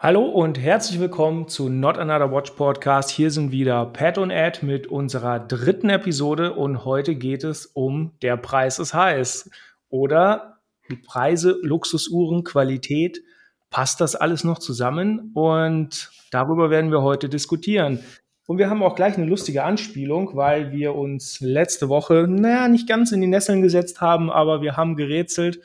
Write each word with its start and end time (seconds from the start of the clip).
Hallo 0.00 0.26
und 0.26 0.60
herzlich 0.60 1.00
willkommen 1.00 1.48
zu 1.48 1.68
Not 1.68 1.98
Another 1.98 2.30
Watch 2.30 2.52
Podcast. 2.52 3.10
Hier 3.10 3.32
sind 3.32 3.50
wieder 3.50 3.84
Pat 3.86 4.16
und 4.16 4.30
Ed 4.30 4.62
mit 4.62 4.86
unserer 4.86 5.40
dritten 5.40 5.90
Episode 5.90 6.52
und 6.52 6.84
heute 6.84 7.16
geht 7.16 7.42
es 7.42 7.66
um 7.66 8.12
Der 8.22 8.36
Preis 8.36 8.78
ist 8.78 8.94
heiß 8.94 9.50
oder 9.88 10.60
die 10.88 10.94
Preise, 10.94 11.58
Luxusuhren, 11.62 12.44
Qualität. 12.44 13.24
Passt 13.70 14.00
das 14.00 14.14
alles 14.14 14.44
noch 14.44 14.60
zusammen? 14.60 15.32
Und 15.34 16.12
darüber 16.30 16.70
werden 16.70 16.92
wir 16.92 17.02
heute 17.02 17.28
diskutieren. 17.28 17.98
Und 18.46 18.58
wir 18.58 18.70
haben 18.70 18.84
auch 18.84 18.94
gleich 18.94 19.16
eine 19.16 19.26
lustige 19.26 19.64
Anspielung, 19.64 20.36
weil 20.36 20.70
wir 20.70 20.94
uns 20.94 21.40
letzte 21.40 21.88
Woche, 21.88 22.28
naja, 22.28 22.68
nicht 22.68 22.88
ganz 22.88 23.10
in 23.10 23.20
die 23.20 23.26
Nesseln 23.26 23.62
gesetzt 23.62 24.00
haben, 24.00 24.30
aber 24.30 24.62
wir 24.62 24.76
haben 24.76 24.94
gerätselt, 24.94 25.58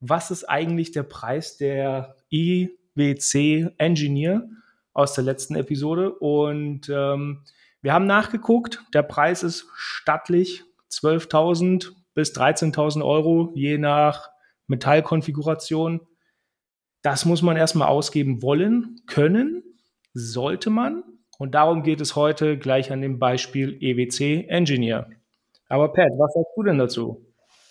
was 0.00 0.30
ist 0.30 0.44
eigentlich 0.44 0.92
der 0.92 1.02
Preis 1.02 1.58
der 1.58 2.16
i 2.32 2.70
WC 2.96 3.70
Engineer 3.78 4.48
aus 4.92 5.14
der 5.14 5.24
letzten 5.24 5.54
Episode. 5.54 6.12
Und 6.12 6.88
ähm, 6.88 7.44
wir 7.82 7.92
haben 7.92 8.06
nachgeguckt. 8.06 8.82
Der 8.94 9.02
Preis 9.02 9.42
ist 9.42 9.68
stattlich 9.74 10.64
12.000 10.90 11.92
bis 12.14 12.34
13.000 12.34 13.04
Euro, 13.04 13.52
je 13.54 13.78
nach 13.78 14.30
Metallkonfiguration. 14.66 16.00
Das 17.02 17.24
muss 17.24 17.42
man 17.42 17.56
erstmal 17.56 17.88
ausgeben 17.88 18.42
wollen, 18.42 19.02
können, 19.06 19.62
sollte 20.14 20.70
man. 20.70 21.04
Und 21.38 21.54
darum 21.54 21.82
geht 21.82 22.00
es 22.00 22.16
heute 22.16 22.58
gleich 22.58 22.90
an 22.90 23.02
dem 23.02 23.18
Beispiel 23.18 23.76
EWC 23.80 24.48
Engineer. 24.48 25.10
Aber 25.68 25.92
Pat, 25.92 26.10
was 26.16 26.32
sagst 26.32 26.52
du 26.56 26.62
denn 26.62 26.78
dazu? 26.78 27.25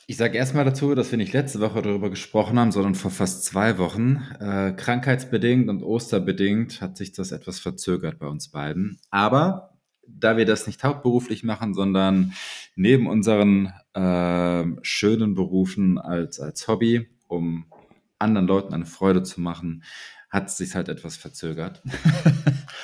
Ich 0.07 0.17
sage 0.17 0.37
erstmal 0.37 0.65
dazu, 0.65 0.93
dass 0.93 1.09
wir 1.09 1.17
nicht 1.17 1.33
letzte 1.33 1.61
Woche 1.61 1.81
darüber 1.81 2.11
gesprochen 2.11 2.59
haben, 2.59 2.71
sondern 2.71 2.93
vor 2.93 3.09
fast 3.09 3.43
zwei 3.43 3.79
Wochen. 3.79 4.21
Äh, 4.39 4.73
krankheitsbedingt 4.73 5.67
und 5.67 5.81
osterbedingt 5.81 6.79
hat 6.79 6.95
sich 6.95 7.11
das 7.11 7.31
etwas 7.31 7.59
verzögert 7.59 8.19
bei 8.19 8.27
uns 8.27 8.49
beiden. 8.49 8.99
Aber 9.09 9.79
da 10.07 10.37
wir 10.37 10.45
das 10.45 10.67
nicht 10.67 10.83
hauptberuflich 10.83 11.43
machen, 11.43 11.73
sondern 11.73 12.33
neben 12.75 13.07
unseren 13.07 13.73
äh, 13.95 14.65
schönen 14.83 15.33
Berufen 15.33 15.97
als, 15.97 16.39
als 16.39 16.67
Hobby, 16.67 17.07
um 17.27 17.65
anderen 18.19 18.45
Leuten 18.45 18.75
eine 18.75 18.85
Freude 18.85 19.23
zu 19.23 19.41
machen, 19.41 19.83
hat 20.29 20.47
es 20.47 20.57
sich 20.57 20.75
halt 20.75 20.89
etwas 20.89 21.17
verzögert. 21.17 21.81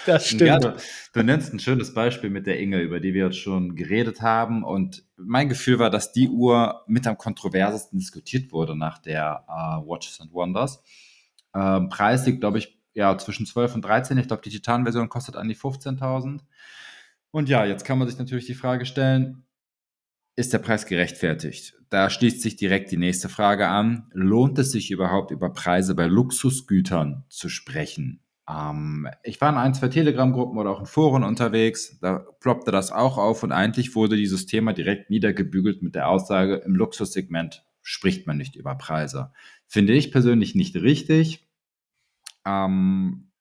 Das 0.07 0.27
stimmt. 0.27 0.41
Ja, 0.41 0.57
du, 0.57 0.75
du, 1.13 1.23
nennst 1.23 1.53
ein 1.53 1.59
schönes 1.59 1.93
Beispiel 1.93 2.31
mit 2.31 2.47
der 2.47 2.59
Inge, 2.59 2.81
über 2.81 2.99
die 2.99 3.13
wir 3.13 3.25
jetzt 3.25 3.37
schon 3.37 3.75
geredet 3.75 4.21
haben. 4.21 4.63
Und 4.63 5.03
mein 5.15 5.47
Gefühl 5.47 5.77
war, 5.77 5.91
dass 5.91 6.11
die 6.11 6.27
Uhr 6.27 6.83
mit 6.87 7.05
am 7.05 7.19
kontroversesten 7.19 7.99
diskutiert 7.99 8.51
wurde 8.51 8.75
nach 8.75 8.97
der 8.97 9.45
uh, 9.47 9.87
Watches 9.87 10.19
and 10.19 10.33
Wonders. 10.33 10.81
Ähm, 11.53 11.89
Preis 11.89 12.25
liegt, 12.25 12.39
glaube 12.39 12.57
ich, 12.57 12.79
ja, 12.93 13.17
zwischen 13.17 13.45
12 13.45 13.75
und 13.75 13.85
13. 13.85 14.17
Ich 14.17 14.27
glaube, 14.27 14.41
die 14.41 14.49
Titan-Version 14.49 15.09
kostet 15.09 15.35
an 15.35 15.47
die 15.47 15.55
15.000. 15.55 16.39
Und 17.31 17.47
ja, 17.47 17.65
jetzt 17.65 17.85
kann 17.85 17.97
man 17.97 18.07
sich 18.07 18.17
natürlich 18.17 18.45
die 18.45 18.55
Frage 18.55 18.85
stellen, 18.85 19.45
ist 20.41 20.51
der 20.53 20.59
Preis 20.59 20.85
gerechtfertigt? 20.85 21.75
Da 21.89 22.09
schließt 22.09 22.41
sich 22.41 22.55
direkt 22.55 22.91
die 22.91 22.97
nächste 22.97 23.29
Frage 23.29 23.67
an. 23.67 24.09
Lohnt 24.11 24.59
es 24.59 24.71
sich 24.71 24.91
überhaupt 24.91 25.31
über 25.31 25.53
Preise 25.53 25.95
bei 25.95 26.07
Luxusgütern 26.07 27.23
zu 27.29 27.47
sprechen? 27.47 28.21
Ähm, 28.49 29.07
ich 29.23 29.39
war 29.39 29.49
in 29.49 29.57
ein, 29.57 29.73
zwei 29.73 29.87
Telegram-Gruppen 29.87 30.57
oder 30.57 30.71
auch 30.71 30.79
in 30.79 30.85
Foren 30.85 31.23
unterwegs, 31.23 31.99
da 31.99 32.19
ploppte 32.39 32.71
das 32.71 32.91
auch 32.91 33.17
auf 33.17 33.43
und 33.43 33.51
eigentlich 33.51 33.95
wurde 33.95 34.15
dieses 34.15 34.45
Thema 34.45 34.73
direkt 34.73 35.09
niedergebügelt 35.09 35.81
mit 35.81 35.95
der 35.95 36.09
Aussage, 36.09 36.55
im 36.65 36.75
Luxussegment 36.75 37.63
spricht 37.81 38.27
man 38.27 38.37
nicht 38.37 38.55
über 38.55 38.75
Preise. 38.75 39.31
Finde 39.67 39.93
ich 39.93 40.11
persönlich 40.11 40.55
nicht 40.55 40.75
richtig, 40.75 41.47
ähm, 42.45 43.31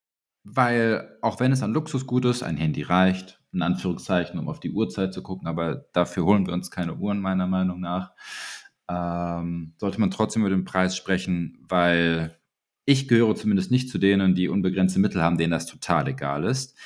weil 0.44 1.16
auch 1.22 1.40
wenn 1.40 1.52
es 1.52 1.62
ein 1.62 1.72
Luxusgut 1.72 2.24
ist, 2.24 2.42
ein 2.42 2.56
Handy 2.56 2.82
reicht, 2.82 3.39
in 3.52 3.62
Anführungszeichen, 3.62 4.38
um 4.38 4.48
auf 4.48 4.60
die 4.60 4.70
Uhrzeit 4.70 5.12
zu 5.12 5.22
gucken, 5.22 5.48
aber 5.48 5.86
dafür 5.92 6.24
holen 6.24 6.46
wir 6.46 6.54
uns 6.54 6.70
keine 6.70 6.94
Uhren, 6.94 7.20
meiner 7.20 7.46
Meinung 7.46 7.80
nach. 7.80 8.12
Ähm, 8.88 9.74
sollte 9.78 10.00
man 10.00 10.10
trotzdem 10.10 10.42
über 10.42 10.50
den 10.50 10.64
Preis 10.64 10.96
sprechen, 10.96 11.58
weil 11.68 12.36
ich 12.84 13.08
gehöre 13.08 13.36
zumindest 13.36 13.70
nicht 13.70 13.88
zu 13.88 13.98
denen, 13.98 14.34
die 14.34 14.48
unbegrenzte 14.48 14.98
Mittel 14.98 15.22
haben, 15.22 15.38
denen 15.38 15.52
das 15.52 15.66
total 15.66 16.08
egal 16.08 16.44
ist. 16.44 16.76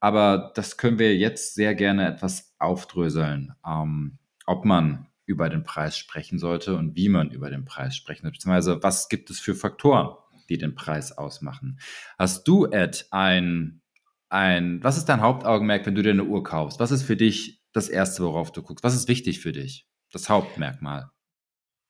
Aber 0.00 0.52
das 0.54 0.76
können 0.76 0.98
wir 0.98 1.16
jetzt 1.16 1.54
sehr 1.54 1.74
gerne 1.74 2.06
etwas 2.06 2.54
aufdröseln, 2.58 3.54
ähm, 3.66 4.18
ob 4.46 4.64
man 4.64 5.06
über 5.26 5.48
den 5.48 5.64
Preis 5.64 5.96
sprechen 5.96 6.38
sollte 6.38 6.76
und 6.76 6.96
wie 6.96 7.08
man 7.08 7.30
über 7.30 7.50
den 7.50 7.64
Preis 7.64 7.96
sprechen 7.96 8.22
sollte, 8.22 8.36
beziehungsweise 8.36 8.82
was 8.82 9.08
gibt 9.08 9.30
es 9.30 9.40
für 9.40 9.54
Faktoren, 9.54 10.16
die 10.48 10.58
den 10.58 10.74
Preis 10.74 11.16
ausmachen. 11.16 11.78
Hast 12.18 12.46
du, 12.46 12.66
Ed, 12.66 13.06
ein 13.10 13.80
ein, 14.28 14.82
was 14.82 14.96
ist 14.96 15.06
dein 15.06 15.20
Hauptaugenmerk, 15.20 15.86
wenn 15.86 15.94
du 15.94 16.02
dir 16.02 16.10
eine 16.10 16.24
Uhr 16.24 16.42
kaufst? 16.42 16.80
Was 16.80 16.90
ist 16.90 17.02
für 17.02 17.16
dich 17.16 17.62
das 17.72 17.88
Erste, 17.88 18.22
worauf 18.24 18.52
du 18.52 18.62
guckst? 18.62 18.84
Was 18.84 18.94
ist 18.94 19.08
wichtig 19.08 19.40
für 19.40 19.52
dich? 19.52 19.86
Das 20.12 20.28
Hauptmerkmal. 20.28 21.10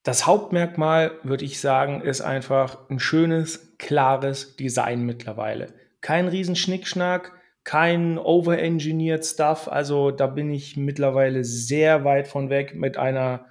Das 0.03 0.27
Hauptmerkmal, 0.27 1.13
würde 1.23 1.45
ich 1.45 1.61
sagen, 1.61 2.03
ist 2.03 2.21
einfach 2.21 2.91
ein 2.91 2.99
schönes, 2.99 3.77
klares 3.79 4.57
Design 4.57 5.05
mittlerweile. 5.05 5.73
Kein 6.03 6.29
Riesenschnickschnack, 6.29 7.33
kein 7.65 8.19
overengineered 8.19 9.25
Stuff. 9.25 9.69
Also 9.69 10.11
da 10.11 10.27
bin 10.27 10.51
ich 10.51 10.77
mittlerweile 10.77 11.45
sehr 11.45 12.05
weit 12.05 12.29
von 12.29 12.51
weg. 12.51 12.75
Mit 12.75 12.99
einer 12.99 13.47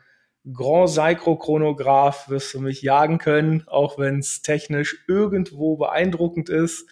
Grand 0.52 0.90
Seicro 0.90 1.38
Chronograph 1.38 2.30
wirst 2.30 2.54
du 2.54 2.60
mich 2.60 2.84
jagen 2.84 3.18
können, 3.18 3.64
auch 3.68 3.98
wenn 3.98 4.20
es 4.20 4.44
technisch 4.44 5.04
irgendwo 5.08 5.78
beeindruckend 5.78 6.50
ist 6.50 6.88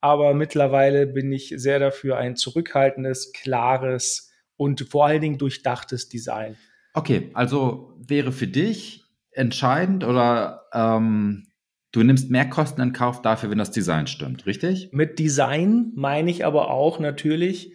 aber 0.00 0.34
mittlerweile 0.34 1.06
bin 1.06 1.32
ich 1.32 1.54
sehr 1.56 1.78
dafür 1.78 2.16
ein 2.16 2.36
zurückhaltendes, 2.36 3.32
klares 3.32 4.32
und 4.56 4.80
vor 4.88 5.06
allen 5.06 5.20
Dingen 5.20 5.38
durchdachtes 5.38 6.08
Design. 6.08 6.56
Okay, 6.94 7.30
also 7.34 7.94
wäre 7.98 8.32
für 8.32 8.46
dich 8.46 9.04
entscheidend 9.32 10.04
oder 10.04 10.66
ähm, 10.72 11.46
du 11.92 12.02
nimmst 12.02 12.30
mehr 12.30 12.48
Kosten 12.48 12.80
in 12.80 12.92
Kauf 12.92 13.22
dafür, 13.22 13.50
wenn 13.50 13.58
das 13.58 13.70
Design 13.70 14.06
stimmt, 14.06 14.46
richtig? 14.46 14.90
Mit 14.92 15.18
Design 15.18 15.92
meine 15.94 16.30
ich 16.30 16.44
aber 16.44 16.70
auch 16.70 16.98
natürlich 16.98 17.72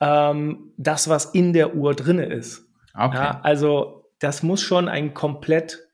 ähm, 0.00 0.72
das, 0.76 1.08
was 1.08 1.26
in 1.26 1.52
der 1.52 1.74
Uhr 1.74 1.94
drin 1.94 2.18
ist. 2.18 2.66
Okay. 2.94 3.16
Ja, 3.16 3.40
also 3.42 4.10
das 4.18 4.42
muss 4.42 4.60
schon 4.60 4.88
ein 4.88 5.14
komplett 5.14 5.88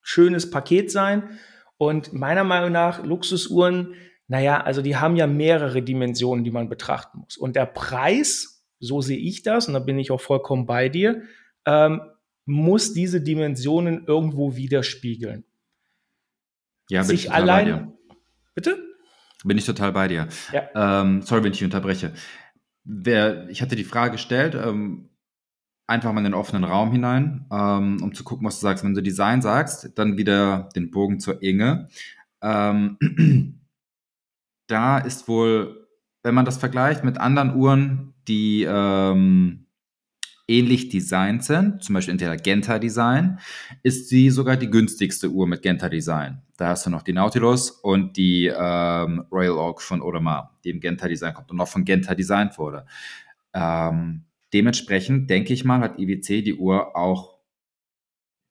schönes 0.00 0.50
Paket 0.50 0.90
sein. 0.90 1.38
Und 1.76 2.12
meiner 2.12 2.44
Meinung 2.44 2.72
nach, 2.72 3.04
Luxusuhren 3.04 3.94
naja, 4.30 4.60
also 4.60 4.80
die 4.80 4.94
haben 4.94 5.16
ja 5.16 5.26
mehrere 5.26 5.82
Dimensionen, 5.82 6.44
die 6.44 6.52
man 6.52 6.68
betrachten 6.68 7.18
muss. 7.18 7.36
Und 7.36 7.56
der 7.56 7.66
Preis, 7.66 8.64
so 8.78 9.00
sehe 9.00 9.18
ich 9.18 9.42
das, 9.42 9.66
und 9.66 9.74
da 9.74 9.80
bin 9.80 9.98
ich 9.98 10.12
auch 10.12 10.20
vollkommen 10.20 10.66
bei 10.66 10.88
dir, 10.88 11.22
ähm, 11.66 12.00
muss 12.44 12.92
diese 12.92 13.20
Dimensionen 13.20 14.04
irgendwo 14.06 14.54
widerspiegeln. 14.54 15.44
Ja, 16.90 17.00
bin 17.00 17.08
Sich 17.08 17.24
ich 17.24 17.32
allein. 17.32 17.64
Bei 17.66 17.72
dir. 17.72 17.92
Bitte? 18.54 18.78
Bin 19.42 19.58
ich 19.58 19.66
total 19.66 19.90
bei 19.90 20.06
dir. 20.06 20.28
Ja. 20.52 21.00
Ähm, 21.02 21.22
sorry, 21.22 21.42
wenn 21.42 21.52
ich 21.52 21.64
unterbreche. 21.64 22.12
Wer, 22.84 23.48
ich 23.48 23.62
hatte 23.62 23.74
die 23.74 23.82
Frage 23.82 24.12
gestellt, 24.12 24.54
ähm, 24.54 25.08
einfach 25.88 26.12
mal 26.12 26.20
in 26.20 26.24
den 26.26 26.34
offenen 26.34 26.62
Raum 26.62 26.92
hinein, 26.92 27.46
ähm, 27.50 28.00
um 28.00 28.14
zu 28.14 28.22
gucken, 28.22 28.46
was 28.46 28.60
du 28.60 28.62
sagst. 28.62 28.84
Wenn 28.84 28.94
du 28.94 29.02
Design 29.02 29.42
sagst, 29.42 29.90
dann 29.98 30.16
wieder 30.16 30.68
den 30.76 30.92
Bogen 30.92 31.18
zur 31.18 31.42
Inge. 31.42 31.88
Ähm, 32.42 33.56
da 34.70 34.98
ist 34.98 35.28
wohl, 35.28 35.88
wenn 36.22 36.34
man 36.34 36.44
das 36.44 36.58
vergleicht 36.58 37.04
mit 37.04 37.18
anderen 37.18 37.54
Uhren, 37.54 38.14
die 38.28 38.66
ähm, 38.68 39.66
ähnlich 40.46 40.88
designt 40.88 41.44
sind, 41.44 41.82
zum 41.82 41.94
Beispiel 41.94 42.12
Intelligenta 42.12 42.78
Design, 42.78 43.38
ist 43.82 44.08
sie 44.08 44.30
sogar 44.30 44.56
die 44.56 44.70
günstigste 44.70 45.30
Uhr 45.30 45.46
mit 45.46 45.62
Genta 45.62 45.88
Design. 45.88 46.42
Da 46.56 46.68
hast 46.68 46.86
du 46.86 46.90
noch 46.90 47.02
die 47.02 47.12
Nautilus 47.12 47.70
und 47.70 48.16
die 48.16 48.46
ähm, 48.46 49.24
Royal 49.32 49.56
Oak 49.56 49.80
von 49.80 50.02
Audemars, 50.02 50.48
die 50.64 50.70
im 50.70 50.80
Genta 50.80 51.08
Design 51.08 51.34
kommt 51.34 51.50
und 51.50 51.56
noch 51.56 51.68
von 51.68 51.84
Genta 51.84 52.14
designt 52.14 52.58
wurde. 52.58 52.84
Ähm, 53.54 54.24
dementsprechend 54.52 55.30
denke 55.30 55.52
ich 55.52 55.64
mal, 55.64 55.80
hat 55.80 55.98
IWC 55.98 56.42
die 56.42 56.54
Uhr 56.54 56.96
auch 56.96 57.39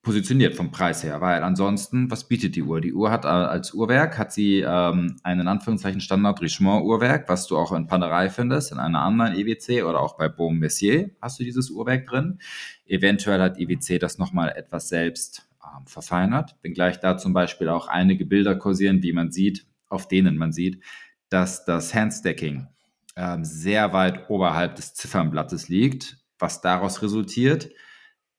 positioniert 0.02 0.54
vom 0.54 0.70
Preis 0.70 1.04
her, 1.04 1.20
weil 1.20 1.42
ansonsten, 1.42 2.10
was 2.10 2.26
bietet 2.26 2.56
die 2.56 2.62
Uhr? 2.62 2.80
Die 2.80 2.94
Uhr 2.94 3.10
hat 3.10 3.26
äh, 3.26 3.28
als 3.28 3.74
Uhrwerk, 3.74 4.16
hat 4.16 4.32
sie 4.32 4.60
ähm, 4.60 5.16
einen 5.22 5.42
in 5.42 5.48
Anführungszeichen 5.48 6.00
Standard 6.00 6.40
Richemont-Uhrwerk, 6.40 7.28
was 7.28 7.46
du 7.46 7.58
auch 7.58 7.72
in 7.72 7.86
Panerei 7.86 8.30
findest, 8.30 8.72
in 8.72 8.78
einer 8.78 9.02
anderen 9.02 9.34
EWC 9.34 9.84
oder 9.84 10.00
auch 10.00 10.16
bei 10.16 10.28
Baume 10.28 10.58
Messier 10.58 11.10
hast 11.20 11.38
du 11.38 11.44
dieses 11.44 11.70
Uhrwerk 11.70 12.06
drin. 12.06 12.38
Eventuell 12.86 13.42
hat 13.42 13.58
EWC 13.58 13.98
das 13.98 14.16
nochmal 14.16 14.54
etwas 14.56 14.88
selbst 14.88 15.46
ähm, 15.62 15.86
verfeinert, 15.86 16.56
wenngleich 16.62 16.98
da 17.00 17.18
zum 17.18 17.34
Beispiel 17.34 17.68
auch 17.68 17.86
einige 17.86 18.24
Bilder 18.24 18.56
kursieren, 18.56 19.02
wie 19.02 19.12
man 19.12 19.30
sieht, 19.30 19.66
auf 19.88 20.08
denen 20.08 20.38
man 20.38 20.52
sieht, 20.52 20.82
dass 21.28 21.66
das 21.66 21.94
Handstacking 21.94 22.68
ähm, 23.16 23.44
sehr 23.44 23.92
weit 23.92 24.30
oberhalb 24.30 24.76
des 24.76 24.94
Ziffernblattes 24.94 25.68
liegt, 25.68 26.16
was 26.38 26.62
daraus 26.62 27.02
resultiert, 27.02 27.68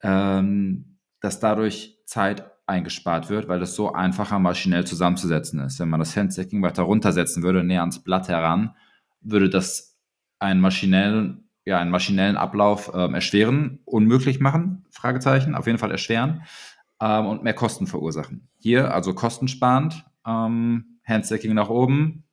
ähm, 0.01 0.90
dass 1.21 1.39
dadurch 1.39 1.99
Zeit 2.05 2.51
eingespart 2.67 3.29
wird, 3.29 3.47
weil 3.47 3.59
das 3.59 3.75
so 3.75 3.93
einfacher 3.93 4.39
maschinell 4.39 4.85
zusammenzusetzen 4.85 5.59
ist. 5.59 5.79
Wenn 5.79 5.89
man 5.89 5.99
das 5.99 6.15
Handstacking 6.15 6.61
weiter 6.61 6.83
runtersetzen 6.83 7.43
würde, 7.43 7.63
näher 7.63 7.81
ans 7.81 8.03
Blatt 8.03 8.27
heran, 8.27 8.75
würde 9.21 9.49
das 9.49 9.97
einen 10.39 10.59
maschinellen, 10.59 11.49
ja, 11.65 11.79
einen 11.79 11.91
maschinellen 11.91 12.37
Ablauf 12.37 12.91
ähm, 12.93 13.13
erschweren, 13.13 13.79
unmöglich 13.85 14.39
machen, 14.39 14.85
Fragezeichen, 14.89 15.55
auf 15.55 15.67
jeden 15.67 15.77
Fall 15.77 15.91
erschweren 15.91 16.43
ähm, 16.99 17.27
und 17.27 17.43
mehr 17.43 17.53
Kosten 17.53 17.87
verursachen. 17.87 18.49
Hier 18.57 18.93
also 18.93 19.13
kostensparend, 19.13 20.05
ähm, 20.25 20.99
Handstacking 21.03 21.53
nach 21.53 21.69
oben, 21.69 22.23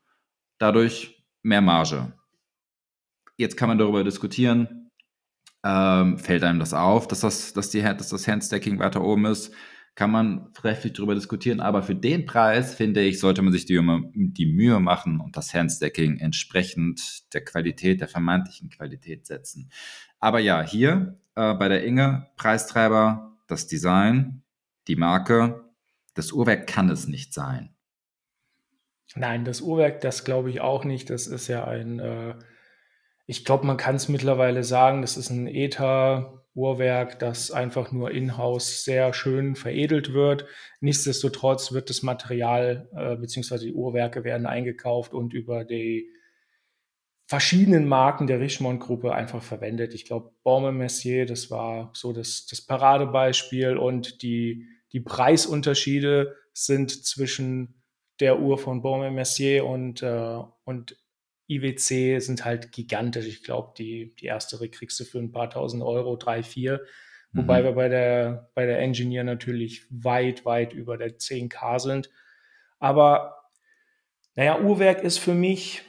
dadurch 0.58 1.24
mehr 1.42 1.60
Marge. 1.60 2.12
Jetzt 3.36 3.56
kann 3.56 3.68
man 3.68 3.78
darüber 3.78 4.02
diskutieren, 4.02 4.87
ähm, 5.64 6.18
fällt 6.18 6.44
einem 6.44 6.58
das 6.58 6.74
auf, 6.74 7.08
dass 7.08 7.20
das, 7.20 7.52
dass 7.52 7.70
die, 7.70 7.82
dass 7.82 8.08
das 8.08 8.26
Handstacking 8.28 8.78
weiter 8.78 9.02
oben 9.02 9.26
ist 9.26 9.52
kann 9.98 10.12
man 10.12 10.52
trefflich 10.52 10.92
darüber 10.92 11.16
diskutieren, 11.16 11.58
aber 11.58 11.82
für 11.82 11.96
den 11.96 12.24
Preis, 12.24 12.72
finde 12.72 13.00
ich, 13.00 13.18
sollte 13.18 13.42
man 13.42 13.52
sich 13.52 13.66
die, 13.66 13.80
die 14.14 14.46
Mühe 14.46 14.78
machen 14.78 15.18
und 15.18 15.36
das 15.36 15.52
Handstacking 15.52 16.20
entsprechend 16.20 17.34
der 17.34 17.44
Qualität, 17.44 18.00
der 18.00 18.06
vermeintlichen 18.06 18.70
Qualität 18.70 19.26
setzen. 19.26 19.72
Aber 20.20 20.38
ja, 20.38 20.62
hier 20.62 21.18
äh, 21.34 21.52
bei 21.54 21.66
der 21.66 21.82
Inge, 21.84 22.28
Preistreiber, 22.36 23.36
das 23.48 23.66
Design, 23.66 24.44
die 24.86 24.94
Marke, 24.94 25.64
das 26.14 26.30
Uhrwerk 26.30 26.68
kann 26.68 26.90
es 26.90 27.08
nicht 27.08 27.34
sein. 27.34 27.74
Nein, 29.16 29.44
das 29.44 29.60
Uhrwerk, 29.60 30.00
das 30.00 30.22
glaube 30.22 30.48
ich 30.50 30.60
auch 30.60 30.84
nicht. 30.84 31.10
Das 31.10 31.26
ist 31.26 31.48
ja 31.48 31.64
ein, 31.64 31.98
äh, 31.98 32.36
ich 33.30 33.44
glaube, 33.44 33.66
man 33.66 33.76
kann 33.76 33.94
es 33.96 34.08
mittlerweile 34.08 34.64
sagen, 34.64 35.02
das 35.02 35.18
ist 35.18 35.28
ein 35.28 35.48
ETA 35.48 36.42
Uhrwerk, 36.54 37.18
das 37.18 37.50
einfach 37.50 37.92
nur 37.92 38.10
in-house 38.10 38.84
sehr 38.84 39.12
schön 39.12 39.54
veredelt 39.54 40.14
wird. 40.14 40.46
Nichtsdestotrotz 40.80 41.70
wird 41.72 41.90
das 41.90 42.02
Material 42.02 42.88
äh, 42.96 43.16
bzw. 43.16 43.58
die 43.58 43.74
Uhrwerke 43.74 44.24
werden 44.24 44.46
eingekauft 44.46 45.12
und 45.12 45.34
über 45.34 45.66
die 45.66 46.08
verschiedenen 47.26 47.86
Marken 47.86 48.26
der 48.26 48.40
Richemont-Gruppe 48.40 49.12
einfach 49.12 49.42
verwendet. 49.42 49.92
Ich 49.92 50.06
glaube, 50.06 50.32
Baume 50.42 50.72
Messier, 50.72 51.26
das 51.26 51.50
war 51.50 51.90
so 51.92 52.14
das, 52.14 52.46
das 52.46 52.62
Paradebeispiel 52.62 53.76
und 53.76 54.22
die, 54.22 54.64
die 54.94 55.00
Preisunterschiede 55.00 56.34
sind 56.54 57.04
zwischen 57.04 57.82
der 58.20 58.40
Uhr 58.40 58.56
von 58.56 58.80
Baume 58.80 59.10
Messier 59.10 59.66
und, 59.66 60.02
äh, 60.02 60.38
und 60.64 60.96
IWC 61.48 62.20
sind 62.20 62.44
halt 62.44 62.72
gigantisch. 62.72 63.26
Ich 63.26 63.42
glaube, 63.42 63.72
die, 63.76 64.14
die 64.16 64.26
erste 64.26 64.56
kriegst 64.68 65.00
du 65.00 65.04
für 65.04 65.18
ein 65.18 65.32
paar 65.32 65.50
tausend 65.50 65.82
Euro, 65.82 66.16
drei, 66.16 66.42
vier. 66.42 66.82
Wobei 67.32 67.60
mhm. 67.60 67.64
wir 67.64 67.72
bei 67.72 67.88
der, 67.88 68.50
bei 68.54 68.66
der 68.66 68.78
Engineer 68.80 69.24
natürlich 69.24 69.84
weit, 69.90 70.44
weit 70.44 70.72
über 70.72 70.96
der 70.96 71.18
10K 71.18 71.78
sind. 71.78 72.10
Aber 72.78 73.50
naja, 74.34 74.60
Uhrwerk 74.60 75.02
ist 75.02 75.18
für 75.18 75.34
mich 75.34 75.82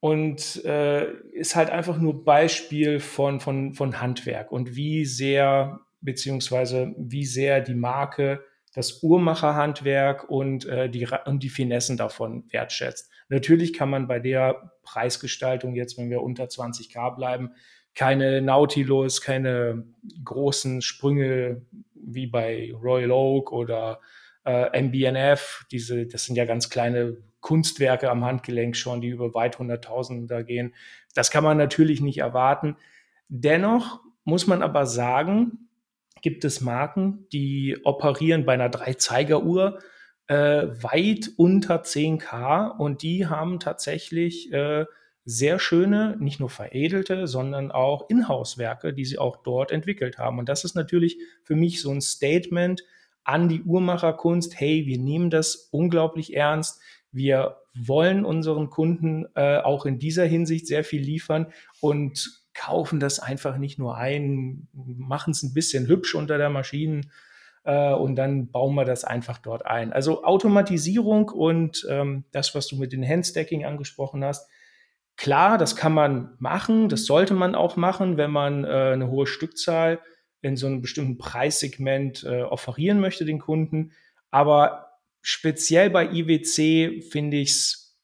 und 0.00 0.64
äh, 0.64 1.12
ist 1.32 1.56
halt 1.56 1.70
einfach 1.70 1.98
nur 1.98 2.24
Beispiel 2.24 3.00
von, 3.00 3.40
von, 3.40 3.74
von 3.74 4.00
Handwerk 4.00 4.52
und 4.52 4.76
wie 4.76 5.04
sehr, 5.04 5.80
beziehungsweise 6.00 6.94
wie 6.96 7.26
sehr 7.26 7.60
die 7.60 7.74
Marke 7.74 8.44
das 8.74 9.02
Uhrmacherhandwerk 9.02 10.30
und, 10.30 10.64
äh, 10.66 10.88
die, 10.88 11.06
und 11.26 11.42
die 11.42 11.48
Finessen 11.48 11.96
davon 11.96 12.44
wertschätzt. 12.50 13.09
Natürlich 13.30 13.72
kann 13.72 13.88
man 13.88 14.06
bei 14.06 14.18
der 14.18 14.72
Preisgestaltung 14.82 15.74
jetzt, 15.74 15.96
wenn 15.96 16.10
wir 16.10 16.20
unter 16.20 16.44
20k 16.44 17.14
bleiben, 17.14 17.52
keine 17.94 18.42
Nautilus, 18.42 19.20
keine 19.20 19.84
großen 20.24 20.82
Sprünge 20.82 21.62
wie 21.94 22.26
bei 22.26 22.72
Royal 22.80 23.10
Oak 23.12 23.52
oder 23.52 24.00
äh, 24.44 24.82
MBNF. 24.82 25.64
Diese, 25.70 26.06
das 26.06 26.24
sind 26.24 26.36
ja 26.36 26.44
ganz 26.44 26.70
kleine 26.70 27.16
Kunstwerke 27.40 28.10
am 28.10 28.24
Handgelenk 28.24 28.76
schon, 28.76 29.00
die 29.00 29.08
über 29.08 29.32
weit 29.32 29.56
100.000 29.58 30.26
da 30.26 30.42
gehen. 30.42 30.74
Das 31.14 31.30
kann 31.30 31.44
man 31.44 31.56
natürlich 31.56 32.00
nicht 32.00 32.18
erwarten. 32.18 32.76
Dennoch 33.28 34.00
muss 34.24 34.46
man 34.46 34.62
aber 34.62 34.86
sagen, 34.86 35.68
gibt 36.20 36.44
es 36.44 36.60
Marken, 36.60 37.26
die 37.32 37.78
operieren 37.84 38.44
bei 38.44 38.54
einer 38.54 38.68
Dreizeigeruhr 38.68 39.78
äh, 40.30 40.80
weit 40.84 41.32
unter 41.38 41.82
10K 41.82 42.68
und 42.78 43.02
die 43.02 43.26
haben 43.26 43.58
tatsächlich 43.58 44.52
äh, 44.52 44.84
sehr 45.24 45.58
schöne, 45.58 46.16
nicht 46.20 46.38
nur 46.38 46.48
veredelte, 46.48 47.26
sondern 47.26 47.72
auch 47.72 48.08
Inhouse-Werke, 48.08 48.92
die 48.94 49.04
sie 49.04 49.18
auch 49.18 49.38
dort 49.42 49.72
entwickelt 49.72 50.18
haben. 50.18 50.38
Und 50.38 50.48
das 50.48 50.62
ist 50.62 50.76
natürlich 50.76 51.18
für 51.42 51.56
mich 51.56 51.82
so 51.82 51.90
ein 51.90 52.00
Statement 52.00 52.84
an 53.24 53.48
die 53.48 53.62
Uhrmacherkunst, 53.62 54.58
hey, 54.60 54.86
wir 54.86 54.98
nehmen 54.98 55.30
das 55.30 55.68
unglaublich 55.72 56.36
ernst, 56.36 56.80
wir 57.10 57.56
wollen 57.74 58.24
unseren 58.24 58.70
Kunden 58.70 59.26
äh, 59.34 59.58
auch 59.58 59.84
in 59.84 59.98
dieser 59.98 60.26
Hinsicht 60.26 60.68
sehr 60.68 60.84
viel 60.84 61.02
liefern 61.02 61.52
und 61.80 62.40
kaufen 62.54 63.00
das 63.00 63.18
einfach 63.18 63.58
nicht 63.58 63.80
nur 63.80 63.96
ein, 63.96 64.68
machen 64.72 65.32
es 65.32 65.42
ein 65.42 65.54
bisschen 65.54 65.88
hübsch 65.88 66.14
unter 66.14 66.38
der 66.38 66.50
Maschine 66.50 67.00
äh, 67.64 67.92
und 67.92 68.16
dann 68.16 68.50
bauen 68.50 68.74
wir 68.74 68.84
das 68.84 69.04
einfach 69.04 69.38
dort 69.38 69.66
ein. 69.66 69.92
Also 69.92 70.24
Automatisierung 70.24 71.28
und 71.28 71.86
ähm, 71.88 72.24
das, 72.32 72.54
was 72.54 72.68
du 72.68 72.76
mit 72.76 72.92
den 72.92 73.06
Handstacking 73.06 73.64
angesprochen 73.64 74.24
hast, 74.24 74.48
klar, 75.16 75.58
das 75.58 75.76
kann 75.76 75.92
man 75.92 76.34
machen, 76.38 76.88
das 76.88 77.04
sollte 77.04 77.34
man 77.34 77.54
auch 77.54 77.76
machen, 77.76 78.16
wenn 78.16 78.30
man 78.30 78.64
äh, 78.64 78.92
eine 78.92 79.08
hohe 79.08 79.26
Stückzahl 79.26 80.00
in 80.42 80.56
so 80.56 80.66
einem 80.66 80.80
bestimmten 80.80 81.18
Preissegment 81.18 82.24
äh, 82.24 82.42
offerieren 82.42 83.00
möchte 83.00 83.24
den 83.24 83.38
Kunden. 83.38 83.92
Aber 84.30 84.98
speziell 85.20 85.90
bei 85.90 86.06
IWC 86.10 87.02
finde 87.10 87.36
ich 87.36 87.50
es 87.50 87.98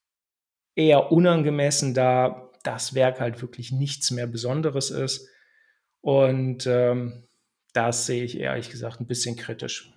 eher 0.74 1.10
unangemessen, 1.10 1.94
da 1.94 2.50
das 2.62 2.94
Werk 2.94 3.20
halt 3.20 3.40
wirklich 3.40 3.72
nichts 3.72 4.10
mehr 4.10 4.26
Besonderes 4.26 4.90
ist. 4.90 5.28
Und 6.02 6.66
ähm, 6.66 7.25
das 7.76 8.06
sehe 8.06 8.24
ich 8.24 8.38
ehrlich 8.38 8.70
gesagt 8.70 9.00
ein 9.00 9.06
bisschen 9.06 9.36
kritisch. 9.36 9.92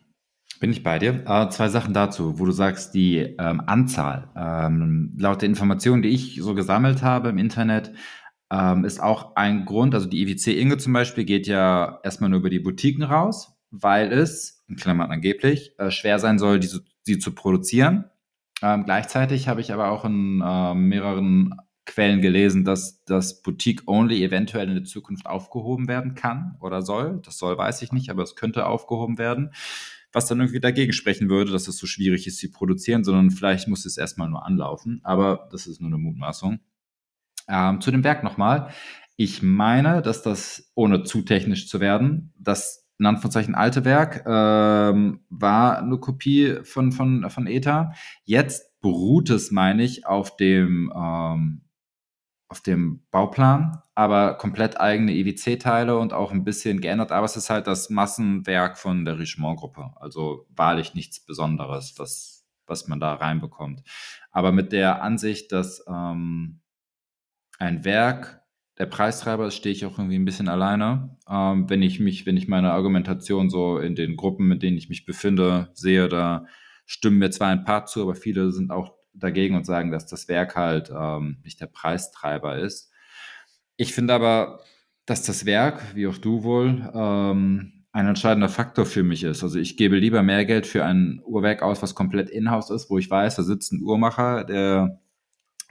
Bin 0.59 0.71
ich 0.71 0.83
bei 0.83 0.99
dir. 0.99 1.23
Äh, 1.25 1.49
zwei 1.49 1.69
Sachen 1.69 1.93
dazu, 1.93 2.37
wo 2.37 2.45
du 2.45 2.51
sagst, 2.51 2.93
die 2.93 3.17
ähm, 3.17 3.61
Anzahl. 3.65 4.29
Ähm, 4.35 5.15
laut 5.17 5.41
der 5.41 5.47
Informationen, 5.47 6.01
die 6.01 6.09
ich 6.09 6.39
so 6.41 6.53
gesammelt 6.53 7.01
habe 7.01 7.29
im 7.29 7.37
Internet, 7.37 7.93
ähm, 8.51 8.83
ist 8.83 9.01
auch 9.01 9.35
ein 9.35 9.65
Grund, 9.65 9.93
also 9.93 10.07
die 10.07 10.21
IWC 10.21 10.59
Inge 10.59 10.77
zum 10.77 10.91
Beispiel 10.91 11.23
geht 11.23 11.47
ja 11.47 11.99
erstmal 12.03 12.29
nur 12.29 12.39
über 12.39 12.49
die 12.49 12.59
Boutiquen 12.59 13.03
raus, 13.03 13.53
weil 13.69 14.11
es, 14.11 14.65
in 14.67 14.75
Klammern 14.75 15.11
angeblich, 15.11 15.73
äh, 15.77 15.91
schwer 15.91 16.19
sein 16.19 16.39
soll, 16.39 16.59
diese, 16.59 16.83
sie 17.03 17.19
zu 17.19 17.33
produzieren. 17.33 18.05
Ähm, 18.61 18.83
gleichzeitig 18.83 19.47
habe 19.47 19.61
ich 19.61 19.71
aber 19.71 19.91
auch 19.91 20.03
in 20.03 20.41
äh, 20.43 20.73
mehreren 20.73 21.55
Quellen 21.89 22.21
gelesen, 22.21 22.63
dass 22.63 23.03
das 23.03 23.41
Boutique-Only 23.41 24.23
eventuell 24.23 24.69
in 24.69 24.75
der 24.75 24.83
Zukunft 24.83 25.25
aufgehoben 25.25 25.87
werden 25.87 26.13
kann 26.13 26.55
oder 26.61 26.81
soll. 26.81 27.19
Das 27.25 27.37
soll, 27.37 27.57
weiß 27.57 27.81
ich 27.81 27.91
nicht, 27.91 28.09
aber 28.09 28.23
es 28.23 28.35
könnte 28.35 28.67
aufgehoben 28.67 29.17
werden. 29.17 29.51
Was 30.11 30.27
dann 30.27 30.39
irgendwie 30.39 30.59
dagegen 30.59 30.93
sprechen 30.93 31.29
würde, 31.29 31.51
dass 31.51 31.67
es 31.67 31.77
so 31.77 31.87
schwierig 31.87 32.27
ist, 32.27 32.37
sie 32.37 32.49
produzieren, 32.49 33.03
sondern 33.03 33.31
vielleicht 33.31 33.67
muss 33.67 33.85
es 33.85 33.97
erstmal 33.97 34.29
nur 34.29 34.45
anlaufen. 34.45 35.01
Aber 35.03 35.49
das 35.51 35.67
ist 35.67 35.81
nur 35.81 35.89
eine 35.89 35.97
Mutmaßung. 35.97 36.59
Ähm, 37.47 37.81
zu 37.81 37.91
dem 37.91 38.03
Werk 38.03 38.23
nochmal. 38.23 38.69
Ich 39.15 39.41
meine, 39.41 40.01
dass 40.01 40.21
das, 40.21 40.71
ohne 40.75 41.03
zu 41.03 41.23
technisch 41.23 41.67
zu 41.67 41.79
werden, 41.79 42.33
das 42.37 42.87
in 42.99 43.05
Anführungszeichen 43.05 43.55
alte 43.55 43.85
Werk 43.85 44.23
ähm, 44.27 45.21
war 45.29 45.79
eine 45.79 45.97
Kopie 45.97 46.57
von, 46.63 46.91
von, 46.91 47.29
von 47.29 47.47
ETA. 47.47 47.93
Jetzt 48.25 48.79
beruht 48.81 49.29
es, 49.29 49.51
meine 49.51 49.83
ich, 49.83 50.05
auf 50.05 50.35
dem 50.37 50.91
ähm, 50.95 51.61
auf 52.49 52.61
dem 52.61 53.03
Bauplan, 53.11 53.81
aber 53.93 54.33
komplett 54.33 54.79
eigene 54.81 55.13
EWC-Teile 55.13 55.97
und 55.99 56.13
auch 56.13 56.31
ein 56.31 56.43
bisschen 56.43 56.81
geändert. 56.81 57.11
Aber 57.11 57.25
es 57.25 57.37
ist 57.37 57.51
halt 57.51 57.67
das 57.67 57.91
Massenwerk 57.91 58.77
von 58.77 59.05
der 59.05 59.19
Richemont-Gruppe. 59.19 59.91
Also 59.97 60.47
wahrlich 60.49 60.95
nichts 60.95 61.23
Besonderes, 61.23 61.93
was, 61.97 62.47
was 62.65 62.87
man 62.87 62.99
da 62.99 63.13
reinbekommt. 63.13 63.83
Aber 64.31 64.51
mit 64.51 64.71
der 64.71 65.03
Ansicht, 65.03 65.51
dass 65.51 65.85
ähm, 65.87 66.61
ein 67.59 67.85
Werk 67.85 68.41
der 68.79 68.87
Preistreiber 68.87 69.45
ist, 69.45 69.55
stehe 69.55 69.73
ich 69.73 69.85
auch 69.85 69.99
irgendwie 69.99 70.17
ein 70.17 70.25
bisschen 70.25 70.47
alleine. 70.47 71.17
Ähm, 71.29 71.69
wenn 71.69 71.83
ich 71.83 71.99
mich, 71.99 72.25
wenn 72.25 72.37
ich 72.37 72.47
meine 72.47 72.71
Argumentation 72.71 73.51
so 73.51 73.77
in 73.77 73.93
den 73.93 74.15
Gruppen, 74.15 74.47
mit 74.47 74.63
denen 74.63 74.77
ich 74.77 74.89
mich 74.89 75.05
befinde, 75.05 75.69
sehe, 75.73 76.09
da 76.09 76.47
stimmen 76.87 77.19
mir 77.19 77.29
zwar 77.29 77.49
ein 77.49 77.63
paar 77.63 77.85
zu, 77.85 78.01
aber 78.01 78.15
viele 78.15 78.51
sind 78.51 78.71
auch 78.71 78.98
dagegen 79.13 79.55
und 79.55 79.65
sagen, 79.65 79.91
dass 79.91 80.05
das 80.05 80.27
Werk 80.27 80.55
halt 80.55 80.91
ähm, 80.95 81.37
nicht 81.43 81.59
der 81.59 81.67
Preistreiber 81.67 82.57
ist. 82.57 82.91
Ich 83.77 83.93
finde 83.93 84.13
aber, 84.13 84.61
dass 85.05 85.23
das 85.23 85.45
Werk, 85.45 85.95
wie 85.95 86.07
auch 86.07 86.17
du 86.17 86.43
wohl, 86.43 86.91
ähm, 86.93 87.79
ein 87.91 88.07
entscheidender 88.07 88.49
Faktor 88.49 88.85
für 88.85 89.03
mich 89.03 89.23
ist. 89.23 89.43
Also 89.43 89.57
ich 89.59 89.75
gebe 89.75 89.97
lieber 89.97 90.21
mehr 90.21 90.45
Geld 90.45 90.67
für 90.67 90.85
ein 90.85 91.21
Uhrwerk 91.25 91.63
aus, 91.63 91.81
was 91.81 91.95
komplett 91.95 92.29
in-house 92.29 92.69
ist, 92.69 92.89
wo 92.89 92.97
ich 92.97 93.09
weiß, 93.09 93.35
da 93.35 93.43
sitzt 93.43 93.71
ein 93.71 93.81
Uhrmacher, 93.81 94.43
der 94.43 95.01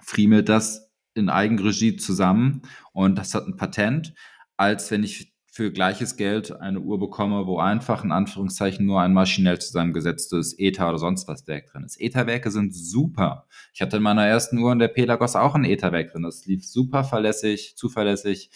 friemelt 0.03 0.49
das 0.49 0.91
in 1.15 1.29
Eigenregie 1.29 1.97
zusammen 1.97 2.63
und 2.93 3.17
das 3.17 3.35
hat 3.35 3.47
ein 3.47 3.57
Patent, 3.57 4.15
als 4.57 4.91
wenn 4.91 5.05
ich 5.05 5.28
für 5.59 5.73
gleiches 5.73 6.15
Geld 6.15 6.53
eine 6.53 6.79
Uhr 6.79 7.01
bekomme, 7.01 7.49
wo 7.49 7.59
einfach 7.59 8.05
in 8.05 8.13
Anführungszeichen 8.13 8.87
nur 8.87 9.01
ein 9.01 9.13
maschinell 9.13 9.59
zusammengesetztes 9.59 10.57
ETA 10.57 10.89
oder 10.89 10.99
sonst 10.99 11.27
was 11.27 11.49
Werk 11.49 11.67
drin 11.67 11.83
ist. 11.83 12.01
ETA-Werke 12.01 12.53
sind 12.53 12.73
super. 12.73 13.49
Ich 13.75 13.83
hatte 13.83 13.97
in 13.97 14.05
meiner 14.05 14.25
ersten 14.25 14.59
Uhr 14.59 14.71
in 14.71 14.79
der 14.79 14.87
Pelagos 14.87 15.35
auch 15.35 15.57
ein 15.57 15.65
ETA-Werk 15.65 16.13
drin. 16.13 16.23
Das 16.23 16.47
lief 16.47 16.65
super 16.65 17.03
verlässlich, 17.03 17.77
zuverlässig, 17.77 18.53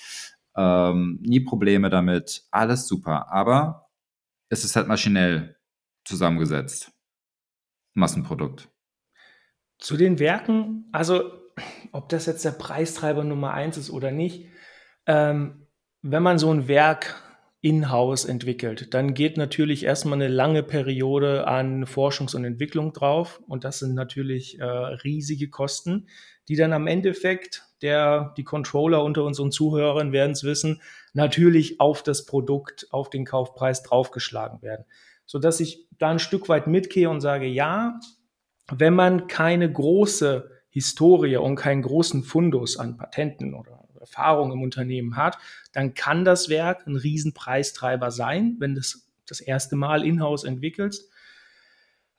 ähm, 0.56 1.18
nie 1.20 1.40
Probleme 1.40 1.90
damit, 1.90 2.44
alles 2.52 2.86
super. 2.86 3.32
Aber 3.32 3.90
es 4.48 4.62
ist 4.62 4.76
halt 4.76 4.86
maschinell 4.86 5.56
zusammengesetzt. 6.04 6.92
Massenprodukt. 7.94 8.68
Zu 9.78 9.96
den 9.96 10.20
Werken, 10.20 10.88
also 10.92 11.32
ob 11.90 12.10
das 12.10 12.26
jetzt 12.26 12.44
der 12.44 12.52
Preistreiber 12.52 13.24
Nummer 13.24 13.54
eins 13.54 13.76
ist 13.76 13.90
oder 13.90 14.12
nicht, 14.12 14.46
ähm, 15.06 15.61
wenn 16.02 16.22
man 16.22 16.38
so 16.38 16.52
ein 16.52 16.68
Werk 16.68 17.14
in-house 17.60 18.24
entwickelt, 18.24 18.92
dann 18.92 19.14
geht 19.14 19.36
natürlich 19.36 19.84
erstmal 19.84 20.14
eine 20.14 20.26
lange 20.26 20.64
Periode 20.64 21.46
an 21.46 21.84
Forschungs- 21.84 22.34
und 22.34 22.44
Entwicklung 22.44 22.92
drauf. 22.92 23.40
Und 23.46 23.62
das 23.62 23.78
sind 23.78 23.94
natürlich 23.94 24.58
äh, 24.58 24.64
riesige 24.64 25.48
Kosten, 25.48 26.08
die 26.48 26.56
dann 26.56 26.72
am 26.72 26.88
Endeffekt, 26.88 27.62
der, 27.80 28.34
die 28.36 28.42
Controller 28.42 29.04
unter 29.04 29.22
unseren 29.22 29.52
Zuhörern 29.52 30.10
werden 30.10 30.32
es 30.32 30.42
wissen, 30.42 30.82
natürlich 31.14 31.80
auf 31.80 32.02
das 32.02 32.26
Produkt, 32.26 32.88
auf 32.90 33.10
den 33.10 33.24
Kaufpreis 33.24 33.84
draufgeschlagen 33.84 34.60
werden. 34.60 34.84
Sodass 35.24 35.60
ich 35.60 35.86
da 35.98 36.10
ein 36.10 36.18
Stück 36.18 36.48
weit 36.48 36.66
mitgehe 36.66 37.08
und 37.08 37.20
sage, 37.20 37.46
ja, 37.46 38.00
wenn 38.72 38.94
man 38.94 39.28
keine 39.28 39.70
große 39.70 40.50
Historie 40.68 41.36
und 41.36 41.54
keinen 41.54 41.82
großen 41.82 42.24
Fundus 42.24 42.76
an 42.76 42.96
Patenten 42.96 43.54
oder 43.54 43.82
Erfahrung 44.02 44.52
im 44.52 44.60
Unternehmen 44.60 45.16
hat, 45.16 45.38
dann 45.72 45.94
kann 45.94 46.26
das 46.26 46.50
Werk 46.50 46.86
ein 46.86 46.96
Riesenpreistreiber 46.96 48.10
sein, 48.10 48.56
wenn 48.58 48.74
du 48.74 48.80
es 48.80 49.08
das 49.26 49.40
erste 49.40 49.76
Mal 49.76 50.04
in-house 50.04 50.44
entwickelst. 50.44 51.08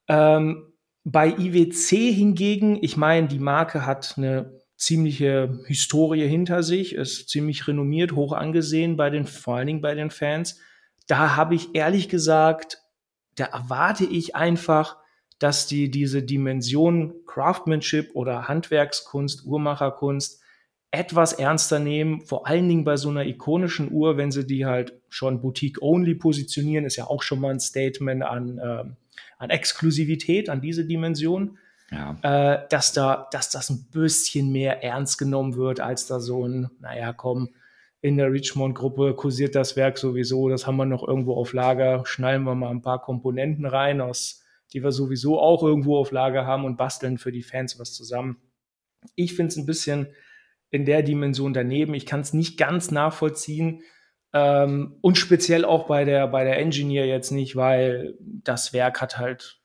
Ähm, 0.08 0.74
bei 1.04 1.28
IWC 1.28 2.12
hingegen, 2.12 2.80
ich 2.82 2.98
meine, 2.98 3.28
die 3.28 3.40
Marke 3.40 3.86
hat 3.86 4.16
eine 4.18 4.62
ziemliche 4.78 5.60
Historie 5.68 6.28
hinter 6.28 6.64
sich, 6.64 6.96
ist 6.96 7.30
ziemlich 7.30 7.68
renommiert, 7.68 8.14
hoch 8.14 8.34
angesehen 8.34 8.98
bei 8.98 9.10
den, 9.10 9.28
vor 9.28 9.58
allen 9.58 9.68
Dingen 9.68 9.82
bei 9.82 9.96
den 9.96 10.10
Fans. 10.10 10.60
Da 11.08 11.36
habe 11.36 11.56
ich 11.56 11.76
ehrlich 11.76 12.10
gesagt, 12.10 12.80
da 13.36 13.46
erwarte 13.46 14.06
ich 14.06 14.36
einfach, 14.36 14.98
dass 15.40 15.68
die 15.68 15.92
diese 15.92 16.24
Dimension 16.24 17.26
Craftsmanship 17.26 18.12
oder 18.14 18.48
Handwerkskunst, 18.48 19.46
Uhrmacherkunst 19.46 20.42
etwas 20.94 21.34
ernster 21.34 21.80
nehmen, 21.80 22.22
vor 22.22 22.46
allen 22.46 22.70
Dingen 22.70 22.84
bei 22.84 22.98
so 22.98 23.10
einer 23.10 23.26
ikonischen 23.26 23.92
Uhr, 23.92 24.16
wenn 24.16 24.32
sie 24.32 24.46
die 24.46 24.68
halt 24.68 24.94
schon 25.10 25.42
Boutique-only 25.42 26.14
positionieren, 26.14 26.86
ist 26.86 26.98
ja 26.98 27.08
auch 27.08 27.24
schon 27.24 27.40
mal 27.40 27.50
ein 27.50 27.60
Statement 27.60 28.22
an, 28.22 28.60
äh, 28.60 28.84
an 29.40 29.50
Exklusivität, 29.50 30.50
an 30.50 30.62
diese 30.62 30.86
Dimension. 30.86 31.58
Ja. 31.90 32.18
Äh, 32.22 32.68
dass, 32.70 32.94
da, 32.94 33.28
dass 33.32 33.50
das 33.50 33.72
ein 33.72 33.88
bisschen 33.92 34.52
mehr 34.52 34.84
ernst 34.84 35.18
genommen 35.18 35.56
wird, 35.56 35.80
als 35.80 36.06
da 36.06 36.20
so 36.20 36.48
ein, 36.48 36.70
naja, 36.80 37.12
komm, 37.12 37.50
in 38.02 38.18
der 38.18 38.32
Richmond-Gruppe 38.32 39.16
kursiert 39.16 39.56
das 39.56 39.76
Werk 39.76 39.98
sowieso, 39.98 40.50
das 40.50 40.68
haben 40.68 40.78
wir 40.78 40.86
noch 40.86 41.08
irgendwo 41.08 41.36
auf 41.36 41.54
Lager, 41.54 42.06
schnallen 42.06 42.44
wir 42.44 42.54
mal 42.54 42.70
ein 42.70 42.82
paar 42.84 43.02
Komponenten 43.02 43.66
rein, 43.66 44.00
aus, 44.00 44.44
die 44.74 44.84
wir 44.84 44.92
sowieso 44.92 45.40
auch 45.40 45.64
irgendwo 45.64 45.98
auf 45.98 46.12
Lager 46.12 46.46
haben 46.46 46.66
und 46.66 46.78
basteln 46.78 47.18
für 47.18 47.32
die 47.32 47.44
Fans 47.44 47.80
was 47.80 47.94
zusammen. 47.94 48.38
Ich 49.16 49.36
finde 49.36 49.50
es 49.50 49.58
ein 49.58 49.66
bisschen 49.66 50.08
in 50.74 50.86
der 50.86 51.04
Dimension 51.04 51.54
daneben. 51.54 51.94
Ich 51.94 52.08
kann 52.08 52.22
es 52.22 52.34
nicht 52.34 52.58
ganz 52.58 52.90
nachvollziehen. 52.90 53.84
Ähm, 54.34 54.98
und 55.02 55.20
speziell 55.20 55.66
auch 55.66 55.86
bei 55.86 56.04
der, 56.04 56.28
bei 56.28 56.44
der 56.44 56.58
Engineer 56.58 57.06
jetzt 57.06 57.30
nicht, 57.30 57.56
weil 57.56 58.18
das 58.20 58.74
Werk 58.74 59.00
hat 59.00 59.20
halt, 59.20 59.62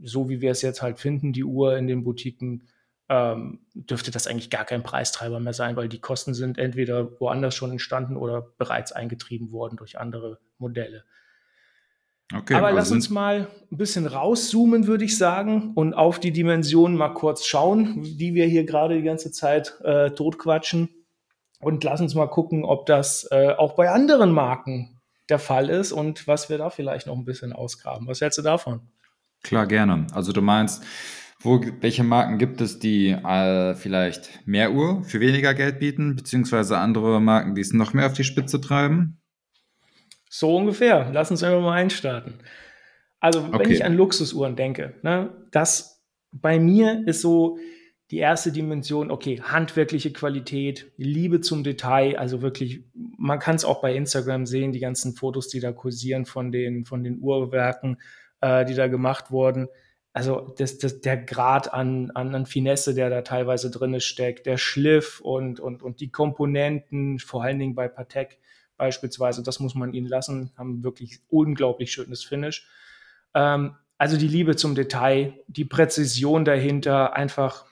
so 0.00 0.28
wie 0.28 0.40
wir 0.40 0.50
es 0.50 0.60
jetzt 0.60 0.82
halt 0.82 0.98
finden, 0.98 1.32
die 1.32 1.44
Uhr 1.44 1.78
in 1.78 1.86
den 1.86 2.02
Boutiquen, 2.02 2.66
ähm, 3.08 3.60
dürfte 3.74 4.10
das 4.10 4.26
eigentlich 4.26 4.50
gar 4.50 4.64
kein 4.64 4.82
Preistreiber 4.82 5.38
mehr 5.38 5.52
sein, 5.52 5.76
weil 5.76 5.88
die 5.88 6.00
Kosten 6.00 6.34
sind 6.34 6.58
entweder 6.58 7.20
woanders 7.20 7.54
schon 7.54 7.70
entstanden 7.70 8.16
oder 8.16 8.42
bereits 8.58 8.90
eingetrieben 8.90 9.52
worden 9.52 9.76
durch 9.76 10.00
andere 10.00 10.40
Modelle. 10.58 11.04
Okay, 12.32 12.54
Aber 12.54 12.72
lass 12.72 12.90
uns 12.90 13.10
mal 13.10 13.48
ein 13.70 13.76
bisschen 13.76 14.06
rauszoomen, 14.06 14.86
würde 14.86 15.04
ich 15.04 15.18
sagen, 15.18 15.72
und 15.74 15.94
auf 15.94 16.18
die 16.18 16.32
Dimensionen 16.32 16.96
mal 16.96 17.10
kurz 17.10 17.44
schauen, 17.44 18.02
die 18.02 18.34
wir 18.34 18.46
hier 18.46 18.64
gerade 18.64 18.96
die 18.96 19.02
ganze 19.02 19.30
Zeit 19.30 19.78
äh, 19.84 20.10
totquatschen. 20.10 20.88
Und 21.60 21.84
lass 21.84 22.00
uns 22.00 22.14
mal 22.14 22.26
gucken, 22.26 22.64
ob 22.64 22.86
das 22.86 23.28
äh, 23.30 23.50
auch 23.50 23.74
bei 23.74 23.90
anderen 23.90 24.32
Marken 24.32 25.00
der 25.28 25.38
Fall 25.38 25.68
ist 25.68 25.92
und 25.92 26.26
was 26.26 26.48
wir 26.48 26.58
da 26.58 26.70
vielleicht 26.70 27.06
noch 27.06 27.16
ein 27.16 27.24
bisschen 27.24 27.52
ausgraben. 27.52 28.06
Was 28.06 28.20
hältst 28.20 28.38
du 28.38 28.42
davon? 28.42 28.80
Klar, 29.42 29.66
gerne. 29.66 30.06
Also 30.12 30.32
du 30.32 30.42
meinst, 30.42 30.82
wo, 31.40 31.60
welche 31.80 32.04
Marken 32.04 32.38
gibt 32.38 32.60
es, 32.60 32.78
die 32.78 33.10
äh, 33.10 33.74
vielleicht 33.74 34.46
mehr 34.46 34.72
Uhr 34.72 35.02
für 35.04 35.20
weniger 35.20 35.52
Geld 35.54 35.78
bieten, 35.78 36.16
beziehungsweise 36.16 36.78
andere 36.78 37.20
Marken, 37.20 37.54
die 37.54 37.60
es 37.60 37.72
noch 37.72 37.92
mehr 37.92 38.06
auf 38.06 38.14
die 38.14 38.24
Spitze 38.24 38.60
treiben? 38.60 39.20
So 40.36 40.56
ungefähr. 40.56 41.10
Lass 41.12 41.30
uns 41.30 41.44
einfach 41.44 41.60
mal 41.60 41.74
einstarten. 41.74 42.40
Also, 43.20 43.52
wenn 43.52 43.70
ich 43.70 43.84
an 43.84 43.94
Luxusuhren 43.94 44.56
denke, 44.56 44.94
ne, 45.02 45.32
das 45.52 46.04
bei 46.32 46.58
mir 46.58 47.06
ist 47.06 47.20
so 47.20 47.56
die 48.10 48.18
erste 48.18 48.50
Dimension, 48.50 49.12
okay, 49.12 49.40
handwerkliche 49.40 50.12
Qualität, 50.12 50.90
Liebe 50.96 51.40
zum 51.40 51.62
Detail, 51.62 52.18
also 52.18 52.42
wirklich, 52.42 52.82
man 53.16 53.38
kann 53.38 53.54
es 53.54 53.64
auch 53.64 53.80
bei 53.80 53.94
Instagram 53.94 54.44
sehen, 54.44 54.72
die 54.72 54.80
ganzen 54.80 55.14
Fotos, 55.14 55.46
die 55.46 55.60
da 55.60 55.70
kursieren 55.70 56.26
von 56.26 56.50
den, 56.50 56.84
von 56.84 57.04
den 57.04 57.20
Uhrwerken, 57.20 57.98
äh, 58.40 58.64
die 58.64 58.74
da 58.74 58.88
gemacht 58.88 59.30
wurden. 59.30 59.68
Also 60.12 60.52
das, 60.58 60.78
das, 60.78 61.00
der 61.00 61.16
Grad 61.16 61.72
an, 61.72 62.10
an, 62.10 62.34
an 62.34 62.46
Finesse, 62.46 62.92
der 62.92 63.08
da 63.08 63.22
teilweise 63.22 63.70
drin 63.70 64.00
steckt, 64.00 64.46
der 64.46 64.56
Schliff 64.56 65.20
und, 65.20 65.60
und, 65.60 65.84
und 65.84 66.00
die 66.00 66.10
Komponenten, 66.10 67.20
vor 67.20 67.44
allen 67.44 67.60
Dingen 67.60 67.76
bei 67.76 67.86
Patek, 67.86 68.40
beispielsweise. 68.76 69.42
Das 69.42 69.60
muss 69.60 69.74
man 69.74 69.92
ihnen 69.92 70.08
lassen, 70.08 70.52
haben 70.56 70.82
wirklich 70.82 71.20
unglaublich 71.28 71.92
schönes 71.92 72.24
Finish. 72.24 72.66
Ähm, 73.34 73.76
also 73.98 74.16
die 74.16 74.28
Liebe 74.28 74.56
zum 74.56 74.74
Detail, 74.74 75.34
die 75.46 75.64
Präzision 75.64 76.44
dahinter, 76.44 77.14
einfach 77.14 77.64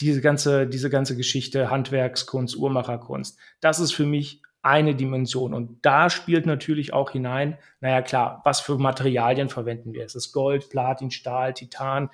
diese 0.00 0.20
ganze, 0.20 0.66
diese 0.66 0.90
ganze 0.90 1.16
Geschichte, 1.16 1.70
Handwerkskunst, 1.70 2.56
Uhrmacherkunst, 2.56 3.38
das 3.60 3.78
ist 3.78 3.92
für 3.92 4.06
mich 4.06 4.42
eine 4.62 4.94
Dimension. 4.94 5.54
Und 5.54 5.84
da 5.84 6.08
spielt 6.08 6.46
natürlich 6.46 6.92
auch 6.92 7.10
hinein, 7.10 7.58
naja 7.80 8.00
klar, 8.00 8.40
was 8.44 8.60
für 8.60 8.78
Materialien 8.78 9.48
verwenden 9.48 9.92
wir? 9.92 10.04
Es 10.04 10.14
ist 10.14 10.32
Gold, 10.32 10.70
Platin, 10.70 11.10
Stahl, 11.10 11.52
Titan. 11.52 12.10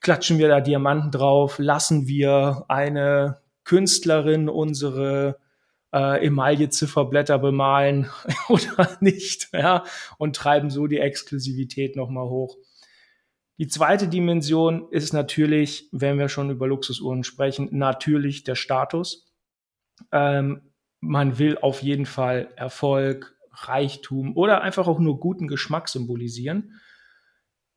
Klatschen 0.00 0.38
wir 0.38 0.48
da 0.48 0.60
Diamanten 0.60 1.10
drauf? 1.10 1.58
Lassen 1.58 2.06
wir 2.06 2.64
eine 2.68 3.38
Künstlerin 3.64 4.48
unsere 4.48 5.38
äh, 5.92 6.26
Emaille-Zifferblätter 6.26 7.38
bemalen 7.38 8.08
oder 8.48 8.96
nicht, 9.00 9.48
ja, 9.52 9.84
und 10.18 10.36
treiben 10.36 10.70
so 10.70 10.86
die 10.86 10.98
Exklusivität 10.98 11.96
nochmal 11.96 12.28
hoch. 12.28 12.56
Die 13.58 13.68
zweite 13.68 14.08
Dimension 14.08 14.90
ist 14.90 15.12
natürlich, 15.12 15.88
wenn 15.92 16.18
wir 16.18 16.28
schon 16.28 16.50
über 16.50 16.66
Luxusuhren 16.66 17.24
sprechen, 17.24 17.68
natürlich 17.72 18.42
der 18.42 18.54
Status. 18.54 19.30
Ähm, 20.12 20.62
man 21.00 21.38
will 21.38 21.58
auf 21.58 21.82
jeden 21.82 22.06
Fall 22.06 22.52
Erfolg, 22.56 23.36
Reichtum 23.52 24.36
oder 24.36 24.62
einfach 24.62 24.86
auch 24.86 24.98
nur 24.98 25.20
guten 25.20 25.48
Geschmack 25.48 25.88
symbolisieren. 25.88 26.80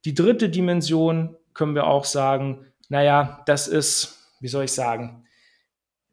Die 0.05 0.13
dritte 0.13 0.49
Dimension 0.49 1.35
können 1.53 1.75
wir 1.75 1.87
auch 1.87 2.05
sagen, 2.05 2.65
naja, 2.89 3.41
das 3.45 3.67
ist, 3.67 4.31
wie 4.39 4.47
soll 4.47 4.65
ich 4.65 4.71
sagen, 4.71 5.25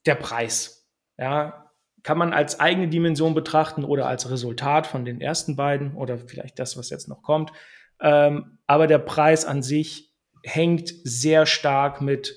der 0.07 0.15
Preis. 0.15 0.89
Ja, 1.19 1.60
kann 2.03 2.19
man 2.19 2.33
als 2.33 2.61
eigene 2.61 2.89
Dimension 2.89 3.35
betrachten 3.35 3.85
oder 3.85 4.07
als 4.07 4.31
Resultat 4.31 4.87
von 4.87 5.05
den 5.05 5.21
ersten 5.21 5.57
beiden 5.57 5.95
oder 5.95 6.19
vielleicht 6.19 6.59
das, 6.59 6.77
was 6.77 6.91
jetzt 6.91 7.09
noch 7.09 7.23
kommt. 7.23 7.53
Ähm, 8.01 8.59
aber 8.67 8.87
der 8.87 8.99
Preis 8.99 9.45
an 9.45 9.63
sich 9.63 10.15
hängt 10.43 10.93
sehr 11.05 11.47
stark 11.47 12.01
mit 12.01 12.37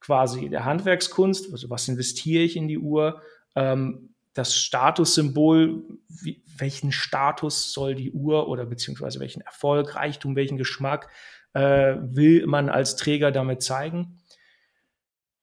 quasi 0.00 0.48
der 0.48 0.64
Handwerkskunst, 0.64 1.52
also 1.52 1.68
was 1.68 1.86
investiere 1.88 2.42
ich 2.42 2.56
in 2.56 2.68
die 2.68 2.78
Uhr, 2.78 3.20
ähm, 3.54 4.14
das 4.32 4.56
Statussymbol, 4.56 5.82
wie, 6.08 6.42
welchen 6.56 6.92
Status 6.92 7.72
soll 7.72 7.94
die 7.94 8.12
Uhr 8.12 8.48
oder 8.48 8.64
beziehungsweise 8.64 9.20
welchen 9.20 9.42
Erfolg, 9.42 9.96
Reichtum, 9.96 10.36
welchen 10.36 10.56
Geschmack 10.56 11.08
äh, 11.52 11.96
will 12.00 12.46
man 12.46 12.68
als 12.68 12.96
Träger 12.96 13.32
damit 13.32 13.62
zeigen. 13.62 14.22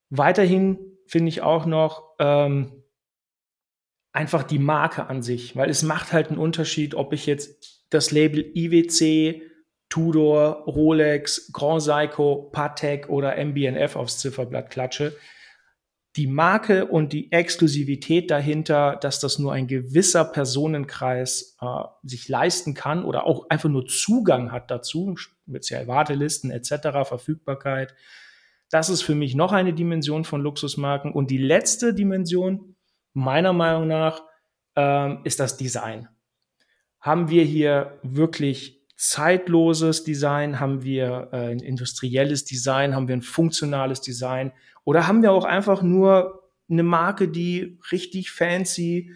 Weiterhin 0.10 0.80
finde 1.06 1.30
ich 1.30 1.42
auch 1.42 1.66
noch, 1.66 2.16
ähm, 2.20 2.84
einfach 4.12 4.44
die 4.44 4.60
Marke 4.60 5.08
an 5.08 5.22
sich, 5.22 5.56
weil 5.56 5.70
es 5.70 5.84
macht 5.84 6.14
halt 6.14 6.30
einen 6.30 6.40
Unterschied, 6.40 6.96
ob 6.96 7.14
ich 7.14 7.26
jetzt 7.26 7.86
das 7.90 8.12
Label 8.12 8.52
IWC, 8.56 9.42
Tudor, 9.90 10.66
Rolex, 10.66 11.52
Grand 11.54 11.82
Seiko, 11.82 12.50
Patek 12.52 13.10
oder 13.10 13.38
MBNF 13.38 13.96
aufs 13.96 14.20
Zifferblatt 14.20 14.70
klatsche. 14.70 15.16
die 16.16 16.26
Marke 16.26 16.88
und 16.88 17.14
die 17.14 17.32
Exklusivität 17.32 18.32
dahinter, 18.32 18.98
dass 19.00 19.20
das 19.20 19.38
nur 19.38 19.54
ein 19.54 19.68
gewisser 19.68 20.26
Personenkreis 20.26 21.56
äh, 21.62 21.66
sich 22.02 22.28
leisten 22.28 22.74
kann 22.74 23.06
oder 23.06 23.28
auch 23.28 23.52
einfach 23.52 23.70
nur 23.70 23.86
Zugang 23.86 24.52
hat 24.52 24.72
dazu, 24.72 25.16
speziell 25.16 25.86
Wartelisten 25.86 26.50
etc., 26.50 27.08
Verfügbarkeit. 27.08 27.94
Das 28.72 28.90
ist 28.90 29.04
für 29.04 29.14
mich 29.14 29.36
noch 29.36 29.52
eine 29.52 29.74
Dimension 29.74 30.24
von 30.24 30.42
Luxusmarken. 30.42 31.12
Und 31.12 31.30
die 31.30 31.38
letzte 31.38 31.94
Dimension, 31.94 32.76
meiner 33.18 33.54
Meinung 33.54 33.88
nach, 33.88 34.24
ähm, 34.76 35.22
ist 35.24 35.40
das 35.40 35.58
Design. 35.58 36.08
Haben 37.00 37.30
wir 37.30 37.44
hier 37.44 38.00
wirklich 38.04 38.86
zeitloses 38.96 40.04
Design? 40.04 40.60
Haben 40.60 40.84
wir 40.84 41.30
äh, 41.32 41.52
ein 41.52 41.60
industrielles 41.60 42.46
Design? 42.46 42.96
Haben 42.96 43.08
wir 43.08 43.16
ein 43.16 43.22
funktionales 43.22 44.02
Design? 44.02 44.52
Oder 44.84 45.08
haben 45.08 45.22
wir 45.22 45.32
auch 45.32 45.46
einfach 45.46 45.82
nur 45.82 46.44
eine 46.70 46.84
Marke, 46.84 47.28
die 47.28 47.80
richtig 47.92 48.32
fancy 48.32 49.12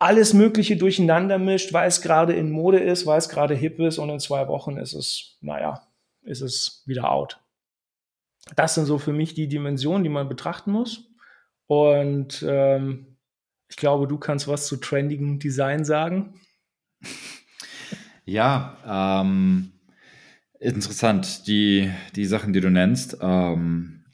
alles 0.00 0.32
Mögliche 0.32 0.76
durcheinander 0.76 1.38
mischt, 1.38 1.72
weil 1.72 1.88
es 1.88 2.02
gerade 2.02 2.32
in 2.32 2.50
Mode 2.50 2.78
ist, 2.78 3.04
weil 3.04 3.18
es 3.18 3.28
gerade 3.28 3.54
hip 3.54 3.80
ist 3.80 3.98
und 3.98 4.10
in 4.10 4.20
zwei 4.20 4.46
Wochen 4.46 4.76
ist 4.76 4.92
es, 4.92 5.38
naja, 5.40 5.82
ist 6.22 6.40
es 6.40 6.84
wieder 6.86 7.10
out. 7.10 7.40
Das 8.54 8.74
sind 8.74 8.86
so 8.86 8.98
für 8.98 9.12
mich 9.12 9.34
die 9.34 9.48
Dimensionen, 9.48 10.04
die 10.04 10.08
man 10.08 10.28
betrachten 10.28 10.70
muss. 10.70 11.07
Und 11.68 12.44
ähm, 12.48 13.18
ich 13.68 13.76
glaube, 13.76 14.08
du 14.08 14.18
kannst 14.18 14.48
was 14.48 14.66
zu 14.66 14.78
trendigem 14.78 15.38
Design 15.38 15.84
sagen. 15.84 16.40
Ja, 18.24 19.22
ähm, 19.22 19.72
interessant. 20.58 21.46
Die, 21.46 21.90
die 22.16 22.24
Sachen, 22.24 22.52
die 22.52 22.60
du 22.60 22.70
nennst, 22.70 23.18
ähm, 23.20 24.04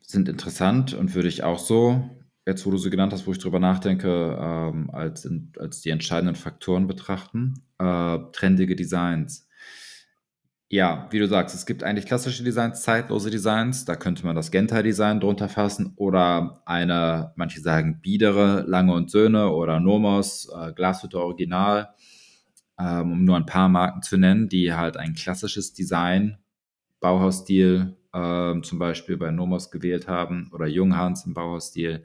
sind 0.00 0.28
interessant 0.28 0.94
und 0.94 1.14
würde 1.14 1.28
ich 1.28 1.42
auch 1.42 1.58
so, 1.58 2.10
jetzt 2.46 2.66
wo 2.66 2.70
du 2.70 2.78
sie 2.78 2.90
genannt 2.90 3.12
hast, 3.12 3.26
wo 3.26 3.32
ich 3.32 3.38
drüber 3.38 3.60
nachdenke, 3.60 4.38
ähm, 4.40 4.90
als, 4.90 5.28
als 5.58 5.80
die 5.82 5.90
entscheidenden 5.90 6.34
Faktoren 6.34 6.86
betrachten. 6.86 7.54
Äh, 7.78 8.18
trendige 8.32 8.74
Designs. 8.74 9.48
Ja, 10.72 11.06
wie 11.10 11.18
du 11.18 11.28
sagst, 11.28 11.54
es 11.54 11.66
gibt 11.66 11.82
eigentlich 11.82 12.06
klassische 12.06 12.42
Designs, 12.42 12.80
zeitlose 12.80 13.28
Designs. 13.28 13.84
Da 13.84 13.94
könnte 13.94 14.24
man 14.24 14.34
das 14.34 14.50
Gentai-Design 14.50 15.20
drunter 15.20 15.50
fassen 15.50 15.92
oder 15.96 16.62
eine, 16.64 17.34
manche 17.36 17.60
sagen 17.60 18.00
biedere, 18.00 18.64
Lange 18.66 18.94
und 18.94 19.10
Söhne 19.10 19.50
oder 19.50 19.80
Nomos, 19.80 20.48
äh, 20.48 20.72
Glashütte 20.72 21.20
Original 21.20 21.90
ähm, 22.78 23.12
um 23.12 23.24
nur 23.26 23.36
ein 23.36 23.44
paar 23.44 23.68
Marken 23.68 24.00
zu 24.00 24.16
nennen, 24.16 24.48
die 24.48 24.72
halt 24.72 24.96
ein 24.96 25.12
klassisches 25.12 25.74
Design, 25.74 26.38
Bauhausstil 27.00 27.98
ähm, 28.14 28.62
zum 28.62 28.78
Beispiel 28.78 29.18
bei 29.18 29.30
Nomos 29.30 29.70
gewählt 29.70 30.08
haben 30.08 30.50
oder 30.54 30.66
Junghans 30.66 31.26
im 31.26 31.34
Bauhausstil, 31.34 32.02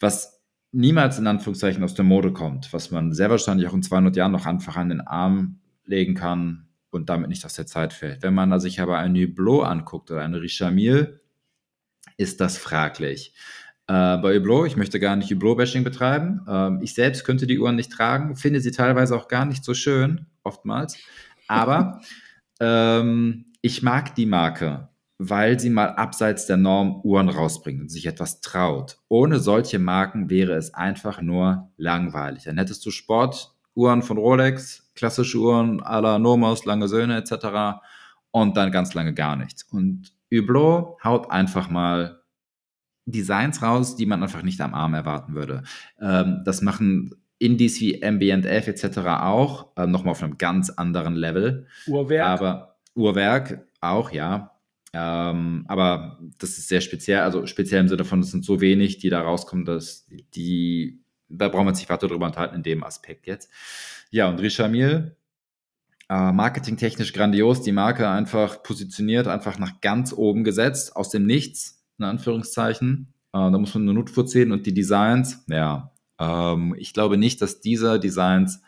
was 0.00 0.42
niemals 0.70 1.18
in 1.18 1.26
Anführungszeichen 1.26 1.82
aus 1.82 1.94
der 1.94 2.04
Mode 2.04 2.34
kommt, 2.34 2.74
was 2.74 2.90
man 2.90 3.14
sehr 3.14 3.30
wahrscheinlich 3.30 3.68
auch 3.68 3.74
in 3.74 3.82
200 3.82 4.16
Jahren 4.16 4.32
noch 4.32 4.44
einfach 4.44 4.76
an 4.76 4.90
den 4.90 5.00
Arm 5.00 5.60
legen 5.86 6.14
kann 6.14 6.65
und 6.96 7.08
damit 7.08 7.28
nicht 7.28 7.44
aus 7.44 7.54
der 7.54 7.66
Zeit 7.66 7.92
fällt. 7.92 8.22
Wenn 8.22 8.34
man 8.34 8.58
sich 8.58 8.80
aber 8.80 8.98
ein 8.98 9.14
Hublot 9.14 9.64
anguckt 9.64 10.10
oder 10.10 10.22
eine 10.22 10.40
Richamil, 10.40 11.20
ist 12.16 12.40
das 12.40 12.58
fraglich. 12.58 13.34
Äh, 13.88 14.18
bei 14.18 14.36
Hublot, 14.36 14.66
ich 14.66 14.76
möchte 14.76 14.98
gar 14.98 15.14
nicht 15.14 15.30
Hublot-Bashing 15.30 15.84
betreiben. 15.84 16.44
Ähm, 16.48 16.80
ich 16.82 16.94
selbst 16.94 17.24
könnte 17.24 17.46
die 17.46 17.58
Uhren 17.58 17.76
nicht 17.76 17.92
tragen, 17.92 18.34
finde 18.36 18.60
sie 18.60 18.72
teilweise 18.72 19.14
auch 19.14 19.28
gar 19.28 19.44
nicht 19.44 19.64
so 19.64 19.74
schön, 19.74 20.26
oftmals. 20.42 20.98
Aber 21.46 22.00
ähm, 22.60 23.52
ich 23.60 23.82
mag 23.82 24.14
die 24.16 24.26
Marke, 24.26 24.88
weil 25.18 25.60
sie 25.60 25.70
mal 25.70 25.90
abseits 25.90 26.46
der 26.46 26.56
Norm 26.56 27.00
Uhren 27.02 27.28
rausbringt 27.28 27.80
und 27.80 27.88
sich 27.88 28.06
etwas 28.06 28.40
traut. 28.40 28.98
Ohne 29.08 29.38
solche 29.38 29.78
Marken 29.78 30.30
wäre 30.30 30.54
es 30.54 30.74
einfach 30.74 31.22
nur 31.22 31.70
langweilig. 31.76 32.44
Dann 32.44 32.58
hättest 32.58 32.84
du 32.84 32.90
Sportuhren 33.76 34.02
von 34.02 34.16
Rolex, 34.16 34.90
klassische 34.94 35.38
Uhren 35.38 35.82
à 35.82 36.00
la 36.00 36.18
Nomos, 36.18 36.64
lange 36.64 36.88
Söhne 36.88 37.18
etc. 37.18 37.78
und 38.30 38.56
dann 38.56 38.72
ganz 38.72 38.94
lange 38.94 39.12
gar 39.12 39.36
nichts. 39.36 39.64
Und 39.64 40.14
Hublot 40.32 40.96
haut 41.04 41.30
einfach 41.30 41.68
mal 41.68 42.22
Designs 43.04 43.60
raus, 43.60 43.94
die 43.94 44.06
man 44.06 44.22
einfach 44.22 44.42
nicht 44.42 44.62
am 44.62 44.72
Arm 44.72 44.94
erwarten 44.94 45.34
würde. 45.34 45.62
Ähm, 46.00 46.40
das 46.46 46.62
machen 46.62 47.14
Indies 47.38 47.78
wie 47.82 48.02
Ambient 48.02 48.46
F 48.46 48.66
etc. 48.66 48.98
auch, 48.98 49.76
äh, 49.76 49.86
nochmal 49.86 50.12
auf 50.12 50.22
einem 50.22 50.38
ganz 50.38 50.70
anderen 50.70 51.14
Level. 51.14 51.66
Uhrwerk. 51.86 52.26
Aber 52.26 52.76
Uhrwerk 52.94 53.66
auch, 53.82 54.10
ja. 54.10 54.52
Ähm, 54.94 55.66
aber 55.68 56.18
das 56.38 56.56
ist 56.56 56.68
sehr 56.68 56.80
speziell, 56.80 57.20
also 57.20 57.44
speziell 57.44 57.82
im 57.82 57.88
Sinne 57.88 58.06
von, 58.06 58.20
es 58.20 58.30
sind 58.30 58.42
so 58.42 58.62
wenig, 58.62 58.96
die 58.96 59.10
da 59.10 59.20
rauskommen, 59.20 59.66
dass 59.66 60.06
die, 60.34 61.02
da 61.28 61.48
braucht 61.48 61.64
man 61.64 61.74
sich 61.74 61.88
weiter 61.88 62.08
drüber 62.08 62.26
unterhalten 62.26 62.56
in 62.56 62.62
dem 62.62 62.84
Aspekt 62.84 63.26
jetzt. 63.26 63.50
Ja, 64.10 64.28
und 64.28 64.40
Richamil, 64.40 65.16
äh, 66.08 66.32
marketingtechnisch 66.32 67.12
grandios, 67.12 67.62
die 67.62 67.72
Marke 67.72 68.08
einfach 68.08 68.62
positioniert, 68.62 69.26
einfach 69.26 69.58
nach 69.58 69.80
ganz 69.80 70.12
oben 70.12 70.44
gesetzt, 70.44 70.94
aus 70.94 71.10
dem 71.10 71.26
Nichts 71.26 71.84
in 71.98 72.04
Anführungszeichen. 72.04 73.12
Äh, 73.32 73.50
da 73.50 73.58
muss 73.58 73.74
man 73.74 73.84
eine 73.84 73.94
Nutfur 73.94 74.26
zählen 74.26 74.52
und 74.52 74.66
die 74.66 74.74
Designs, 74.74 75.44
ja, 75.48 75.92
ähm, 76.18 76.74
ich 76.78 76.92
glaube 76.92 77.16
nicht, 77.16 77.42
dass 77.42 77.60
diese 77.60 77.98
Designs 77.98 78.62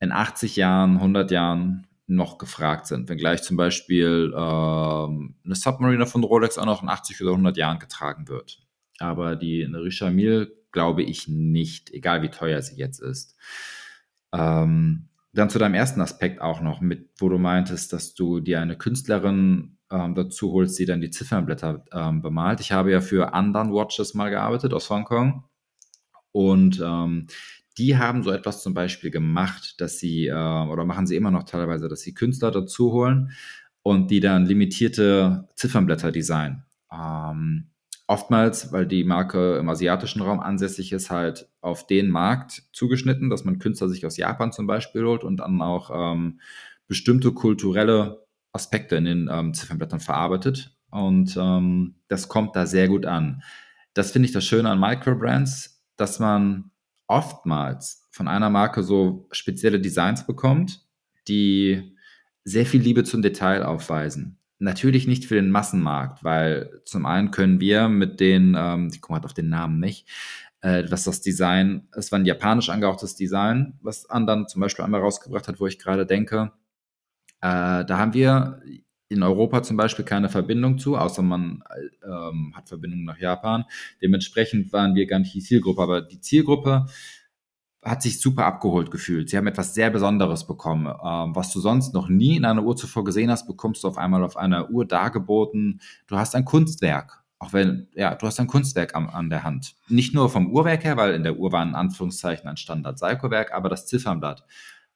in 0.00 0.12
80 0.12 0.56
Jahren, 0.56 0.96
100 0.96 1.30
Jahren 1.30 1.86
noch 2.06 2.38
gefragt 2.38 2.86
sind. 2.86 3.08
Wenngleich 3.08 3.42
zum 3.42 3.56
Beispiel 3.56 4.32
ähm, 4.36 5.36
eine 5.44 5.54
Submariner 5.54 6.06
von 6.06 6.22
Rolex 6.22 6.58
auch 6.58 6.66
noch 6.66 6.82
in 6.82 6.88
80 6.88 7.22
oder 7.22 7.30
100 7.30 7.56
Jahren 7.56 7.78
getragen 7.78 8.28
wird. 8.28 8.60
Aber 8.98 9.36
die 9.36 9.64
eine 9.64 9.82
Richamil 9.82 10.54
glaube 10.74 11.02
ich 11.02 11.28
nicht, 11.28 11.90
egal 11.92 12.20
wie 12.20 12.28
teuer 12.28 12.60
sie 12.60 12.76
jetzt 12.76 13.00
ist. 13.00 13.36
Ähm, 14.34 15.08
dann 15.32 15.48
zu 15.48 15.58
deinem 15.58 15.74
ersten 15.74 16.00
Aspekt 16.02 16.42
auch 16.42 16.60
noch, 16.60 16.80
mit, 16.82 17.08
wo 17.18 17.28
du 17.30 17.38
meintest, 17.38 17.92
dass 17.92 18.14
du 18.14 18.40
dir 18.40 18.60
eine 18.60 18.76
Künstlerin 18.76 19.78
ähm, 19.90 20.14
dazu 20.14 20.52
holst, 20.52 20.78
die 20.78 20.84
dann 20.84 21.00
die 21.00 21.10
Ziffernblätter 21.10 21.84
ähm, 21.92 22.20
bemalt. 22.20 22.60
Ich 22.60 22.72
habe 22.72 22.92
ja 22.92 23.00
für 23.00 23.32
Andan 23.32 23.72
Watches 23.72 24.14
mal 24.14 24.30
gearbeitet 24.30 24.74
aus 24.74 24.90
Hongkong 24.90 25.44
und 26.32 26.82
ähm, 26.84 27.28
die 27.78 27.96
haben 27.96 28.22
so 28.22 28.30
etwas 28.30 28.62
zum 28.62 28.74
Beispiel 28.74 29.10
gemacht, 29.10 29.80
dass 29.80 29.98
sie, 29.98 30.26
äh, 30.26 30.32
oder 30.32 30.84
machen 30.84 31.06
sie 31.06 31.16
immer 31.16 31.30
noch 31.30 31.44
teilweise, 31.44 31.88
dass 31.88 32.00
sie 32.00 32.14
Künstler 32.14 32.50
dazu 32.50 32.92
holen 32.92 33.32
und 33.82 34.10
die 34.10 34.20
dann 34.20 34.46
limitierte 34.46 35.48
Ziffernblätter 35.54 36.12
designen. 36.12 36.64
Ähm, 36.92 37.70
oftmals, 38.06 38.72
weil 38.72 38.86
die 38.86 39.04
Marke 39.04 39.56
im 39.56 39.68
asiatischen 39.68 40.22
Raum 40.22 40.40
ansässig 40.40 40.92
ist, 40.92 41.10
halt 41.10 41.48
auf 41.60 41.86
den 41.86 42.10
Markt 42.10 42.62
zugeschnitten, 42.72 43.30
dass 43.30 43.44
man 43.44 43.58
Künstler 43.58 43.88
sich 43.88 44.04
aus 44.04 44.16
Japan 44.16 44.52
zum 44.52 44.66
Beispiel 44.66 45.04
holt 45.04 45.24
und 45.24 45.38
dann 45.38 45.62
auch 45.62 45.90
ähm, 45.92 46.40
bestimmte 46.86 47.32
kulturelle 47.32 48.26
Aspekte 48.52 48.96
in 48.96 49.04
den 49.04 49.28
ähm, 49.32 49.54
Ziffernblättern 49.54 50.00
verarbeitet 50.00 50.76
und 50.90 51.36
ähm, 51.36 51.96
das 52.06 52.28
kommt 52.28 52.54
da 52.54 52.66
sehr 52.66 52.86
gut 52.86 53.04
an. 53.04 53.42
Das 53.94 54.12
finde 54.12 54.26
ich 54.26 54.32
das 54.32 54.44
Schöne 54.44 54.70
an 54.70 54.78
Microbrands, 54.78 55.82
dass 55.96 56.20
man 56.20 56.70
oftmals 57.08 58.06
von 58.10 58.28
einer 58.28 58.48
Marke 58.48 58.84
so 58.84 59.26
spezielle 59.32 59.80
Designs 59.80 60.24
bekommt, 60.24 60.86
die 61.26 61.96
sehr 62.44 62.64
viel 62.64 62.80
Liebe 62.80 63.02
zum 63.02 63.22
Detail 63.22 63.64
aufweisen. 63.64 64.38
Natürlich 64.58 65.06
nicht 65.06 65.24
für 65.24 65.34
den 65.34 65.50
Massenmarkt, 65.50 66.22
weil 66.22 66.80
zum 66.84 67.06
einen 67.06 67.30
können 67.30 67.60
wir 67.60 67.88
mit 67.88 68.20
den, 68.20 68.54
ähm, 68.56 68.90
ich 68.92 69.00
komme 69.00 69.16
halt 69.16 69.24
auf 69.24 69.34
den 69.34 69.48
Namen 69.48 69.80
nicht, 69.80 70.08
äh, 70.60 70.84
was 70.88 71.04
das 71.04 71.20
Design, 71.20 71.88
es 71.92 72.12
war 72.12 72.18
ein 72.18 72.24
japanisch 72.24 72.70
angehauchtes 72.70 73.16
Design, 73.16 73.78
was 73.82 74.08
Andern 74.08 74.48
zum 74.48 74.60
Beispiel 74.60 74.84
einmal 74.84 75.00
rausgebracht 75.00 75.48
hat, 75.48 75.60
wo 75.60 75.66
ich 75.66 75.78
gerade 75.78 76.06
denke, 76.06 76.52
äh, 77.40 77.84
da 77.84 77.98
haben 77.98 78.14
wir 78.14 78.62
in 79.08 79.22
Europa 79.22 79.62
zum 79.62 79.76
Beispiel 79.76 80.04
keine 80.04 80.28
Verbindung 80.28 80.78
zu, 80.78 80.96
außer 80.96 81.22
man 81.22 81.62
ähm, 82.04 82.52
hat 82.56 82.68
Verbindung 82.68 83.04
nach 83.04 83.18
Japan. 83.18 83.64
Dementsprechend 84.00 84.72
waren 84.72 84.94
wir 84.94 85.06
gar 85.06 85.18
nicht 85.18 85.34
die 85.34 85.42
Zielgruppe, 85.42 85.82
aber 85.82 86.00
die 86.00 86.20
Zielgruppe 86.20 86.86
hat 87.84 88.02
sich 88.02 88.20
super 88.20 88.46
abgeholt 88.46 88.90
gefühlt. 88.90 89.28
Sie 89.28 89.36
haben 89.36 89.46
etwas 89.46 89.74
sehr 89.74 89.90
Besonderes 89.90 90.46
bekommen. 90.46 90.86
Ähm, 90.86 91.36
was 91.36 91.52
du 91.52 91.60
sonst 91.60 91.92
noch 91.92 92.08
nie 92.08 92.36
in 92.36 92.44
einer 92.44 92.62
Uhr 92.62 92.76
zuvor 92.76 93.04
gesehen 93.04 93.30
hast, 93.30 93.46
bekommst 93.46 93.84
du 93.84 93.88
auf 93.88 93.98
einmal 93.98 94.24
auf 94.24 94.36
einer 94.36 94.70
Uhr 94.70 94.86
dargeboten. 94.86 95.80
Du 96.06 96.16
hast 96.16 96.34
ein 96.34 96.44
Kunstwerk. 96.44 97.22
Auch 97.38 97.52
wenn, 97.52 97.88
ja, 97.94 98.14
du 98.14 98.26
hast 98.26 98.40
ein 98.40 98.46
Kunstwerk 98.46 98.94
am, 98.94 99.08
an 99.08 99.28
der 99.28 99.44
Hand. 99.44 99.76
Nicht 99.88 100.14
nur 100.14 100.30
vom 100.30 100.50
Uhrwerk 100.50 100.84
her, 100.84 100.96
weil 100.96 101.12
in 101.14 101.24
der 101.24 101.36
Uhr 101.36 101.52
war 101.52 101.62
in 101.62 101.74
Anführungszeichen 101.74 102.48
ein 102.48 102.56
Standard-Seiko-Werk, 102.56 103.52
aber 103.52 103.68
das 103.68 103.86
Ziffernblatt 103.86 104.46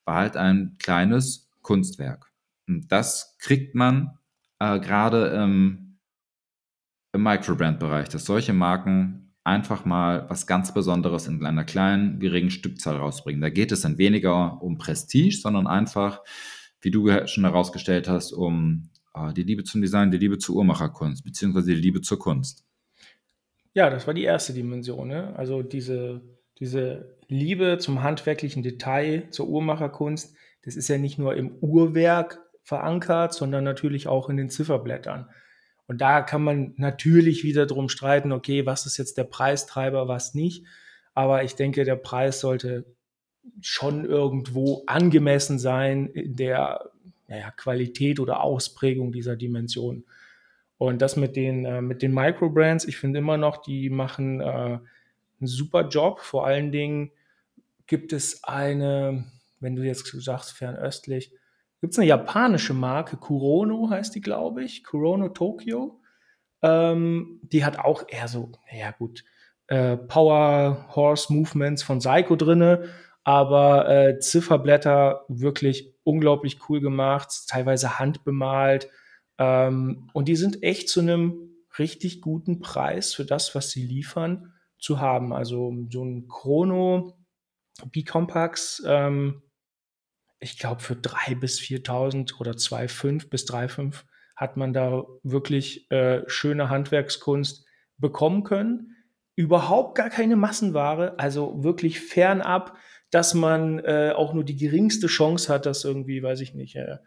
war 0.04 0.14
halt 0.14 0.36
ein 0.38 0.76
kleines 0.78 1.50
Kunstwerk. 1.60 2.32
Das 2.66 3.36
kriegt 3.38 3.74
man 3.74 4.18
äh, 4.58 4.80
gerade 4.80 5.26
im, 5.26 5.98
im 7.12 7.22
Microbrand-Bereich, 7.22 8.08
dass 8.08 8.24
solche 8.24 8.54
Marken 8.54 9.27
einfach 9.48 9.84
mal 9.84 10.28
was 10.28 10.46
ganz 10.46 10.72
Besonderes 10.72 11.26
in 11.26 11.44
einer 11.44 11.64
kleinen, 11.64 12.20
geringen 12.20 12.50
Stückzahl 12.50 12.96
rausbringen. 12.96 13.40
Da 13.40 13.48
geht 13.48 13.72
es 13.72 13.80
dann 13.80 13.98
weniger 13.98 14.62
um 14.62 14.78
Prestige, 14.78 15.36
sondern 15.36 15.66
einfach, 15.66 16.22
wie 16.80 16.90
du 16.90 17.08
schon 17.26 17.44
herausgestellt 17.44 18.08
hast, 18.08 18.32
um 18.32 18.90
äh, 19.14 19.32
die 19.32 19.42
Liebe 19.42 19.64
zum 19.64 19.80
Design, 19.80 20.10
die 20.10 20.18
Liebe 20.18 20.38
zur 20.38 20.56
Uhrmacherkunst, 20.56 21.24
beziehungsweise 21.24 21.74
die 21.74 21.80
Liebe 21.80 22.02
zur 22.02 22.18
Kunst. 22.18 22.64
Ja, 23.74 23.90
das 23.90 24.06
war 24.06 24.14
die 24.14 24.24
erste 24.24 24.52
Dimension. 24.52 25.08
Ne? 25.08 25.34
Also 25.36 25.62
diese, 25.62 26.20
diese 26.58 27.16
Liebe 27.28 27.78
zum 27.78 28.02
handwerklichen 28.02 28.62
Detail, 28.62 29.28
zur 29.30 29.48
Uhrmacherkunst, 29.48 30.36
das 30.62 30.76
ist 30.76 30.88
ja 30.88 30.98
nicht 30.98 31.18
nur 31.18 31.34
im 31.36 31.56
Uhrwerk 31.60 32.40
verankert, 32.62 33.32
sondern 33.32 33.64
natürlich 33.64 34.08
auch 34.08 34.28
in 34.28 34.36
den 34.36 34.50
Zifferblättern. 34.50 35.28
Und 35.88 36.00
da 36.02 36.20
kann 36.20 36.44
man 36.44 36.74
natürlich 36.76 37.42
wieder 37.42 37.66
drum 37.66 37.88
streiten, 37.88 38.30
okay, 38.30 38.66
was 38.66 38.86
ist 38.86 38.98
jetzt 38.98 39.16
der 39.16 39.24
Preistreiber, 39.24 40.06
was 40.06 40.34
nicht. 40.34 40.64
Aber 41.14 41.42
ich 41.42 41.54
denke, 41.56 41.84
der 41.84 41.96
Preis 41.96 42.40
sollte 42.40 42.84
schon 43.62 44.04
irgendwo 44.04 44.84
angemessen 44.86 45.58
sein 45.58 46.06
in 46.08 46.36
der 46.36 46.90
naja, 47.26 47.50
Qualität 47.52 48.20
oder 48.20 48.42
Ausprägung 48.42 49.12
dieser 49.12 49.34
Dimension. 49.34 50.04
Und 50.76 51.02
das 51.02 51.16
mit 51.16 51.36
den, 51.36 51.64
äh, 51.64 51.80
mit 51.80 52.02
den 52.02 52.12
Microbrands, 52.12 52.84
ich 52.86 52.98
finde 52.98 53.18
immer 53.18 53.38
noch, 53.38 53.56
die 53.56 53.88
machen 53.88 54.40
äh, 54.40 54.44
einen 54.44 54.80
super 55.40 55.88
Job. 55.88 56.20
Vor 56.20 56.46
allen 56.46 56.70
Dingen 56.70 57.10
gibt 57.86 58.12
es 58.12 58.44
eine, 58.44 59.24
wenn 59.58 59.74
du 59.74 59.82
jetzt 59.82 60.06
sagst, 60.22 60.52
fernöstlich, 60.52 61.32
gibt 61.80 61.92
es 61.92 61.98
eine 61.98 62.08
japanische 62.08 62.74
Marke, 62.74 63.16
Kurono 63.16 63.90
heißt 63.90 64.14
die, 64.14 64.20
glaube 64.20 64.64
ich, 64.64 64.84
Kurono 64.84 65.28
Tokyo. 65.28 66.00
Ähm, 66.62 67.40
die 67.42 67.64
hat 67.64 67.78
auch 67.78 68.04
eher 68.08 68.28
so, 68.28 68.52
ja 68.72 68.90
gut, 68.90 69.24
äh, 69.68 69.96
Power 69.96 70.88
Horse 70.94 71.32
Movements 71.32 71.82
von 71.82 72.00
Seiko 72.00 72.36
drinne, 72.36 72.88
aber 73.22 73.88
äh, 73.88 74.18
Zifferblätter 74.18 75.24
wirklich 75.28 75.94
unglaublich 76.02 76.58
cool 76.68 76.80
gemacht, 76.80 77.30
teilweise 77.48 77.98
handbemalt. 77.98 78.88
Ähm, 79.38 80.10
und 80.14 80.26
die 80.26 80.36
sind 80.36 80.62
echt 80.62 80.88
zu 80.88 81.00
einem 81.00 81.50
richtig 81.78 82.22
guten 82.22 82.60
Preis 82.60 83.14
für 83.14 83.24
das, 83.24 83.54
was 83.54 83.70
sie 83.70 83.82
liefern, 83.82 84.52
zu 84.78 85.00
haben. 85.00 85.32
Also 85.32 85.72
so 85.90 86.04
ein 86.04 86.28
Chrono 86.28 87.18
B-Compax, 87.92 88.82
ähm, 88.86 89.42
ich 90.40 90.58
glaube 90.58 90.80
für 90.80 90.94
3.000 90.94 91.40
bis 91.40 91.58
4.000 91.60 92.40
oder 92.40 92.52
2.500 92.52 93.28
bis 93.28 93.44
3.500 93.46 94.04
hat 94.36 94.56
man 94.56 94.72
da 94.72 95.04
wirklich 95.24 95.90
äh, 95.90 96.22
schöne 96.28 96.70
Handwerkskunst 96.70 97.66
bekommen 97.96 98.44
können. 98.44 98.94
Überhaupt 99.34 99.96
gar 99.96 100.10
keine 100.10 100.36
Massenware, 100.36 101.18
also 101.18 101.64
wirklich 101.64 102.00
fernab, 102.00 102.76
dass 103.10 103.34
man 103.34 103.80
äh, 103.80 104.12
auch 104.14 104.34
nur 104.34 104.44
die 104.44 104.56
geringste 104.56 105.08
Chance 105.08 105.52
hat, 105.52 105.66
dass 105.66 105.84
irgendwie, 105.84 106.22
weiß 106.22 106.40
ich 106.40 106.54
nicht, 106.54 106.76
äh, 106.76 106.98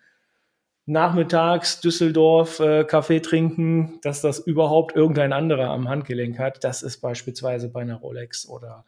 nachmittags 0.85 1.79
Düsseldorf 1.79 2.59
äh, 2.59 2.83
Kaffee 2.83 3.21
trinken, 3.21 3.99
dass 4.01 4.21
das 4.21 4.39
überhaupt 4.39 4.95
irgendein 4.95 5.31
anderer 5.31 5.69
am 5.69 5.87
Handgelenk 5.87 6.37
hat. 6.37 6.63
Das 6.63 6.83
ist 6.83 6.99
beispielsweise 6.99 7.69
bei 7.69 7.81
einer 7.81 7.95
Rolex 7.95 8.45
oder 8.47 8.85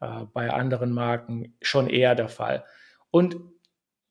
äh, 0.00 0.24
bei 0.32 0.50
anderen 0.50 0.90
Marken 0.90 1.56
schon 1.60 1.88
eher 1.88 2.14
der 2.14 2.28
Fall. 2.28 2.64
Und 3.10 3.36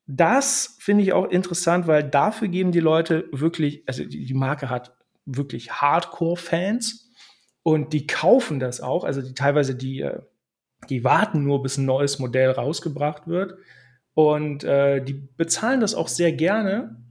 das 0.06 0.76
finde 0.80 1.02
ich 1.02 1.12
auch 1.12 1.28
interessant, 1.30 1.86
weil 1.86 2.02
dafür 2.02 2.48
geben 2.48 2.72
die 2.72 2.80
Leute 2.80 3.26
wirklich, 3.32 3.82
also 3.86 4.04
die, 4.04 4.34
Marke 4.34 4.68
hat 4.68 4.94
wirklich 5.24 5.72
Hardcore-Fans 5.72 7.10
und 7.62 7.92
die 7.92 8.06
kaufen 8.06 8.60
das 8.60 8.80
auch. 8.80 9.04
Also 9.04 9.22
die 9.22 9.34
teilweise 9.34 9.74
die, 9.74 10.02
äh, 10.02 10.20
die 10.90 11.04
warten 11.04 11.44
nur, 11.44 11.62
bis 11.62 11.78
ein 11.78 11.86
neues 11.86 12.18
Modell 12.18 12.50
rausgebracht 12.50 13.26
wird. 13.26 13.54
Und 14.12 14.62
äh, 14.62 15.02
die 15.02 15.14
bezahlen 15.14 15.80
das 15.80 15.94
auch 15.94 16.08
sehr 16.08 16.32
gerne, 16.32 17.02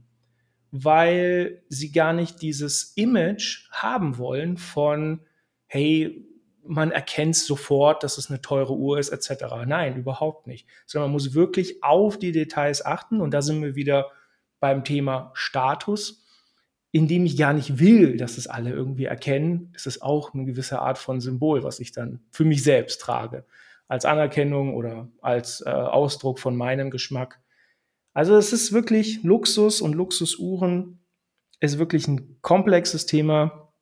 weil 0.70 1.62
sie 1.68 1.90
gar 1.90 2.12
nicht 2.12 2.42
dieses 2.42 2.92
Image 2.96 3.68
haben 3.72 4.18
wollen 4.18 4.56
von, 4.56 5.20
hey, 5.66 6.24
man 6.66 6.90
erkennt 6.90 7.36
sofort, 7.36 8.02
dass 8.02 8.18
es 8.18 8.30
eine 8.30 8.40
teure 8.40 8.74
Uhr 8.74 8.98
ist, 8.98 9.10
etc. 9.10 9.44
Nein, 9.66 9.96
überhaupt 9.96 10.46
nicht. 10.46 10.66
Sondern 10.86 11.10
man 11.10 11.14
muss 11.14 11.34
wirklich 11.34 11.82
auf 11.82 12.18
die 12.18 12.32
Details 12.32 12.84
achten. 12.84 13.20
Und 13.20 13.32
da 13.32 13.42
sind 13.42 13.62
wir 13.62 13.74
wieder 13.74 14.10
beim 14.60 14.84
Thema 14.84 15.30
Status, 15.34 16.24
indem 16.90 17.26
ich 17.26 17.36
gar 17.36 17.52
nicht 17.52 17.78
will, 17.78 18.16
dass 18.16 18.38
es 18.38 18.46
alle 18.46 18.70
irgendwie 18.70 19.04
erkennen. 19.04 19.72
Es 19.74 19.86
ist 19.86 20.02
auch 20.02 20.32
eine 20.32 20.44
gewisse 20.44 20.78
Art 20.78 20.98
von 20.98 21.20
Symbol, 21.20 21.64
was 21.64 21.80
ich 21.80 21.92
dann 21.92 22.20
für 22.30 22.44
mich 22.44 22.62
selbst 22.62 23.00
trage. 23.00 23.44
Als 23.88 24.04
Anerkennung 24.04 24.74
oder 24.74 25.08
als 25.20 25.60
äh, 25.60 25.70
Ausdruck 25.70 26.38
von 26.38 26.56
meinem 26.56 26.90
Geschmack. 26.90 27.40
Also 28.14 28.36
es 28.36 28.52
ist 28.52 28.72
wirklich 28.72 29.22
Luxus 29.22 29.80
und 29.80 29.94
Luxusuhren 29.94 31.00
ist 31.60 31.78
wirklich 31.78 32.06
ein 32.06 32.40
komplexes 32.40 33.06
Thema 33.06 33.72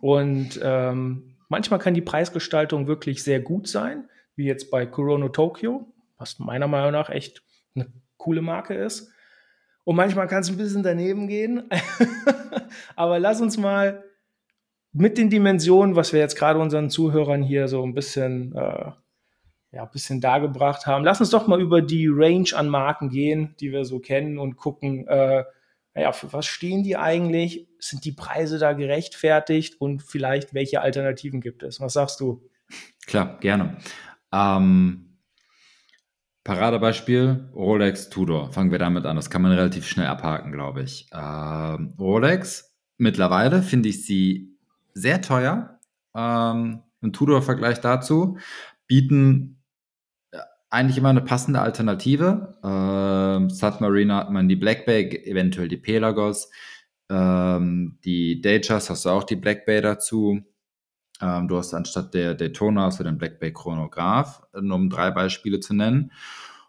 und 0.00 0.58
ähm, 0.62 1.33
manchmal 1.48 1.78
kann 1.78 1.94
die 1.94 2.02
Preisgestaltung 2.02 2.86
wirklich 2.86 3.22
sehr 3.22 3.40
gut 3.40 3.68
sein, 3.68 4.08
wie 4.36 4.46
jetzt 4.46 4.70
bei 4.70 4.86
Kurono 4.86 5.28
Tokyo, 5.28 5.92
was 6.18 6.38
meiner 6.38 6.68
Meinung 6.68 6.92
nach 6.92 7.10
echt 7.10 7.42
eine 7.74 7.86
coole 8.16 8.42
Marke 8.42 8.74
ist. 8.74 9.10
Und 9.84 9.96
manchmal 9.96 10.26
kann 10.26 10.40
es 10.40 10.48
ein 10.48 10.56
bisschen 10.56 10.82
daneben 10.82 11.28
gehen. 11.28 11.68
Aber 12.96 13.18
lass 13.18 13.40
uns 13.40 13.58
mal 13.58 14.02
mit 14.92 15.18
den 15.18 15.28
Dimensionen, 15.28 15.96
was 15.96 16.12
wir 16.12 16.20
jetzt 16.20 16.36
gerade 16.36 16.58
unseren 16.58 16.88
Zuhörern 16.88 17.42
hier 17.42 17.68
so 17.68 17.82
ein 17.82 17.94
bisschen 17.94 18.54
äh, 18.54 18.92
ja, 19.74 19.82
ein 19.82 19.90
bisschen 19.90 20.20
dargebracht 20.20 20.86
haben. 20.86 21.04
Lass 21.04 21.20
uns 21.20 21.30
doch 21.30 21.46
mal 21.46 21.60
über 21.60 21.82
die 21.82 22.08
Range 22.08 22.48
an 22.54 22.68
Marken 22.68 23.08
gehen, 23.08 23.54
die 23.60 23.72
wir 23.72 23.84
so 23.84 23.98
kennen 23.98 24.38
und 24.38 24.56
gucken, 24.56 25.06
äh, 25.08 25.44
naja, 25.94 26.12
für 26.12 26.32
was 26.32 26.46
stehen 26.46 26.82
die 26.82 26.96
eigentlich? 26.96 27.68
Sind 27.78 28.04
die 28.04 28.12
Preise 28.12 28.58
da 28.58 28.72
gerechtfertigt 28.72 29.80
und 29.80 30.02
vielleicht 30.02 30.52
welche 30.52 30.80
Alternativen 30.80 31.40
gibt 31.40 31.62
es? 31.62 31.80
Was 31.80 31.92
sagst 31.92 32.20
du? 32.20 32.42
Klar, 33.06 33.38
gerne. 33.38 33.78
Ähm, 34.32 35.18
Paradebeispiel 36.42 37.48
Rolex 37.54 38.10
Tudor. 38.10 38.52
Fangen 38.52 38.72
wir 38.72 38.78
damit 38.78 39.06
an. 39.06 39.16
Das 39.16 39.30
kann 39.30 39.42
man 39.42 39.52
relativ 39.52 39.86
schnell 39.86 40.06
abhaken, 40.06 40.52
glaube 40.52 40.82
ich. 40.82 41.08
Ähm, 41.12 41.94
Rolex, 41.98 42.76
mittlerweile 42.98 43.62
finde 43.62 43.88
ich 43.88 44.04
sie 44.04 44.58
sehr 44.92 45.22
teuer. 45.22 45.78
Ähm, 46.14 46.82
Im 47.00 47.12
Tudor-Vergleich 47.12 47.80
dazu 47.80 48.38
bieten 48.86 49.62
eigentlich 50.74 50.98
immer 50.98 51.10
eine 51.10 51.22
passende 51.22 51.60
Alternative. 51.60 52.58
Ähm, 52.62 53.48
Submariner 53.48 54.16
hat 54.16 54.30
man 54.30 54.48
die 54.48 54.56
Black 54.56 54.86
Bay, 54.86 55.08
eventuell 55.24 55.68
die 55.68 55.76
Pelagos. 55.76 56.50
Ähm, 57.08 57.98
die 58.04 58.40
Datejust 58.40 58.90
hast 58.90 59.04
du 59.04 59.10
auch 59.10 59.24
die 59.24 59.36
Black 59.36 59.66
Bay 59.66 59.80
dazu. 59.80 60.40
Ähm, 61.20 61.48
du 61.48 61.56
hast 61.56 61.72
anstatt 61.74 62.12
der 62.14 62.34
Daytona 62.34 62.86
hast 62.86 63.00
du 63.00 63.04
den 63.04 63.18
Black 63.18 63.40
Bay 63.40 63.52
Chronograph, 63.52 64.42
um 64.52 64.90
drei 64.90 65.10
Beispiele 65.10 65.60
zu 65.60 65.74
nennen. 65.74 66.12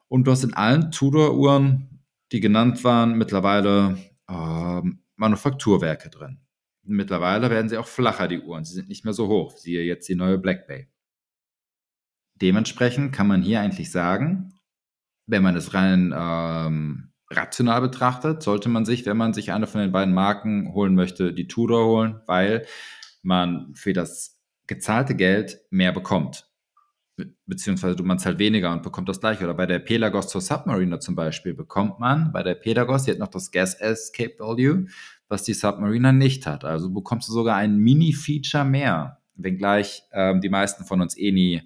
Und 0.08 0.26
du 0.26 0.32
hast 0.32 0.44
in 0.44 0.54
allen 0.54 0.92
Tudor-Uhren, 0.92 2.02
die 2.32 2.40
genannt 2.40 2.84
waren, 2.84 3.18
mittlerweile 3.18 3.98
ähm, 4.30 5.00
Manufakturwerke 5.16 6.10
drin. 6.10 6.40
Mittlerweile 6.84 7.50
werden 7.50 7.70
sie 7.70 7.78
auch 7.78 7.88
flacher, 7.88 8.28
die 8.28 8.42
Uhren. 8.42 8.64
Sie 8.64 8.76
sind 8.76 8.88
nicht 8.90 9.04
mehr 9.04 9.14
so 9.14 9.28
hoch. 9.28 9.58
Siehe 9.58 9.84
jetzt 9.84 10.08
die 10.08 10.16
neue 10.16 10.38
Black 10.38 10.68
Bay. 10.68 10.88
Dementsprechend 12.42 13.14
kann 13.14 13.28
man 13.28 13.42
hier 13.42 13.62
eigentlich 13.62 13.92
sagen, 13.92 14.54
wenn 15.28 15.44
man 15.44 15.56
es 15.56 15.74
rein 15.74 16.14
ähm, 16.16 17.12
rational 17.30 17.82
betrachtet, 17.82 18.44
sollte 18.44 18.70
man 18.70 18.86
sich, 18.86 19.06
wenn 19.06 19.18
man 19.18 19.34
sich 19.34 19.52
eine 19.52 19.68
von 19.68 19.82
den 19.82 19.92
beiden 19.92 20.14
Marken 20.14 20.74
holen 20.74 20.96
möchte, 20.96 21.34
die 21.34 21.48
Tudor 21.48 21.86
holen, 21.86 22.22
weil 22.28 22.66
man 23.22 23.74
für 23.74 23.94
das 23.94 24.40
gezahlte 24.68 25.16
Geld 25.16 25.60
mehr 25.70 25.92
bekommt. 25.92 26.48
Be 27.16 27.34
beziehungsweise 27.46 28.02
man 28.04 28.20
zahlt 28.20 28.40
weniger 28.40 28.72
und 28.74 28.84
bekommt 28.84 29.08
das 29.08 29.22
gleiche. 29.22 29.46
Oder 29.46 29.54
bei 29.54 29.66
der 29.66 29.80
Pelagos 29.80 30.28
zur 30.28 30.42
Submariner 30.42 31.00
zum 31.00 31.16
Beispiel 31.16 31.54
bekommt 31.54 32.00
man 32.00 32.32
bei 32.34 32.44
der 32.44 32.56
Pelagos, 32.56 33.04
die 33.04 33.12
hat 33.12 33.20
noch 33.20 33.30
das 33.30 33.52
Gas 33.52 33.76
Escape 33.76 34.36
Value, 34.38 34.88
was 35.30 35.44
die 35.44 35.54
Submariner 35.54 36.12
nicht 36.12 36.46
hat. 36.46 36.66
Also 36.66 36.92
bekommst 36.92 37.30
du 37.30 37.34
sogar 37.34 37.56
ein 37.56 37.78
Mini-Feature 37.78 38.66
mehr, 38.66 39.22
wenngleich 39.36 40.04
ähm, 40.12 40.42
die 40.42 40.50
meisten 40.50 40.84
von 40.84 41.02
uns 41.02 41.18
eh 41.18 41.32
nie 41.32 41.62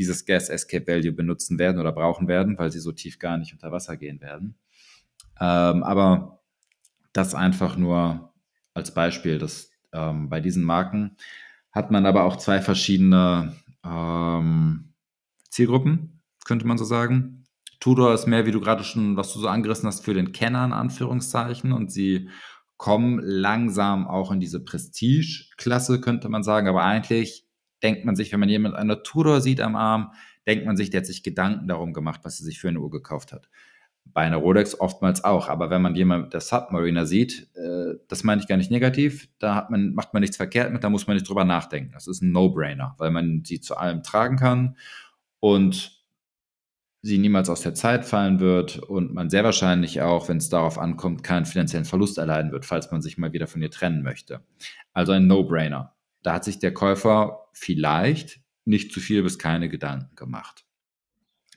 dieses 0.00 0.24
Gas 0.24 0.48
Escape 0.48 0.86
Value 0.86 1.12
benutzen 1.12 1.58
werden 1.58 1.78
oder 1.78 1.92
brauchen 1.92 2.26
werden, 2.26 2.58
weil 2.58 2.72
sie 2.72 2.80
so 2.80 2.90
tief 2.90 3.18
gar 3.18 3.36
nicht 3.36 3.52
unter 3.52 3.70
Wasser 3.70 3.98
gehen 3.98 4.22
werden. 4.22 4.54
Ähm, 5.38 5.82
aber 5.82 6.40
das 7.12 7.34
einfach 7.34 7.76
nur 7.76 8.32
als 8.72 8.94
Beispiel, 8.94 9.36
dass 9.36 9.70
ähm, 9.92 10.30
bei 10.30 10.40
diesen 10.40 10.64
Marken 10.64 11.16
hat 11.70 11.90
man 11.90 12.06
aber 12.06 12.24
auch 12.24 12.36
zwei 12.36 12.62
verschiedene 12.62 13.54
ähm, 13.84 14.94
Zielgruppen, 15.50 16.22
könnte 16.46 16.66
man 16.66 16.78
so 16.78 16.84
sagen. 16.84 17.44
Tudor 17.78 18.14
ist 18.14 18.26
mehr, 18.26 18.46
wie 18.46 18.52
du 18.52 18.60
gerade 18.60 18.84
schon, 18.84 19.18
was 19.18 19.32
du 19.34 19.38
so 19.38 19.48
angerissen 19.48 19.86
hast, 19.86 20.02
für 20.02 20.14
den 20.14 20.32
Kenner 20.32 20.64
in 20.64 20.72
Anführungszeichen 20.72 21.72
und 21.72 21.92
sie 21.92 22.30
kommen 22.78 23.20
langsam 23.22 24.08
auch 24.08 24.32
in 24.32 24.40
diese 24.40 24.64
Prestige-Klasse, 24.64 26.00
könnte 26.00 26.30
man 26.30 26.42
sagen, 26.42 26.68
aber 26.68 26.84
eigentlich 26.84 27.49
denkt 27.82 28.04
man 28.04 28.16
sich, 28.16 28.32
wenn 28.32 28.40
man 28.40 28.48
jemand 28.48 28.74
eine 28.74 29.02
Tudor 29.02 29.40
sieht 29.40 29.60
am 29.60 29.76
Arm, 29.76 30.12
denkt 30.46 30.66
man 30.66 30.76
sich, 30.76 30.90
der 30.90 31.00
hat 31.00 31.06
sich 31.06 31.22
Gedanken 31.22 31.68
darum 31.68 31.92
gemacht, 31.92 32.20
was 32.24 32.40
er 32.40 32.44
sich 32.44 32.60
für 32.60 32.68
eine 32.68 32.80
Uhr 32.80 32.90
gekauft 32.90 33.32
hat. 33.32 33.48
Bei 34.04 34.22
einer 34.22 34.38
Rolex 34.38 34.80
oftmals 34.80 35.22
auch. 35.22 35.48
Aber 35.48 35.70
wenn 35.70 35.82
man 35.82 35.94
jemanden 35.94 36.30
der 36.30 36.40
Submariner 36.40 37.06
sieht, 37.06 37.48
äh, 37.54 37.94
das 38.08 38.24
meine 38.24 38.40
ich 38.40 38.48
gar 38.48 38.56
nicht 38.56 38.70
negativ, 38.70 39.28
da 39.38 39.68
man, 39.70 39.94
macht 39.94 40.14
man 40.14 40.22
nichts 40.22 40.36
verkehrt 40.36 40.72
mit, 40.72 40.82
da 40.82 40.90
muss 40.90 41.06
man 41.06 41.16
nicht 41.16 41.28
drüber 41.28 41.44
nachdenken. 41.44 41.92
Das 41.92 42.06
ist 42.06 42.22
ein 42.22 42.32
No-Brainer, 42.32 42.94
weil 42.98 43.10
man 43.10 43.44
sie 43.44 43.60
zu 43.60 43.76
allem 43.76 44.02
tragen 44.02 44.36
kann 44.36 44.76
und 45.38 46.00
sie 47.02 47.18
niemals 47.18 47.48
aus 47.48 47.62
der 47.62 47.74
Zeit 47.74 48.04
fallen 48.04 48.40
wird 48.40 48.78
und 48.78 49.14
man 49.14 49.30
sehr 49.30 49.44
wahrscheinlich 49.44 50.02
auch, 50.02 50.28
wenn 50.28 50.36
es 50.36 50.48
darauf 50.48 50.78
ankommt, 50.78 51.22
keinen 51.22 51.46
finanziellen 51.46 51.86
Verlust 51.86 52.18
erleiden 52.18 52.52
wird, 52.52 52.66
falls 52.66 52.90
man 52.90 53.00
sich 53.00 53.16
mal 53.16 53.32
wieder 53.32 53.46
von 53.46 53.62
ihr 53.62 53.70
trennen 53.70 54.02
möchte. 54.02 54.42
Also 54.92 55.12
ein 55.12 55.26
No-Brainer. 55.26 55.94
Da 56.22 56.34
hat 56.34 56.44
sich 56.44 56.58
der 56.58 56.74
Käufer 56.74 57.46
vielleicht 57.52 58.40
nicht 58.64 58.92
zu 58.92 59.00
viel 59.00 59.22
bis 59.22 59.38
keine 59.38 59.68
Gedanken 59.68 60.14
gemacht. 60.16 60.64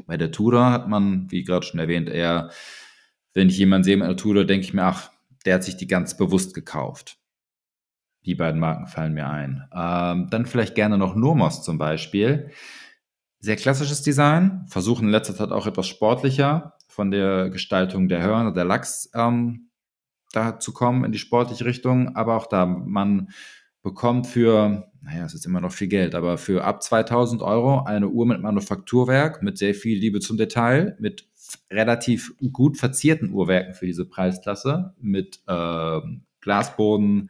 Bei 0.06 0.18
der 0.18 0.32
Tudor 0.32 0.72
hat 0.72 0.88
man, 0.88 1.30
wie 1.32 1.44
gerade 1.44 1.66
schon 1.66 1.80
erwähnt, 1.80 2.10
eher, 2.10 2.50
wenn 3.34 3.50
ich 3.50 3.58
jemanden 3.58 3.84
sehe 3.84 3.98
mit 3.98 4.06
einer 4.06 4.18
Tudor, 4.18 4.46
denke 4.46 4.66
ich 4.66 4.74
mir, 4.74 4.84
ach, 4.84 5.12
der 5.46 5.56
hat 5.56 5.64
sich 5.64 5.78
die 5.78 5.88
ganz 5.88 6.18
bewusst 6.18 6.54
gekauft. 6.54 7.18
Die 8.26 8.36
beiden 8.36 8.60
Marken 8.60 8.88
fallen 8.88 9.14
mir 9.14 9.30
ein. 9.30 9.68
Ähm, 9.74 10.30
dann 10.30 10.46
vielleicht 10.46 10.76
gerne 10.76 10.98
noch 10.98 11.16
Nomos 11.16 11.62
zum 11.62 11.78
Beispiel. 11.78 12.52
Sehr 13.40 13.58
klassisches 13.58 14.02
Design, 14.02 14.66
versuchen 14.68 15.06
in 15.06 15.12
letzter 15.12 15.36
Zeit 15.36 15.52
auch 15.52 15.68
etwas 15.68 15.88
sportlicher 15.88 16.78
von 16.88 17.12
der 17.12 17.50
Gestaltung 17.50 18.08
der 18.08 18.22
Hörner, 18.22 18.54
der 18.54 18.64
Lachs 18.64 19.10
ähm, 19.14 19.70
da 20.32 20.60
zu 20.60 20.74
kommen 20.74 21.04
in 21.04 21.12
die 21.12 21.20
sportliche 21.20 21.66
Richtung, 21.66 22.16
aber 22.16 22.38
auch 22.38 22.48
da, 22.48 22.66
man 22.66 23.30
bekommt 23.84 24.28
für, 24.28 24.90
naja, 25.02 25.26
es 25.26 25.34
ist 25.34 25.46
immer 25.46 25.62
noch 25.62 25.74
viel 25.74 25.90
Geld, 25.90 26.16
aber 26.16 26.38
für 26.38 26.64
ab 26.64 26.82
2000 26.82 27.42
Euro 27.42 27.84
eine 27.84 28.08
Uhr 28.08 28.26
mit 28.26 28.42
Manufakturwerk, 28.42 29.44
mit 29.44 29.58
sehr 29.58 29.76
viel 29.76 30.00
Liebe 30.00 30.22
zum 30.22 30.38
Detail, 30.38 30.96
mit 31.00 31.28
relativ 31.70 32.34
gut 32.52 32.78
verzierten 32.78 33.32
Uhrwerken 33.32 33.74
für 33.74 33.86
diese 33.86 34.06
Preisklasse, 34.06 34.96
mit 35.00 35.42
äh, 35.48 36.00
Glasboden, 36.40 37.30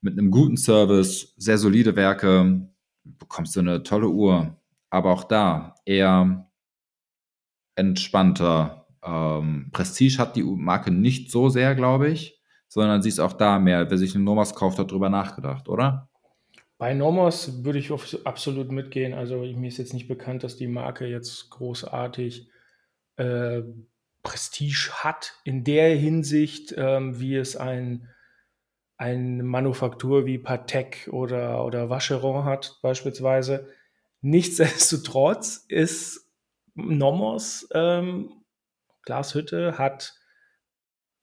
mit 0.00 0.18
einem 0.18 0.30
guten 0.30 0.56
Service, 0.56 1.34
sehr 1.36 1.58
solide 1.58 1.94
Werke, 1.96 2.68
bekommst 3.04 3.54
du 3.56 3.60
eine 3.60 3.82
tolle 3.84 4.08
Uhr. 4.08 4.56
Aber 4.90 5.12
auch 5.12 5.24
da 5.24 5.74
eher 5.84 6.50
entspannter. 7.76 8.86
Ähm, 9.02 9.68
Prestige 9.72 10.18
hat 10.18 10.34
die 10.34 10.42
Marke 10.42 10.90
nicht 10.90 11.30
so 11.30 11.48
sehr, 11.48 11.74
glaube 11.74 12.08
ich 12.08 12.37
sondern 12.68 13.02
sie 13.02 13.08
ist 13.08 13.18
auch 13.18 13.32
da 13.32 13.58
mehr. 13.58 13.90
Wer 13.90 13.98
sich 13.98 14.14
eine 14.14 14.24
Nomos 14.24 14.54
kauft, 14.54 14.78
hat 14.78 14.90
drüber 14.90 15.08
nachgedacht, 15.08 15.68
oder? 15.68 16.08
Bei 16.78 16.94
Nomos 16.94 17.64
würde 17.64 17.80
ich 17.80 17.90
absolut 18.24 18.70
mitgehen. 18.70 19.12
Also 19.12 19.38
mir 19.38 19.68
ist 19.68 19.78
jetzt 19.78 19.94
nicht 19.94 20.06
bekannt, 20.06 20.44
dass 20.44 20.56
die 20.56 20.68
Marke 20.68 21.06
jetzt 21.06 21.50
großartig 21.50 22.48
äh, 23.16 23.62
Prestige 24.22 24.90
hat 24.92 25.34
in 25.44 25.64
der 25.64 25.96
Hinsicht, 25.96 26.74
ähm, 26.76 27.18
wie 27.18 27.34
es 27.34 27.56
ein, 27.56 28.08
eine 28.96 29.42
Manufaktur 29.42 30.26
wie 30.26 30.38
Patek 30.38 31.08
oder, 31.10 31.64
oder 31.64 31.90
Vacheron 31.90 32.44
hat 32.44 32.78
beispielsweise. 32.82 33.68
Nichtsdestotrotz 34.20 35.64
ist 35.68 36.28
Nomos 36.74 37.68
ähm, 37.72 38.30
Glashütte 39.02 39.78
hat 39.78 40.17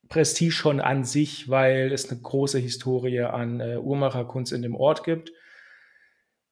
Prestige 0.09 0.51
schon 0.51 0.79
an 0.79 1.03
sich, 1.03 1.49
weil 1.49 1.91
es 1.91 2.09
eine 2.09 2.19
große 2.19 2.59
Historie 2.59 3.21
an 3.21 3.59
äh, 3.59 3.77
Uhrmacherkunst 3.77 4.53
in 4.53 4.61
dem 4.61 4.75
Ort 4.75 5.03
gibt. 5.03 5.31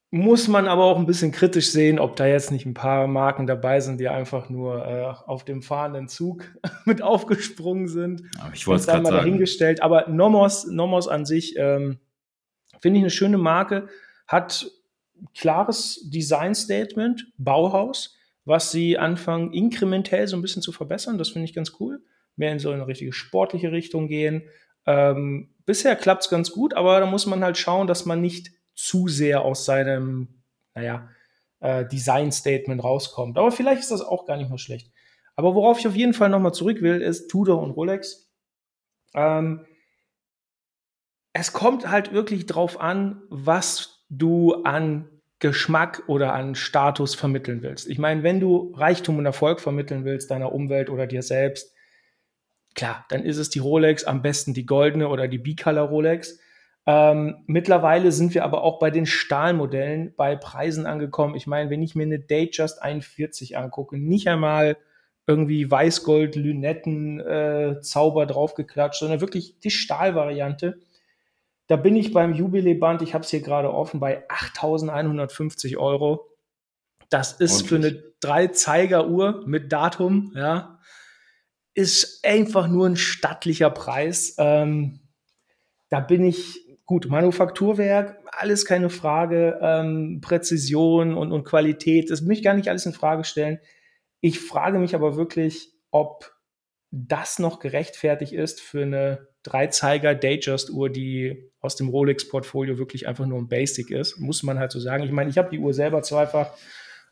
Muss 0.09 0.47
man 0.47 0.67
aber 0.67 0.83
auch 0.83 0.97
ein 0.97 1.07
bisschen 1.07 1.31
kritisch 1.31 1.71
sehen, 1.71 1.97
ob 1.97 2.15
da 2.15 2.27
jetzt 2.27 2.51
nicht 2.51 2.67
ein 2.67 2.75
paar 2.75 3.07
Marken 3.07 3.47
dabei 3.47 3.79
sind, 3.79 3.99
die 3.99 4.09
einfach 4.09 4.49
nur 4.49 4.85
äh, 4.85 5.05
auf 5.27 5.43
dem 5.43 5.63
fahrenden 5.63 6.07
Zug 6.07 6.45
mit 6.85 7.01
aufgesprungen 7.01 7.87
sind. 7.87 8.23
Aber 8.39 8.53
ich 8.53 8.67
wollte 8.67 8.81
es 8.81 8.87
gerade 8.87 9.05
sagen. 9.05 9.17
dahingestellt. 9.17 9.81
Aber 9.81 10.07
Nomos, 10.09 10.67
Nomos 10.67 11.07
an 11.07 11.25
sich 11.25 11.55
ähm, 11.57 11.99
finde 12.79 12.99
ich 12.99 13.03
eine 13.03 13.09
schöne 13.09 13.37
Marke, 13.37 13.87
hat 14.27 14.69
klares 15.35 16.07
Design-Statement, 16.09 17.31
Bauhaus, 17.37 18.15
was 18.45 18.71
sie 18.71 18.97
anfangen 18.97 19.51
inkrementell 19.51 20.27
so 20.27 20.35
ein 20.35 20.41
bisschen 20.41 20.61
zu 20.61 20.71
verbessern. 20.71 21.17
Das 21.17 21.29
finde 21.29 21.45
ich 21.45 21.55
ganz 21.55 21.73
cool 21.79 22.01
mehr 22.35 22.51
in 22.51 22.59
so 22.59 22.71
eine 22.71 22.87
richtige 22.87 23.13
sportliche 23.13 23.71
Richtung 23.71 24.07
gehen. 24.07 24.43
Ähm, 24.85 25.55
bisher 25.65 25.95
klappt 25.95 26.23
es 26.23 26.29
ganz 26.29 26.51
gut, 26.51 26.73
aber 26.73 26.99
da 26.99 27.05
muss 27.05 27.25
man 27.25 27.43
halt 27.43 27.57
schauen, 27.57 27.87
dass 27.87 28.05
man 28.05 28.21
nicht 28.21 28.51
zu 28.75 29.07
sehr 29.07 29.41
aus 29.41 29.65
seinem, 29.65 30.41
naja, 30.75 31.09
äh, 31.59 31.85
Design-Statement 31.85 32.83
rauskommt. 32.83 33.37
Aber 33.37 33.51
vielleicht 33.51 33.81
ist 33.81 33.91
das 33.91 34.01
auch 34.01 34.25
gar 34.25 34.37
nicht 34.37 34.49
mal 34.49 34.57
schlecht. 34.57 34.91
Aber 35.35 35.55
worauf 35.55 35.79
ich 35.79 35.87
auf 35.87 35.95
jeden 35.95 36.13
Fall 36.13 36.29
nochmal 36.29 36.53
zurück 36.53 36.81
will, 36.81 37.01
ist 37.01 37.29
Tudor 37.29 37.61
und 37.61 37.71
Rolex. 37.71 38.31
Ähm, 39.15 39.65
es 41.33 41.53
kommt 41.53 41.89
halt 41.89 42.13
wirklich 42.13 42.45
drauf 42.45 42.79
an, 42.79 43.23
was 43.29 44.05
du 44.09 44.63
an 44.63 45.09
Geschmack 45.39 46.03
oder 46.07 46.33
an 46.33 46.55
Status 46.55 47.15
vermitteln 47.15 47.63
willst. 47.63 47.89
Ich 47.89 47.97
meine, 47.97 48.23
wenn 48.23 48.39
du 48.39 48.71
Reichtum 48.75 49.17
und 49.17 49.25
Erfolg 49.25 49.59
vermitteln 49.59 50.05
willst, 50.05 50.31
deiner 50.31 50.53
Umwelt 50.53 50.89
oder 50.89 51.07
dir 51.07 51.21
selbst, 51.21 51.72
klar, 52.83 53.05
dann 53.07 53.23
ist 53.23 53.37
es 53.37 53.49
die 53.49 53.59
Rolex, 53.59 54.03
am 54.03 54.21
besten 54.21 54.53
die 54.53 54.65
goldene 54.65 55.07
oder 55.07 55.29
die 55.29 55.37
B-Color 55.37 55.83
Rolex. 55.83 56.37
Ähm, 56.85 57.37
mittlerweile 57.47 58.11
sind 58.11 58.33
wir 58.33 58.43
aber 58.43 58.61
auch 58.61 58.77
bei 58.77 58.91
den 58.91 59.05
Stahlmodellen 59.05 60.13
bei 60.17 60.35
Preisen 60.35 60.85
angekommen. 60.85 61.35
Ich 61.35 61.47
meine, 61.47 61.69
wenn 61.69 61.81
ich 61.81 61.95
mir 61.95 62.03
eine 62.03 62.19
Datejust 62.19 62.81
41 62.81 63.57
angucke, 63.57 63.97
nicht 63.97 64.27
einmal 64.27 64.75
irgendwie 65.25 65.71
Weißgold, 65.71 66.35
Lünetten, 66.35 67.21
äh, 67.21 67.79
Zauber 67.79 68.25
draufgeklatscht, 68.25 68.99
sondern 68.99 69.21
wirklich 69.21 69.59
die 69.59 69.71
Stahlvariante. 69.71 70.81
Da 71.67 71.77
bin 71.77 71.95
ich 71.95 72.11
beim 72.11 72.33
Jubiläband, 72.33 73.01
ich 73.01 73.13
habe 73.13 73.23
es 73.23 73.29
hier 73.29 73.39
gerade 73.39 73.73
offen, 73.73 74.01
bei 74.01 74.27
8.150 74.27 75.77
Euro. 75.77 76.27
Das 77.09 77.31
ist 77.31 77.63
Ordentlich. 77.63 77.69
für 77.69 77.75
eine 77.75 78.13
Drei-Zeiger-Uhr 78.19 79.43
mit 79.45 79.71
Datum, 79.71 80.33
ja, 80.35 80.79
ist 81.73 82.23
einfach 82.23 82.67
nur 82.67 82.87
ein 82.87 82.97
stattlicher 82.97 83.69
Preis. 83.69 84.35
Ähm, 84.37 84.99
da 85.89 85.99
bin 85.99 86.25
ich 86.25 86.63
gut, 86.85 87.07
Manufakturwerk, 87.07 88.19
alles 88.31 88.65
keine 88.65 88.89
Frage, 88.89 89.59
ähm, 89.61 90.19
Präzision 90.21 91.15
und, 91.15 91.31
und 91.31 91.43
Qualität, 91.43 92.09
das 92.09 92.21
möchte 92.21 92.39
ich 92.39 92.45
gar 92.45 92.53
nicht 92.55 92.67
alles 92.67 92.85
in 92.85 92.93
Frage 92.93 93.23
stellen. 93.23 93.59
Ich 94.19 94.39
frage 94.39 94.79
mich 94.79 94.95
aber 94.95 95.15
wirklich, 95.15 95.69
ob 95.91 96.31
das 96.91 97.39
noch 97.39 97.59
gerechtfertigt 97.59 98.33
ist 98.33 98.61
für 98.61 98.83
eine 98.83 99.27
Dreizeiger 99.43 100.15
Datejust-Uhr, 100.15 100.89
die 100.89 101.51
aus 101.59 101.75
dem 101.75 101.89
Rolex-Portfolio 101.89 102.77
wirklich 102.77 103.07
einfach 103.07 103.25
nur 103.25 103.39
ein 103.39 103.49
Basic 103.49 103.89
ist, 103.89 104.19
muss 104.19 104.43
man 104.43 104.59
halt 104.59 104.71
so 104.71 104.79
sagen. 104.79 105.03
Ich 105.03 105.11
meine, 105.11 105.29
ich 105.29 105.37
habe 105.37 105.49
die 105.49 105.59
Uhr 105.59 105.73
selber 105.73 106.01
zweifach. 106.01 106.51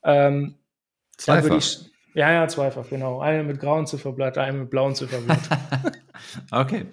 Ähm, 0.04 0.56
zweifach? 1.18 1.58
Ich, 1.58 1.91
ja, 2.14 2.32
ja, 2.32 2.48
zweifach, 2.48 2.90
genau. 2.90 3.20
Eine 3.20 3.44
mit 3.44 3.60
grauen 3.60 3.88
Zifferblatt, 3.88 4.38
eine 4.38 4.60
mit 4.60 4.70
blauen 4.70 4.96
Zifferblatt. 4.96 5.40
okay. 6.52 6.86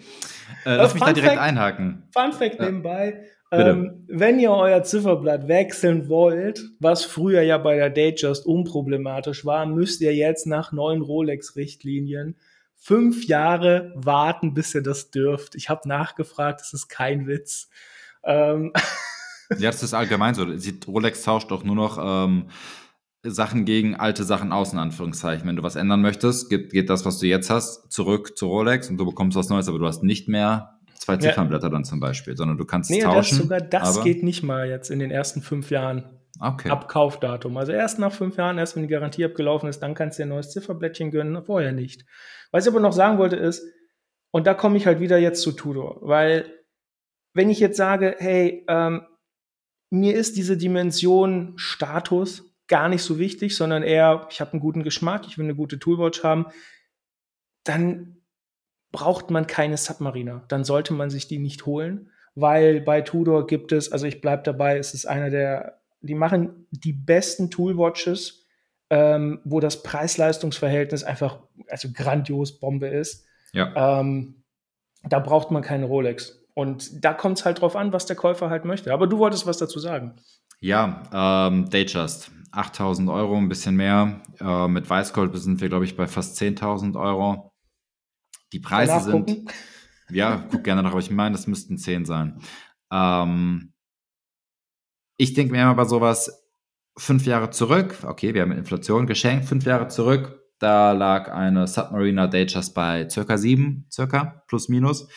Äh, 0.64 0.76
lass 0.76 0.94
mich 0.94 1.02
da 1.02 1.12
direkt 1.12 1.34
Fact, 1.34 1.42
einhaken. 1.42 2.02
Fun 2.12 2.32
Fact 2.32 2.60
nebenbei. 2.60 3.24
Ähm, 3.50 4.04
wenn 4.08 4.38
ihr 4.38 4.50
euer 4.50 4.82
Zifferblatt 4.82 5.48
wechseln 5.48 6.08
wollt, 6.08 6.62
was 6.80 7.04
früher 7.04 7.40
ja 7.40 7.56
bei 7.56 7.76
der 7.76 7.88
Datejust 7.88 8.44
unproblematisch 8.44 9.46
war, 9.46 9.64
müsst 9.64 10.02
ihr 10.02 10.14
jetzt 10.14 10.46
nach 10.46 10.72
neuen 10.72 11.00
Rolex-Richtlinien 11.00 12.36
fünf 12.76 13.26
Jahre 13.26 13.92
warten, 13.96 14.54
bis 14.54 14.74
ihr 14.74 14.82
das 14.82 15.10
dürft. 15.10 15.54
Ich 15.54 15.68
habe 15.68 15.88
nachgefragt, 15.88 16.60
das 16.60 16.72
ist 16.72 16.88
kein 16.88 17.26
Witz. 17.26 17.68
Ähm 18.22 18.72
ja, 19.58 19.70
das 19.70 19.82
ist 19.82 19.94
allgemein 19.94 20.34
so. 20.34 20.46
Rolex 20.86 21.22
tauscht 21.22 21.50
doch 21.50 21.64
nur 21.64 21.74
noch 21.74 21.98
ähm, 22.00 22.50
Sachen 23.24 23.64
gegen 23.64 23.96
alte 23.96 24.24
Sachen 24.24 24.52
aus, 24.52 24.72
in 24.72 24.78
Anführungszeichen. 24.78 25.46
Wenn 25.46 25.56
du 25.56 25.62
was 25.62 25.76
ändern 25.76 26.00
möchtest, 26.00 26.50
geht, 26.50 26.70
geht 26.70 26.88
das, 26.88 27.04
was 27.04 27.18
du 27.18 27.26
jetzt 27.26 27.50
hast, 27.50 27.90
zurück 27.90 28.36
zu 28.36 28.46
Rolex 28.46 28.88
und 28.88 28.96
du 28.96 29.06
bekommst 29.06 29.36
was 29.36 29.48
Neues, 29.48 29.68
aber 29.68 29.78
du 29.78 29.86
hast 29.86 30.02
nicht 30.02 30.28
mehr 30.28 30.78
zwei 30.94 31.16
Ziffernblätter 31.16 31.66
ja. 31.66 31.70
dann 31.70 31.84
zum 31.84 32.00
Beispiel, 32.00 32.36
sondern 32.36 32.58
du 32.58 32.64
kannst 32.64 32.90
nee, 32.90 33.00
tauschen. 33.00 33.38
Das, 33.38 33.44
sogar 33.44 33.60
das 33.60 34.02
geht 34.02 34.22
nicht 34.22 34.42
mal 34.42 34.68
jetzt 34.68 34.90
in 34.90 34.98
den 34.98 35.10
ersten 35.10 35.42
fünf 35.42 35.70
Jahren. 35.70 36.04
Okay. 36.40 36.70
Ab 36.70 36.88
Kaufdatum. 36.88 37.56
Also 37.56 37.72
erst 37.72 37.98
nach 37.98 38.12
fünf 38.12 38.36
Jahren, 38.36 38.58
erst 38.58 38.76
wenn 38.76 38.82
die 38.84 38.88
Garantie 38.88 39.24
abgelaufen 39.24 39.68
ist, 39.68 39.80
dann 39.80 39.94
kannst 39.94 40.18
du 40.18 40.22
dir 40.22 40.26
ein 40.26 40.30
neues 40.30 40.50
Zifferblättchen 40.50 41.10
gönnen, 41.10 41.42
vorher 41.42 41.72
nicht. 41.72 42.04
Was 42.52 42.66
ich 42.66 42.72
aber 42.72 42.80
noch 42.80 42.92
sagen 42.92 43.18
wollte 43.18 43.36
ist, 43.36 43.64
und 44.30 44.46
da 44.46 44.54
komme 44.54 44.76
ich 44.76 44.86
halt 44.86 45.00
wieder 45.00 45.18
jetzt 45.18 45.42
zu 45.42 45.52
Tudor, 45.52 45.98
weil 46.02 46.52
wenn 47.34 47.50
ich 47.50 47.60
jetzt 47.60 47.76
sage, 47.76 48.14
hey, 48.18 48.64
ähm, 48.68 49.02
mir 49.90 50.14
ist 50.14 50.36
diese 50.36 50.56
Dimension 50.56 51.54
Status 51.56 52.47
gar 52.68 52.88
nicht 52.88 53.02
so 53.02 53.18
wichtig, 53.18 53.56
sondern 53.56 53.82
eher, 53.82 54.26
ich 54.30 54.40
habe 54.40 54.52
einen 54.52 54.60
guten 54.60 54.82
Geschmack, 54.82 55.26
ich 55.26 55.38
will 55.38 55.44
eine 55.44 55.54
gute 55.54 55.78
Toolwatch 55.78 56.22
haben, 56.22 56.46
dann 57.64 58.18
braucht 58.92 59.30
man 59.30 59.46
keine 59.46 59.76
Submariner. 59.76 60.44
Dann 60.48 60.64
sollte 60.64 60.94
man 60.94 61.10
sich 61.10 61.28
die 61.28 61.38
nicht 61.38 61.66
holen, 61.66 62.10
weil 62.34 62.80
bei 62.80 63.00
Tudor 63.00 63.46
gibt 63.46 63.72
es, 63.72 63.90
also 63.90 64.06
ich 64.06 64.20
bleibe 64.20 64.42
dabei, 64.42 64.78
es 64.78 64.94
ist 64.94 65.06
einer 65.06 65.30
der, 65.30 65.80
die 66.00 66.14
machen 66.14 66.66
die 66.70 66.92
besten 66.92 67.50
Toolwatches 67.50 68.46
ähm, 68.90 69.40
wo 69.44 69.60
das 69.60 69.82
Preis-Leistungs-Verhältnis 69.82 71.04
einfach 71.04 71.38
also 71.68 71.88
grandios 71.92 72.58
Bombe 72.58 72.88
ist. 72.88 73.26
Ja. 73.52 74.00
Ähm, 74.00 74.42
da 75.04 75.18
braucht 75.18 75.50
man 75.50 75.62
keine 75.62 75.86
Rolex. 75.86 76.46
Und 76.54 77.04
da 77.04 77.12
kommt 77.12 77.38
es 77.38 77.44
halt 77.44 77.60
drauf 77.60 77.76
an, 77.76 77.92
was 77.92 78.06
der 78.06 78.16
Käufer 78.16 78.50
halt 78.50 78.64
möchte. 78.64 78.92
Aber 78.92 79.06
du 79.06 79.18
wolltest 79.18 79.46
was 79.46 79.58
dazu 79.58 79.78
sagen. 79.78 80.16
Ja, 80.60 81.02
ähm, 81.12 81.70
Datejust. 81.70 82.32
8000 82.50 83.08
Euro, 83.10 83.36
ein 83.36 83.48
bisschen 83.48 83.76
mehr. 83.76 84.22
Äh, 84.40 84.68
mit 84.68 84.88
Weißgold 84.88 85.36
sind 85.38 85.60
wir, 85.60 85.68
glaube 85.68 85.84
ich, 85.84 85.96
bei 85.96 86.06
fast 86.06 86.40
10.000 86.40 87.00
Euro. 87.00 87.52
Die 88.52 88.60
Preise 88.60 89.00
sind. 89.00 89.52
Ja, 90.10 90.46
guck 90.50 90.64
gerne 90.64 90.82
nach, 90.82 90.92
aber 90.92 91.00
ich 91.00 91.10
meine, 91.10 91.32
das 91.32 91.46
müssten 91.46 91.76
10 91.76 92.04
sein. 92.06 92.40
Ähm, 92.90 93.72
ich 95.18 95.34
denke 95.34 95.52
mir 95.52 95.62
immer 95.62 95.74
bei 95.74 95.84
sowas, 95.84 96.48
fünf 96.96 97.26
Jahre 97.26 97.50
zurück, 97.50 97.98
okay, 98.04 98.34
wir 98.34 98.42
haben 98.42 98.52
Inflation 98.52 99.06
geschenkt, 99.06 99.44
fünf 99.44 99.64
Jahre 99.64 99.88
zurück, 99.88 100.40
da 100.58 100.92
lag 100.92 101.30
eine 101.30 101.66
Submariner 101.66 102.28
Datejust 102.28 102.74
bei 102.74 103.08
circa 103.08 103.36
7, 103.36 103.86
circa, 103.90 104.42
plus 104.48 104.68
minus. 104.68 105.08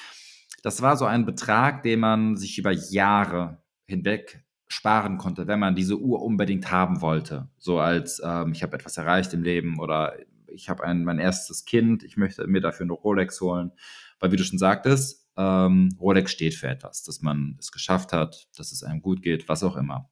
Das 0.64 0.82
war 0.82 0.98
so 0.98 1.06
ein 1.06 1.26
Betrag, 1.26 1.82
den 1.84 2.00
man 2.00 2.36
sich 2.36 2.58
über 2.60 2.72
Jahre 2.72 3.64
hinweg 3.88 4.44
sparen 4.72 5.18
konnte, 5.18 5.48
wenn 5.48 5.60
man 5.60 5.76
diese 5.76 6.00
Uhr 6.00 6.22
unbedingt 6.22 6.72
haben 6.72 7.02
wollte. 7.02 7.50
So 7.58 7.80
als 7.80 8.22
ähm, 8.24 8.54
ich 8.54 8.64
habe 8.64 8.76
etwas 8.76 8.98
erreicht 8.98 9.34
im 9.34 9.44
Leben 9.44 9.80
oder 9.80 10.14
ich 10.48 10.70
habe 10.70 10.84
ein 10.84 11.04
mein 11.04 11.20
erstes 11.20 11.66
Kind, 11.66 12.04
ich 12.04 12.18
möchte 12.18 12.48
mir 12.48 12.62
dafür 12.62 12.86
eine 12.86 12.94
Rolex 12.94 13.42
holen. 13.42 13.72
Weil 14.20 14.32
wie 14.32 14.38
du 14.38 14.44
schon 14.44 14.60
sagtest, 14.60 15.28
ähm, 15.38 15.96
Rolex 16.00 16.32
steht 16.32 16.56
für 16.56 16.68
etwas, 16.68 17.04
dass 17.04 17.22
man 17.22 17.58
es 17.60 17.72
geschafft 17.72 18.14
hat, 18.14 18.48
dass 18.56 18.72
es 18.72 18.84
einem 18.84 19.02
gut 19.02 19.22
geht, 19.22 19.50
was 19.50 19.64
auch 19.64 19.76
immer. 19.76 20.10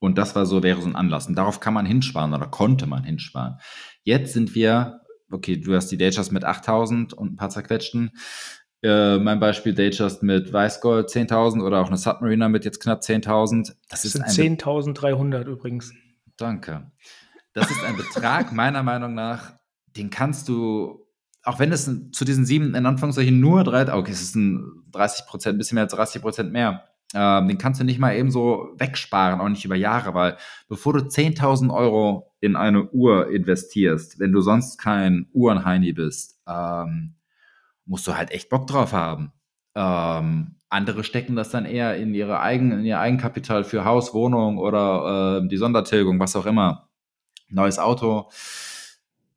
Und 0.00 0.18
das 0.18 0.34
war 0.34 0.46
so, 0.46 0.62
wäre 0.62 0.80
so 0.80 0.88
ein 0.88 0.96
Anlass. 0.96 1.26
Und 1.26 1.36
darauf 1.36 1.60
kann 1.60 1.74
man 1.74 1.86
hinsparen 1.86 2.32
oder 2.34 2.46
konnte 2.46 2.86
man 2.86 3.04
hinsparen. 3.04 3.58
Jetzt 4.02 4.32
sind 4.32 4.54
wir, 4.54 5.00
okay, 5.30 5.58
du 5.58 5.74
hast 5.74 5.88
die 5.88 5.98
Datejust 5.98 6.32
mit 6.32 6.44
8000 6.44 7.12
und 7.12 7.32
ein 7.32 7.36
paar 7.36 7.50
zerquetschten. 7.50 8.10
Äh, 8.82 9.18
mein 9.18 9.40
Beispiel 9.40 9.74
Datejust 9.74 10.22
mit 10.22 10.52
Weißgold 10.52 11.10
10.000 11.10 11.62
oder 11.62 11.80
auch 11.80 11.88
eine 11.88 11.98
Submariner 11.98 12.48
mit 12.48 12.64
jetzt 12.64 12.80
knapp 12.80 13.00
10.000. 13.02 13.74
Das, 13.90 14.02
das 14.02 14.12
sind 14.12 14.62
10.300 14.62 15.44
übrigens. 15.44 15.92
Danke. 16.38 16.90
Das 17.52 17.70
ist 17.70 17.84
ein 17.84 17.96
Betrag 17.96 18.52
meiner 18.54 18.82
Meinung 18.82 19.14
nach, 19.14 19.52
den 19.96 20.08
kannst 20.08 20.48
du, 20.48 21.06
auch 21.42 21.58
wenn 21.58 21.72
es 21.72 21.90
zu 22.12 22.24
diesen 22.24 22.46
sieben, 22.46 22.74
in 22.74 22.86
Anführungszeichen 22.86 23.38
nur 23.38 23.64
drei, 23.64 23.92
okay, 23.92 24.12
es 24.12 24.22
ist 24.22 24.36
ein 24.36 24.84
30 24.92 25.26
Prozent, 25.26 25.56
ein 25.56 25.58
bisschen 25.58 25.74
mehr 25.74 25.84
als 25.84 25.92
30 25.92 26.22
Prozent 26.22 26.52
mehr. 26.52 26.84
Ähm, 27.12 27.48
den 27.48 27.58
kannst 27.58 27.80
du 27.80 27.84
nicht 27.84 27.98
mal 27.98 28.14
eben 28.14 28.30
so 28.30 28.68
wegsparen, 28.78 29.40
auch 29.40 29.48
nicht 29.48 29.64
über 29.64 29.74
Jahre, 29.74 30.14
weil 30.14 30.36
bevor 30.68 30.92
du 30.92 31.00
10.000 31.00 31.74
Euro 31.74 32.32
in 32.40 32.56
eine 32.56 32.88
Uhr 32.90 33.30
investierst, 33.30 34.20
wenn 34.20 34.32
du 34.32 34.40
sonst 34.40 34.78
kein 34.78 35.26
Uhrenheini 35.32 35.92
bist, 35.92 36.40
ähm, 36.46 37.16
musst 37.90 38.06
du 38.06 38.16
halt 38.16 38.30
echt 38.30 38.48
Bock 38.48 38.68
drauf 38.68 38.92
haben. 38.92 39.32
Ähm, 39.74 40.54
andere 40.68 41.02
stecken 41.02 41.34
das 41.34 41.50
dann 41.50 41.64
eher 41.64 41.96
in 41.96 42.14
ihre 42.14 42.40
eigen, 42.40 42.70
in 42.70 42.84
ihr 42.84 43.00
Eigenkapital 43.00 43.64
für 43.64 43.84
Haus, 43.84 44.14
Wohnung 44.14 44.58
oder 44.58 45.40
äh, 45.42 45.48
die 45.48 45.56
Sondertilgung, 45.56 46.20
was 46.20 46.36
auch 46.36 46.46
immer. 46.46 46.88
Neues 47.48 47.80
Auto. 47.80 48.30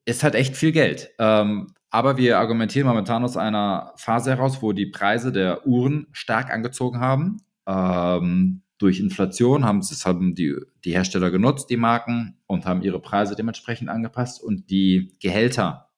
Ist 0.06 0.24
halt 0.24 0.36
echt 0.36 0.56
viel 0.56 0.72
Geld. 0.72 1.10
Ähm, 1.18 1.74
aber 1.89 2.18
wir 2.18 2.38
argumentieren 2.38 2.88
momentan 2.88 3.24
aus 3.24 3.38
einer 3.38 3.94
Phase 3.96 4.30
heraus, 4.30 4.62
wo 4.62 4.72
die 4.72 4.86
Preise 4.86 5.32
der 5.32 5.66
Uhren 5.66 6.08
stark 6.12 6.54
angezogen 6.54 7.00
haben. 7.00 7.38
Ähm, 7.66 8.62
durch 8.78 9.00
Inflation 9.00 9.66
haben 9.66 9.80
das 9.80 10.06
haben 10.06 10.36
die, 10.36 10.56
die 10.86 10.92
Hersteller 10.92 11.32
genutzt, 11.32 11.72
die 11.72 11.78
Marken, 11.78 12.38
und 12.46 12.66
haben 12.66 12.84
ihre 12.84 13.00
Preise 13.00 13.36
dementsprechend 13.36 13.89
angepasst 13.89 14.44
und 14.44 14.70
die 14.70 15.16
Gehälter 15.20 15.89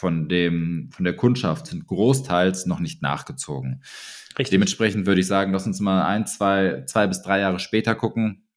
von, 0.00 0.30
dem, 0.30 0.88
von 0.92 1.04
der 1.04 1.14
Kundschaft 1.14 1.66
sind 1.66 1.86
großteils 1.86 2.64
noch 2.64 2.80
nicht 2.80 3.02
nachgezogen. 3.02 3.82
Richtig. 4.30 4.52
Dementsprechend 4.52 5.04
würde 5.04 5.20
ich 5.20 5.26
sagen, 5.26 5.52
lass 5.52 5.66
uns 5.66 5.78
mal 5.80 6.02
ein, 6.02 6.26
zwei, 6.26 6.84
zwei 6.86 7.06
bis 7.06 7.20
drei 7.20 7.40
Jahre 7.40 7.58
später 7.58 7.94
gucken. 7.94 8.48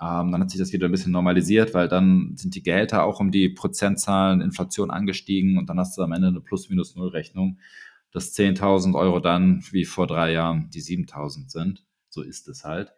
Ähm, 0.00 0.32
dann 0.32 0.40
hat 0.40 0.50
sich 0.50 0.58
das 0.58 0.72
wieder 0.72 0.88
ein 0.88 0.90
bisschen 0.90 1.12
normalisiert, 1.12 1.74
weil 1.74 1.86
dann 1.86 2.32
sind 2.36 2.56
die 2.56 2.62
Gehälter 2.64 3.04
auch 3.04 3.20
um 3.20 3.30
die 3.30 3.50
Prozentzahlen 3.50 4.40
Inflation 4.40 4.90
angestiegen 4.90 5.58
und 5.58 5.70
dann 5.70 5.78
hast 5.78 5.96
du 5.96 6.02
am 6.02 6.10
Ende 6.10 6.26
eine 6.26 6.40
Plus-Minus-Null-Rechnung, 6.40 7.60
dass 8.10 8.34
10.000 8.34 8.98
Euro 8.98 9.20
dann 9.20 9.62
wie 9.70 9.84
vor 9.84 10.08
drei 10.08 10.32
Jahren 10.32 10.70
die 10.70 10.82
7.000 10.82 11.50
sind. 11.50 11.84
So 12.08 12.22
ist 12.22 12.48
es 12.48 12.64
halt. 12.64 12.92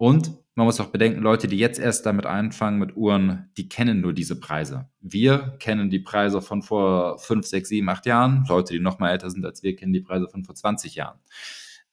Und 0.00 0.32
man 0.54 0.64
muss 0.64 0.80
auch 0.80 0.86
bedenken, 0.86 1.20
Leute, 1.20 1.46
die 1.46 1.58
jetzt 1.58 1.78
erst 1.78 2.06
damit 2.06 2.24
anfangen 2.24 2.78
mit 2.78 2.96
Uhren, 2.96 3.50
die 3.58 3.68
kennen 3.68 4.00
nur 4.00 4.14
diese 4.14 4.40
Preise. 4.40 4.88
Wir 5.02 5.58
kennen 5.58 5.90
die 5.90 5.98
Preise 5.98 6.40
von 6.40 6.62
vor 6.62 7.18
5, 7.18 7.44
6, 7.44 7.68
7, 7.68 7.86
8 7.86 8.06
Jahren. 8.06 8.46
Leute, 8.48 8.72
die 8.72 8.80
noch 8.80 8.98
mal 8.98 9.10
älter 9.10 9.28
sind 9.28 9.44
als 9.44 9.62
wir, 9.62 9.76
kennen 9.76 9.92
die 9.92 10.00
Preise 10.00 10.26
von 10.26 10.42
vor 10.42 10.54
20 10.54 10.94
Jahren. 10.94 11.18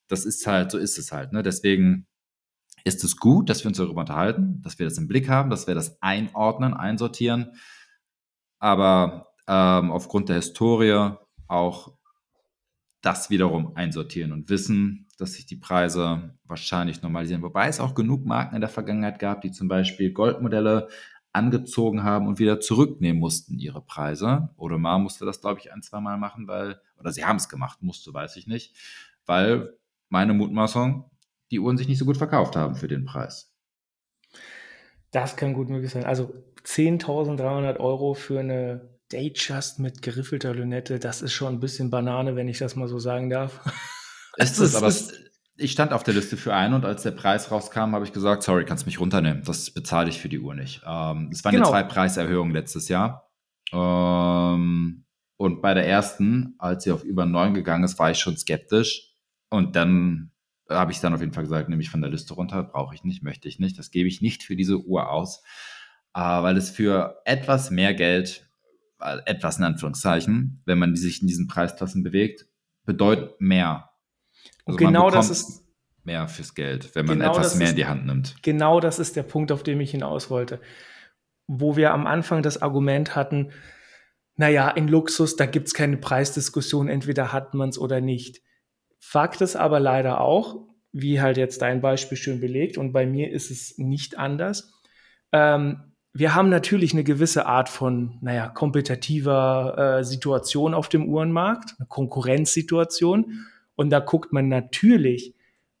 Das 0.06 0.24
ist 0.24 0.46
halt, 0.46 0.70
so 0.70 0.78
ist 0.78 0.96
es 0.96 1.12
halt. 1.12 1.34
Ne? 1.34 1.42
Deswegen 1.42 2.06
ist 2.82 3.04
es 3.04 3.18
gut, 3.18 3.50
dass 3.50 3.62
wir 3.62 3.68
uns 3.68 3.76
darüber 3.76 4.00
unterhalten, 4.00 4.62
dass 4.62 4.78
wir 4.78 4.86
das 4.86 4.96
im 4.96 5.06
Blick 5.06 5.28
haben, 5.28 5.50
dass 5.50 5.66
wir 5.66 5.74
das 5.74 6.00
einordnen, 6.00 6.72
einsortieren. 6.72 7.58
Aber 8.58 9.34
ähm, 9.46 9.90
aufgrund 9.90 10.30
der 10.30 10.36
Historie 10.36 11.12
auch 11.46 11.97
das 13.00 13.30
wiederum 13.30 13.76
einsortieren 13.76 14.32
und 14.32 14.48
wissen, 14.48 15.06
dass 15.18 15.34
sich 15.34 15.46
die 15.46 15.56
Preise 15.56 16.34
wahrscheinlich 16.44 17.02
normalisieren. 17.02 17.42
Wobei 17.42 17.68
es 17.68 17.80
auch 17.80 17.94
genug 17.94 18.24
Marken 18.24 18.54
in 18.54 18.60
der 18.60 18.70
Vergangenheit 18.70 19.18
gab, 19.18 19.42
die 19.42 19.52
zum 19.52 19.68
Beispiel 19.68 20.12
Goldmodelle 20.12 20.88
angezogen 21.32 22.02
haben 22.02 22.26
und 22.26 22.38
wieder 22.38 22.60
zurücknehmen 22.60 23.20
mussten 23.20 23.58
ihre 23.58 23.82
Preise. 23.82 24.48
Oder 24.56 24.78
Mar 24.78 24.98
musste 24.98 25.24
das, 25.24 25.40
glaube 25.40 25.60
ich, 25.60 25.72
ein, 25.72 25.82
zwei 25.82 26.00
Mal 26.00 26.18
machen, 26.18 26.48
weil, 26.48 26.80
oder 26.98 27.12
sie 27.12 27.24
haben 27.24 27.36
es 27.36 27.48
gemacht, 27.48 27.82
musste, 27.82 28.12
weiß 28.12 28.36
ich 28.36 28.46
nicht, 28.46 28.74
weil 29.26 29.76
meine 30.08 30.34
Mutmaßung, 30.34 31.10
die 31.50 31.60
Uhren 31.60 31.76
sich 31.76 31.88
nicht 31.88 31.98
so 31.98 32.04
gut 32.04 32.16
verkauft 32.16 32.56
haben 32.56 32.74
für 32.74 32.88
den 32.88 33.04
Preis. 33.04 33.54
Das 35.10 35.36
kann 35.36 35.54
gut 35.54 35.68
möglich 35.68 35.90
sein. 35.90 36.04
Also 36.04 36.34
10.300 36.64 37.78
Euro 37.78 38.14
für 38.14 38.40
eine 38.40 38.97
Datejust 39.10 39.78
mit 39.78 40.02
geriffelter 40.02 40.54
Lünette, 40.54 40.98
das 40.98 41.22
ist 41.22 41.32
schon 41.32 41.54
ein 41.54 41.60
bisschen 41.60 41.90
Banane, 41.90 42.36
wenn 42.36 42.48
ich 42.48 42.58
das 42.58 42.76
mal 42.76 42.88
so 42.88 42.98
sagen 42.98 43.30
darf. 43.30 43.60
Ist 44.36 44.58
es, 44.58 44.76
aber 44.76 44.92
ich 45.56 45.72
stand 45.72 45.92
auf 45.92 46.04
der 46.04 46.14
Liste 46.14 46.36
für 46.36 46.54
einen 46.54 46.74
und 46.74 46.84
als 46.84 47.02
der 47.02 47.10
Preis 47.10 47.50
rauskam, 47.50 47.92
habe 47.92 48.04
ich 48.04 48.12
gesagt, 48.12 48.44
sorry, 48.44 48.64
kannst 48.64 48.86
mich 48.86 49.00
runternehmen. 49.00 49.42
Das 49.44 49.72
bezahle 49.72 50.08
ich 50.08 50.20
für 50.20 50.28
die 50.28 50.38
Uhr 50.38 50.54
nicht. 50.54 50.82
Ähm, 50.86 51.30
es 51.32 51.44
waren 51.44 51.52
genau. 51.52 51.66
ja 51.66 51.70
zwei 51.70 51.82
Preiserhöhungen 51.82 52.54
letztes 52.54 52.88
Jahr. 52.88 53.28
Ähm, 53.72 55.04
und 55.36 55.60
bei 55.60 55.74
der 55.74 55.86
ersten, 55.86 56.54
als 56.58 56.84
sie 56.84 56.92
auf 56.92 57.02
über 57.02 57.26
neun 57.26 57.54
gegangen 57.54 57.84
ist, 57.84 57.98
war 57.98 58.10
ich 58.10 58.18
schon 58.18 58.36
skeptisch. 58.36 59.12
Und 59.50 59.74
dann 59.74 60.30
habe 60.68 60.92
ich 60.92 61.00
dann 61.00 61.14
auf 61.14 61.20
jeden 61.20 61.32
Fall 61.32 61.44
gesagt, 61.44 61.68
nehme 61.68 61.82
ich 61.82 61.90
von 61.90 62.00
der 62.00 62.10
Liste 62.10 62.34
runter, 62.34 62.62
brauche 62.62 62.94
ich 62.94 63.02
nicht, 63.02 63.22
möchte 63.22 63.48
ich 63.48 63.58
nicht. 63.58 63.78
Das 63.78 63.90
gebe 63.90 64.08
ich 64.08 64.20
nicht 64.20 64.44
für 64.44 64.54
diese 64.54 64.78
Uhr 64.78 65.10
aus, 65.10 65.42
äh, 66.14 66.20
weil 66.20 66.56
es 66.56 66.70
für 66.70 67.20
etwas 67.24 67.70
mehr 67.70 67.94
Geld, 67.94 68.47
etwas 68.98 69.58
in 69.58 69.64
Anführungszeichen, 69.64 70.62
wenn 70.64 70.78
man 70.78 70.96
sich 70.96 71.20
in 71.20 71.28
diesen 71.28 71.46
Preisklassen 71.46 72.02
bewegt, 72.02 72.46
bedeutet 72.84 73.40
mehr 73.40 73.88
also 74.68 74.76
genau 74.76 75.10
das 75.10 75.30
ist 75.30 75.64
mehr 76.04 76.28
fürs 76.28 76.54
Geld, 76.54 76.94
wenn 76.94 77.06
man 77.06 77.18
genau 77.18 77.32
etwas 77.32 77.54
mehr 77.54 77.66
ist, 77.66 77.70
in 77.70 77.76
die 77.76 77.86
Hand 77.86 78.06
nimmt. 78.06 78.36
Genau 78.42 78.80
das 78.80 78.98
ist 78.98 79.16
der 79.16 79.22
Punkt, 79.22 79.50
auf 79.50 79.62
den 79.62 79.80
ich 79.80 79.90
hinaus 79.90 80.30
wollte. 80.30 80.60
Wo 81.46 81.76
wir 81.76 81.92
am 81.92 82.06
Anfang 82.06 82.42
das 82.42 82.60
Argument 82.60 83.16
hatten, 83.16 83.50
naja, 84.36 84.68
in 84.70 84.86
Luxus, 84.86 85.36
da 85.36 85.46
gibt 85.46 85.68
es 85.68 85.74
keine 85.74 85.96
Preisdiskussion, 85.96 86.88
entweder 86.88 87.32
hat 87.32 87.54
man 87.54 87.70
es 87.70 87.78
oder 87.78 88.00
nicht. 88.00 88.42
Fakt 89.00 89.40
ist 89.40 89.56
aber 89.56 89.80
leider 89.80 90.20
auch, 90.20 90.68
wie 90.92 91.20
halt 91.20 91.38
jetzt 91.38 91.62
dein 91.62 91.80
Beispiel 91.80 92.18
schön 92.18 92.40
belegt, 92.40 92.76
und 92.78 92.92
bei 92.92 93.06
mir 93.06 93.30
ist 93.32 93.50
es 93.50 93.78
nicht 93.78 94.18
anders. 94.18 94.72
Ähm, 95.32 95.87
wir 96.12 96.34
haben 96.34 96.48
natürlich 96.48 96.92
eine 96.92 97.04
gewisse 97.04 97.46
Art 97.46 97.68
von, 97.68 98.18
naja, 98.20 98.48
kompetitiver 98.48 99.98
äh, 99.98 100.04
Situation 100.04 100.74
auf 100.74 100.88
dem 100.88 101.08
Uhrenmarkt, 101.08 101.76
eine 101.78 101.86
Konkurrenzsituation. 101.86 103.46
Und 103.76 103.90
da 103.90 104.00
guckt 104.00 104.32
man 104.32 104.48
natürlich 104.48 105.34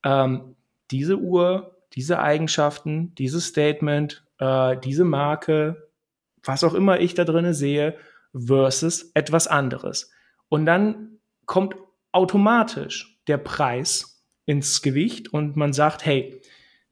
ähm, 0.04 0.54
diese 0.90 1.18
Uhr, 1.18 1.76
diese 1.94 2.20
Eigenschaften, 2.20 3.14
dieses 3.16 3.46
Statement, 3.46 4.24
äh, 4.38 4.76
diese 4.78 5.04
Marke, 5.04 5.88
was 6.44 6.62
auch 6.62 6.74
immer 6.74 7.00
ich 7.00 7.14
da 7.14 7.24
drin 7.24 7.52
sehe, 7.54 7.96
versus 8.32 9.10
etwas 9.14 9.48
anderes. 9.48 10.10
Und 10.48 10.66
dann 10.66 11.18
kommt 11.46 11.74
automatisch 12.12 13.18
der 13.26 13.38
Preis 13.38 14.24
ins 14.46 14.82
Gewicht 14.82 15.32
und 15.32 15.56
man 15.56 15.72
sagt, 15.72 16.06
hey, 16.06 16.40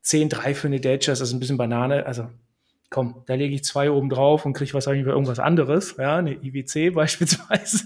10,3 0.05 0.55
für 0.55 0.67
eine 0.69 0.81
Datejust, 0.81 1.21
das 1.21 1.29
ist 1.29 1.33
ein 1.33 1.41
bisschen 1.41 1.57
Banane, 1.57 2.07
also 2.07 2.29
komm, 2.91 3.23
da 3.27 3.35
lege 3.35 3.55
ich 3.55 3.65
zwei 3.65 3.91
oben 3.91 4.09
drauf 4.09 4.45
und 4.47 4.53
kriege 4.53 4.73
wahrscheinlich 4.75 5.07
irgendwas 5.07 5.39
anderes, 5.39 5.97
ja, 5.99 6.17
eine 6.17 6.35
IWC 6.35 6.91
beispielsweise. 6.95 7.85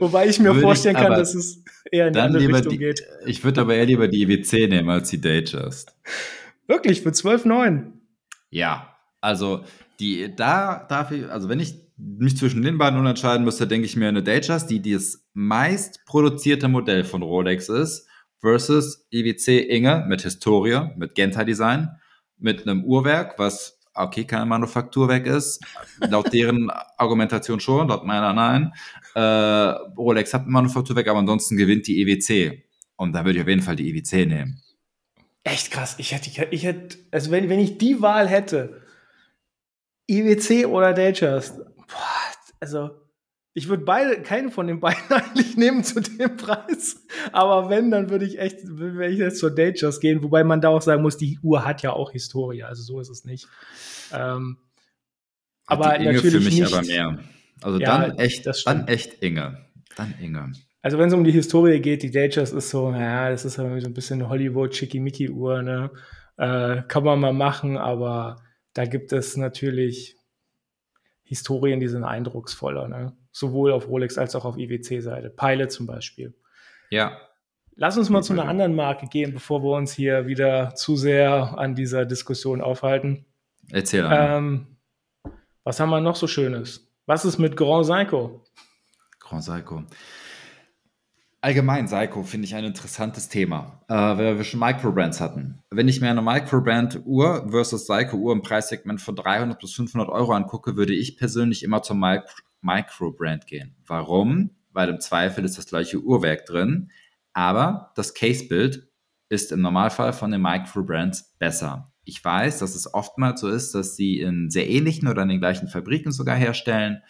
Wobei 0.00 0.28
ich 0.28 0.40
mir 0.40 0.54
vorstellen 0.54 0.96
ich, 0.96 1.02
kann, 1.02 1.12
dass 1.12 1.34
es 1.34 1.62
eher 1.90 2.08
in 2.08 2.12
die 2.12 2.20
andere 2.20 2.48
Richtung 2.48 2.72
die, 2.72 2.78
geht. 2.78 3.02
Ich 3.26 3.44
würde 3.44 3.60
aber 3.60 3.74
eher 3.74 3.86
lieber 3.86 4.08
die 4.08 4.22
IWC 4.22 4.68
nehmen 4.68 4.90
als 4.90 5.10
die 5.10 5.20
Datejust. 5.20 5.94
Wirklich, 6.66 7.02
für 7.02 7.10
12,9? 7.10 7.92
Ja, 8.50 8.96
also 9.20 9.64
die, 10.00 10.34
da 10.34 10.84
darf 10.88 11.10
ich, 11.10 11.28
also 11.28 11.48
wenn 11.48 11.60
ich 11.60 11.74
mich 11.96 12.36
zwischen 12.36 12.62
den 12.62 12.78
beiden 12.78 12.98
unterscheiden 12.98 13.44
müsste, 13.44 13.66
denke 13.66 13.86
ich 13.86 13.96
mir 13.96 14.08
eine 14.08 14.22
Datejust, 14.22 14.68
die 14.70 14.82
das 14.82 15.24
meist 15.34 16.04
produzierte 16.04 16.68
Modell 16.68 17.04
von 17.04 17.22
Rolex 17.22 17.68
ist, 17.68 18.08
versus 18.40 19.06
IWC 19.12 19.60
Inge 19.70 20.04
mit 20.08 20.22
Historie, 20.22 20.90
mit 20.96 21.14
Genta-Design, 21.14 21.90
mit 22.42 22.66
einem 22.66 22.84
Uhrwerk, 22.84 23.38
was 23.38 23.78
okay, 23.94 24.24
keine 24.24 24.46
Manufakturwerk 24.46 25.26
ist, 25.26 25.62
laut 26.00 26.32
deren 26.32 26.70
Argumentation 26.96 27.60
schon, 27.60 27.88
laut 27.88 28.04
meiner 28.04 28.32
nein. 28.32 28.72
Äh, 29.14 29.20
Rolex 29.20 30.32
hat 30.32 30.46
ein 30.46 30.50
Manufakturwerk, 30.50 31.08
aber 31.08 31.18
ansonsten 31.18 31.56
gewinnt 31.56 31.86
die 31.86 32.00
EWC. 32.00 32.64
Und 32.96 33.12
da 33.12 33.24
würde 33.24 33.38
ich 33.38 33.42
auf 33.42 33.48
jeden 33.48 33.62
Fall 33.62 33.76
die 33.76 33.90
EWC 33.90 34.26
nehmen. 34.26 34.62
Echt 35.44 35.70
krass. 35.70 35.96
Ich 35.98 36.12
hätte, 36.12 36.46
ich 36.50 36.64
hätte, 36.64 36.98
also 37.10 37.30
wenn, 37.30 37.48
wenn 37.48 37.58
ich 37.58 37.78
die 37.78 38.00
Wahl 38.00 38.28
hätte, 38.28 38.82
IWC 40.08 40.66
oder 40.66 40.92
Datejust, 40.92 41.60
also 42.60 43.01
ich 43.54 43.68
würde 43.68 43.84
beide, 43.84 44.22
keinen 44.22 44.50
von 44.50 44.66
den 44.66 44.80
beiden 44.80 45.02
eigentlich 45.10 45.56
nehmen 45.56 45.84
zu 45.84 46.00
dem 46.00 46.36
Preis. 46.36 47.04
Aber 47.32 47.68
wenn, 47.68 47.90
dann 47.90 48.10
würde 48.10 48.24
ich 48.24 48.38
echt, 48.38 48.58
würde 48.64 49.08
ich 49.08 49.18
jetzt 49.18 49.38
zur 49.38 49.54
Datejust 49.54 50.00
gehen, 50.00 50.22
wobei 50.22 50.44
man 50.44 50.60
da 50.60 50.70
auch 50.70 50.82
sagen 50.82 51.02
muss, 51.02 51.16
die 51.16 51.38
Uhr 51.42 51.64
hat 51.64 51.82
ja 51.82 51.92
auch 51.92 52.12
Historie, 52.12 52.62
also 52.62 52.82
so 52.82 53.00
ist 53.00 53.10
es 53.10 53.24
nicht. 53.24 53.46
Ähm, 54.12 54.58
aber 55.66 55.98
die 55.98 56.04
Inge 56.04 56.14
natürlich 56.14 56.34
für 56.34 56.40
mich 56.40 56.60
nicht, 56.60 56.72
aber 56.72 56.86
mehr. 56.86 57.18
Also 57.60 57.78
ja, 57.78 58.08
dann 58.08 58.18
echt, 58.18 58.66
dann 58.66 58.88
echt 58.88 59.22
Inge. 59.22 59.58
Dann 59.96 60.14
Inge. 60.20 60.52
Also 60.80 60.98
wenn 60.98 61.08
es 61.08 61.14
um 61.14 61.22
die 61.22 61.30
Historie 61.30 61.78
geht, 61.80 62.02
die 62.02 62.10
Datejust 62.10 62.52
ist 62.52 62.70
so, 62.70 62.90
naja, 62.90 63.30
das 63.30 63.44
ist 63.44 63.58
irgendwie 63.58 63.80
so 63.80 63.86
ein 63.86 63.94
bisschen 63.94 64.20
eine 64.20 64.28
Hollywood-Schickimicki-Uhr, 64.30 65.62
ne? 65.62 65.90
Äh, 66.38 66.82
kann 66.88 67.04
man 67.04 67.20
mal 67.20 67.32
machen, 67.32 67.76
aber 67.76 68.42
da 68.74 68.86
gibt 68.86 69.12
es 69.12 69.36
natürlich 69.36 70.16
Historien, 71.22 71.78
die 71.78 71.88
sind 71.88 72.02
eindrucksvoller, 72.02 72.88
ne? 72.88 73.16
Sowohl 73.32 73.72
auf 73.72 73.88
Rolex 73.88 74.18
als 74.18 74.36
auch 74.36 74.44
auf 74.44 74.56
IWC-Seite. 74.56 75.30
Pilot 75.30 75.72
zum 75.72 75.86
Beispiel. 75.86 76.34
Ja. 76.90 77.18
Lass 77.74 77.96
uns 77.96 78.10
mal 78.10 78.22
zu 78.22 78.34
einer 78.34 78.46
anderen 78.46 78.74
Marke 78.74 79.06
gehen, 79.06 79.32
bevor 79.32 79.62
wir 79.62 79.74
uns 79.76 79.92
hier 79.92 80.26
wieder 80.26 80.74
zu 80.74 80.94
sehr 80.94 81.58
an 81.58 81.74
dieser 81.74 82.04
Diskussion 82.04 82.60
aufhalten. 82.60 83.24
Erzähl 83.70 84.06
ähm, 84.10 84.76
Was 85.64 85.80
haben 85.80 85.90
wir 85.90 86.00
noch 86.00 86.16
so 86.16 86.26
Schönes? 86.26 86.92
Was 87.06 87.24
ist 87.24 87.38
mit 87.38 87.56
Grand 87.56 87.86
Seiko? 87.86 88.44
Grand 89.18 89.42
Seiko. 89.42 89.84
Allgemein 91.44 91.88
Seiko 91.88 92.22
finde 92.22 92.46
ich 92.46 92.54
ein 92.54 92.62
interessantes 92.62 93.28
Thema, 93.28 93.80
äh, 93.88 93.94
weil 93.94 94.36
wir 94.36 94.44
schon 94.44 94.60
Microbrands 94.60 95.20
hatten. 95.20 95.58
Wenn 95.70 95.88
ich 95.88 96.00
mir 96.00 96.08
eine 96.08 96.22
Microbrand-Uhr 96.22 97.48
versus 97.50 97.86
Seiko-Uhr 97.86 98.32
im 98.32 98.42
Preissegment 98.42 99.00
von 99.00 99.16
300 99.16 99.58
bis 99.58 99.72
500 99.72 100.08
Euro 100.08 100.34
angucke, 100.34 100.76
würde 100.76 100.94
ich 100.94 101.16
persönlich 101.16 101.64
immer 101.64 101.82
Mic 101.94 102.22
Microbrand 102.60 103.48
gehen. 103.48 103.74
Warum? 103.84 104.50
Weil 104.70 104.88
im 104.88 105.00
Zweifel 105.00 105.44
ist 105.44 105.58
das 105.58 105.66
gleiche 105.66 105.98
Uhrwerk 105.98 106.46
drin, 106.46 106.92
aber 107.32 107.90
das 107.96 108.14
Case-Bild 108.14 108.88
ist 109.28 109.50
im 109.50 109.62
Normalfall 109.62 110.12
von 110.12 110.30
den 110.30 110.42
Microbrands 110.42 111.34
besser. 111.40 111.92
Ich 112.04 112.24
weiß, 112.24 112.60
dass 112.60 112.76
es 112.76 112.94
oftmals 112.94 113.40
so 113.40 113.48
ist, 113.48 113.74
dass 113.74 113.96
sie 113.96 114.20
in 114.20 114.48
sehr 114.48 114.68
ähnlichen 114.70 115.08
oder 115.08 115.22
in 115.22 115.28
den 115.28 115.40
gleichen 115.40 115.66
Fabriken 115.66 116.12
sogar 116.12 116.36
herstellen. 116.36 117.02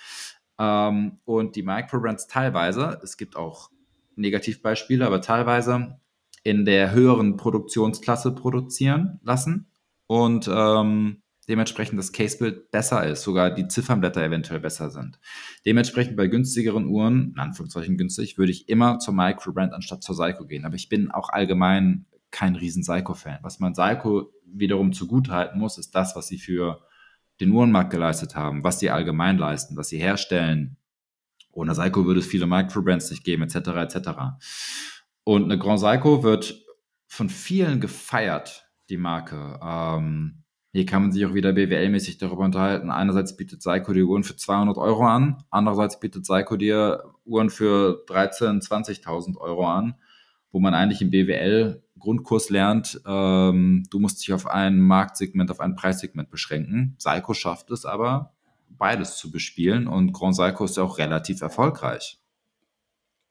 Ähm, 0.58 1.18
und 1.26 1.54
die 1.54 1.62
Microbrands 1.62 2.28
teilweise, 2.28 2.98
es 3.02 3.18
gibt 3.18 3.36
auch 3.36 3.71
Negativbeispiele, 4.16 5.06
aber 5.06 5.20
teilweise 5.20 5.98
in 6.44 6.64
der 6.64 6.92
höheren 6.92 7.36
Produktionsklasse 7.36 8.34
produzieren 8.34 9.20
lassen 9.22 9.70
und 10.06 10.50
ähm, 10.52 11.22
dementsprechend 11.48 11.98
das 11.98 12.12
Casebild 12.12 12.70
besser 12.70 13.06
ist, 13.06 13.22
sogar 13.22 13.50
die 13.50 13.68
Ziffernblätter 13.68 14.22
eventuell 14.22 14.60
besser 14.60 14.90
sind. 14.90 15.18
Dementsprechend 15.66 16.16
bei 16.16 16.26
günstigeren 16.26 16.86
Uhren, 16.86 17.32
in 17.34 17.38
Anführungszeichen 17.38 17.96
günstig, 17.96 18.38
würde 18.38 18.52
ich 18.52 18.68
immer 18.68 18.98
zur 18.98 19.14
Microbrand 19.14 19.72
anstatt 19.72 20.02
zur 20.02 20.14
Seiko 20.14 20.46
gehen. 20.46 20.64
Aber 20.64 20.76
ich 20.76 20.88
bin 20.88 21.10
auch 21.10 21.30
allgemein 21.30 22.06
kein 22.30 22.56
riesen 22.56 22.82
Seiko-Fan. 22.82 23.40
Was 23.42 23.60
man 23.60 23.74
Seiko 23.74 24.32
wiederum 24.46 24.92
zugutehalten 24.92 25.58
muss, 25.58 25.78
ist 25.78 25.94
das, 25.94 26.16
was 26.16 26.28
sie 26.28 26.38
für 26.38 26.80
den 27.40 27.50
Uhrenmarkt 27.50 27.90
geleistet 27.90 28.36
haben, 28.36 28.62
was 28.62 28.78
sie 28.78 28.90
allgemein 28.90 29.36
leisten, 29.36 29.76
was 29.76 29.88
sie 29.88 29.98
herstellen, 29.98 30.76
ohne 31.52 31.74
Seiko 31.74 32.04
würde 32.06 32.20
es 32.20 32.26
viele 32.26 32.46
Microbrands 32.46 33.10
nicht 33.10 33.24
geben, 33.24 33.42
etc., 33.42 33.56
etc. 33.56 34.10
Und 35.24 35.44
eine 35.44 35.58
Grand 35.58 35.80
Seiko 35.80 36.22
wird 36.22 36.64
von 37.06 37.28
vielen 37.28 37.80
gefeiert, 37.80 38.66
die 38.88 38.96
Marke. 38.96 39.60
Ähm, 39.62 40.42
hier 40.72 40.86
kann 40.86 41.02
man 41.02 41.12
sich 41.12 41.26
auch 41.26 41.34
wieder 41.34 41.50
BWL-mäßig 41.50 42.18
darüber 42.18 42.44
unterhalten. 42.44 42.90
Einerseits 42.90 43.36
bietet 43.36 43.62
Seiko 43.62 43.92
die 43.92 44.02
Uhren 44.02 44.24
für 44.24 44.36
200 44.36 44.78
Euro 44.78 45.06
an, 45.06 45.44
andererseits 45.50 46.00
bietet 46.00 46.24
Seiko 46.24 46.56
dir 46.56 47.04
Uhren 47.24 47.50
für 47.50 48.04
13.000, 48.08 48.66
20.000 49.04 49.36
Euro 49.36 49.66
an, 49.68 49.94
wo 50.50 50.60
man 50.60 50.74
eigentlich 50.74 51.02
im 51.02 51.10
BWL 51.10 51.82
Grundkurs 51.98 52.50
lernt, 52.50 53.00
ähm, 53.06 53.84
du 53.90 54.00
musst 54.00 54.20
dich 54.20 54.32
auf 54.32 54.46
ein 54.46 54.80
Marktsegment, 54.80 55.50
auf 55.50 55.60
ein 55.60 55.76
Preissegment 55.76 56.30
beschränken. 56.30 56.96
Seiko 56.98 57.32
schafft 57.32 57.70
es 57.70 57.84
aber, 57.84 58.34
beides 58.78 59.16
zu 59.16 59.30
bespielen 59.30 59.86
und 59.86 60.12
Grand 60.12 60.36
Seiko 60.36 60.64
ist 60.64 60.76
ja 60.76 60.82
auch 60.82 60.98
relativ 60.98 61.40
erfolgreich. 61.42 62.18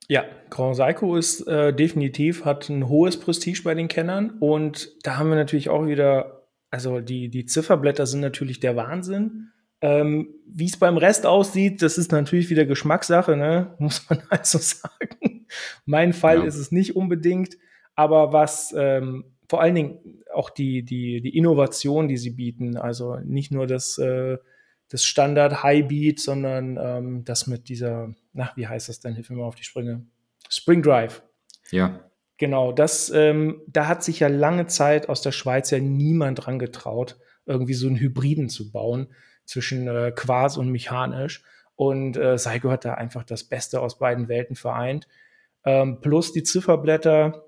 Ja, 0.08 0.26
Grand 0.50 0.76
Seiko 0.76 1.16
ist 1.16 1.48
äh, 1.48 1.74
definitiv, 1.74 2.44
hat 2.44 2.70
ein 2.70 2.90
hohes 2.90 3.18
Prestige 3.18 3.62
bei 3.64 3.74
den 3.74 3.88
Kennern 3.88 4.32
und 4.40 4.90
da 5.04 5.18
haben 5.18 5.30
wir 5.30 5.36
natürlich 5.36 5.70
auch 5.70 5.86
wieder, 5.86 6.48
also 6.70 7.00
die, 7.00 7.30
die 7.30 7.46
Zifferblätter 7.46 8.06
sind 8.06 8.20
natürlich 8.20 8.60
der 8.60 8.76
Wahnsinn. 8.76 9.52
Ähm, 9.80 10.36
Wie 10.46 10.66
es 10.66 10.78
beim 10.78 10.98
Rest 10.98 11.26
aussieht, 11.26 11.82
das 11.82 11.98
ist 11.98 12.12
natürlich 12.12 12.50
wieder 12.50 12.66
Geschmackssache, 12.66 13.36
ne? 13.38 13.76
muss 13.80 14.10
man 14.10 14.22
also 14.30 14.58
sagen. 14.58 15.48
mein 15.86 16.14
Fall 16.14 16.40
ja. 16.40 16.44
ist 16.44 16.58
es 16.58 16.72
nicht 16.72 16.96
unbedingt, 16.96 17.58
aber 17.96 18.34
was 18.34 18.76
ähm, 18.78 19.26
vor 19.48 19.62
allen 19.62 19.76
Dingen 19.76 20.24
auch 20.34 20.50
die, 20.50 20.84
die, 20.84 21.22
die 21.22 21.38
Innovation, 21.38 22.08
die 22.08 22.18
sie 22.18 22.32
bieten, 22.32 22.78
also 22.78 23.18
nicht 23.24 23.52
nur 23.52 23.68
das 23.68 23.98
äh, 23.98 24.38
das 24.92 25.06
Standard 25.06 25.64
High 25.64 25.88
Beat, 25.88 26.20
sondern 26.20 26.78
ähm, 26.78 27.24
das 27.24 27.48
mit 27.48 27.70
dieser, 27.70 28.14
na, 28.34 28.52
wie 28.56 28.68
heißt 28.68 28.90
das 28.90 29.00
denn? 29.00 29.16
Hilf 29.16 29.30
mir 29.30 29.38
mal 29.38 29.46
auf 29.46 29.56
die 29.56 29.64
Sprünge. 29.64 30.06
Spring 30.50 30.82
Drive. 30.82 31.24
Ja. 31.72 32.02
Genau, 32.38 32.74
das, 32.74 33.10
ähm, 33.10 33.62
da 33.68 33.88
hat 33.88 34.04
sich 34.04 34.20
ja 34.20 34.28
lange 34.28 34.68
Zeit 34.68 35.08
aus 35.08 35.22
der 35.22 35.32
Schweiz 35.32 35.72
ja 35.72 35.80
niemand 35.80 36.46
dran 36.46 36.60
getraut, 36.60 37.18
irgendwie 37.46 37.74
so 37.74 37.88
einen 37.88 38.00
Hybriden 38.00 38.50
zu 38.50 38.72
bauen 38.72 39.14
zwischen 39.46 39.88
äh, 39.88 40.12
Quarz 40.14 40.58
und 40.58 40.70
mechanisch. 40.70 41.44
Und 41.76 42.18
äh, 42.18 42.38
Seiko 42.38 42.70
hat 42.70 42.84
da 42.84 42.96
einfach 42.96 43.24
das 43.24 43.46
Beste 43.46 43.80
aus 43.80 43.98
beiden 43.98 44.28
Welten 44.28 44.58
vereint. 44.58 45.08
Ähm, 45.64 46.02
plus 46.02 46.34
die 46.34 46.44
Zifferblätter, 46.44 47.46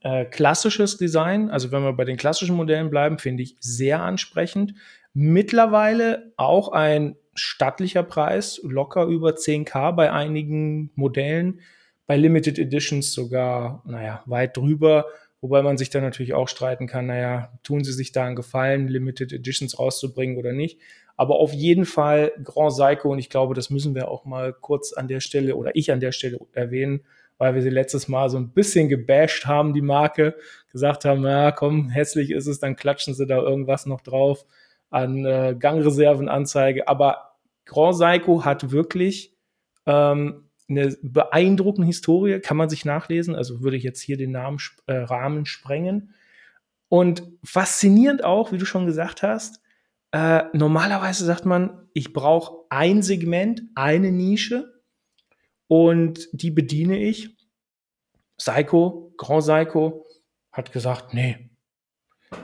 äh, 0.00 0.24
klassisches 0.24 0.96
Design, 0.96 1.50
also 1.50 1.72
wenn 1.72 1.82
wir 1.82 1.92
bei 1.92 2.04
den 2.04 2.16
klassischen 2.16 2.56
Modellen 2.56 2.90
bleiben, 2.90 3.18
finde 3.18 3.42
ich 3.42 3.56
sehr 3.60 4.02
ansprechend. 4.02 4.74
Mittlerweile 5.14 6.32
auch 6.36 6.70
ein 6.72 7.16
stattlicher 7.34 8.02
Preis, 8.02 8.60
locker 8.62 9.04
über 9.06 9.30
10k 9.30 9.92
bei 9.92 10.12
einigen 10.12 10.90
Modellen, 10.94 11.60
bei 12.06 12.16
Limited 12.16 12.58
Editions 12.58 13.12
sogar, 13.12 13.82
naja, 13.86 14.22
weit 14.26 14.56
drüber, 14.56 15.06
wobei 15.40 15.62
man 15.62 15.76
sich 15.76 15.90
dann 15.90 16.02
natürlich 16.02 16.34
auch 16.34 16.48
streiten 16.48 16.86
kann, 16.86 17.06
naja, 17.06 17.52
tun 17.62 17.84
sie 17.84 17.92
sich 17.92 18.12
da 18.12 18.24
einen 18.24 18.36
Gefallen, 18.36 18.88
Limited 18.88 19.32
Editions 19.32 19.78
rauszubringen 19.78 20.36
oder 20.36 20.52
nicht. 20.52 20.80
Aber 21.16 21.36
auf 21.36 21.52
jeden 21.52 21.84
Fall 21.84 22.32
Grand 22.44 22.74
Psycho 22.74 23.10
und 23.10 23.18
ich 23.18 23.28
glaube, 23.28 23.54
das 23.54 23.70
müssen 23.70 23.94
wir 23.94 24.08
auch 24.08 24.24
mal 24.24 24.52
kurz 24.52 24.92
an 24.92 25.08
der 25.08 25.20
Stelle 25.20 25.56
oder 25.56 25.74
ich 25.74 25.90
an 25.90 26.00
der 26.00 26.12
Stelle 26.12 26.38
erwähnen, 26.52 27.00
weil 27.38 27.54
wir 27.54 27.62
sie 27.62 27.70
letztes 27.70 28.08
Mal 28.08 28.28
so 28.28 28.36
ein 28.36 28.50
bisschen 28.50 28.88
gebasht 28.88 29.46
haben, 29.46 29.72
die 29.72 29.82
Marke, 29.82 30.36
gesagt 30.72 31.04
haben, 31.04 31.22
na 31.22 31.50
komm, 31.52 31.88
hässlich 31.88 32.30
ist 32.30 32.46
es, 32.46 32.60
dann 32.60 32.76
klatschen 32.76 33.14
sie 33.14 33.26
da 33.26 33.38
irgendwas 33.38 33.86
noch 33.86 34.00
drauf 34.00 34.44
an 34.90 35.24
äh, 35.24 35.56
Gangreservenanzeige. 35.58 36.88
Aber 36.88 37.36
Grand 37.64 37.96
Seiko 37.96 38.44
hat 38.44 38.70
wirklich 38.70 39.34
ähm, 39.86 40.48
eine 40.68 40.96
beeindruckende 41.02 41.86
Historie, 41.86 42.40
kann 42.40 42.56
man 42.56 42.68
sich 42.68 42.84
nachlesen. 42.84 43.34
Also 43.34 43.62
würde 43.62 43.76
ich 43.76 43.82
jetzt 43.82 44.00
hier 44.00 44.16
den 44.16 44.32
Namen, 44.32 44.58
äh, 44.86 44.94
Rahmen 44.94 45.46
sprengen. 45.46 46.14
Und 46.88 47.22
faszinierend 47.44 48.24
auch, 48.24 48.52
wie 48.52 48.58
du 48.58 48.64
schon 48.64 48.86
gesagt 48.86 49.22
hast, 49.22 49.60
äh, 50.12 50.44
normalerweise 50.54 51.24
sagt 51.24 51.44
man, 51.44 51.88
ich 51.92 52.12
brauche 52.12 52.64
ein 52.70 53.02
Segment, 53.02 53.62
eine 53.74 54.10
Nische 54.10 54.77
und 55.68 56.28
die 56.32 56.50
bediene 56.50 56.98
ich. 56.98 57.36
Seiko, 58.36 59.12
Grand 59.16 59.44
Seiko 59.44 60.06
hat 60.52 60.72
gesagt, 60.72 61.14
nee, 61.14 61.50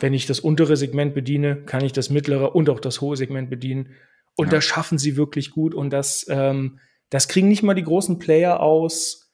wenn 0.00 0.14
ich 0.14 0.26
das 0.26 0.40
untere 0.40 0.76
Segment 0.76 1.14
bediene, 1.14 1.64
kann 1.64 1.84
ich 1.84 1.92
das 1.92 2.10
mittlere 2.10 2.54
und 2.54 2.70
auch 2.70 2.80
das 2.80 3.00
hohe 3.00 3.16
Segment 3.16 3.50
bedienen. 3.50 3.94
Und 4.36 4.46
ja. 4.46 4.52
das 4.52 4.64
schaffen 4.64 4.98
sie 4.98 5.16
wirklich 5.16 5.50
gut. 5.50 5.74
Und 5.74 5.90
das, 5.90 6.26
ähm, 6.28 6.80
das 7.10 7.28
kriegen 7.28 7.48
nicht 7.48 7.62
mal 7.62 7.74
die 7.74 7.84
großen 7.84 8.18
Player 8.18 8.60
aus, 8.60 9.32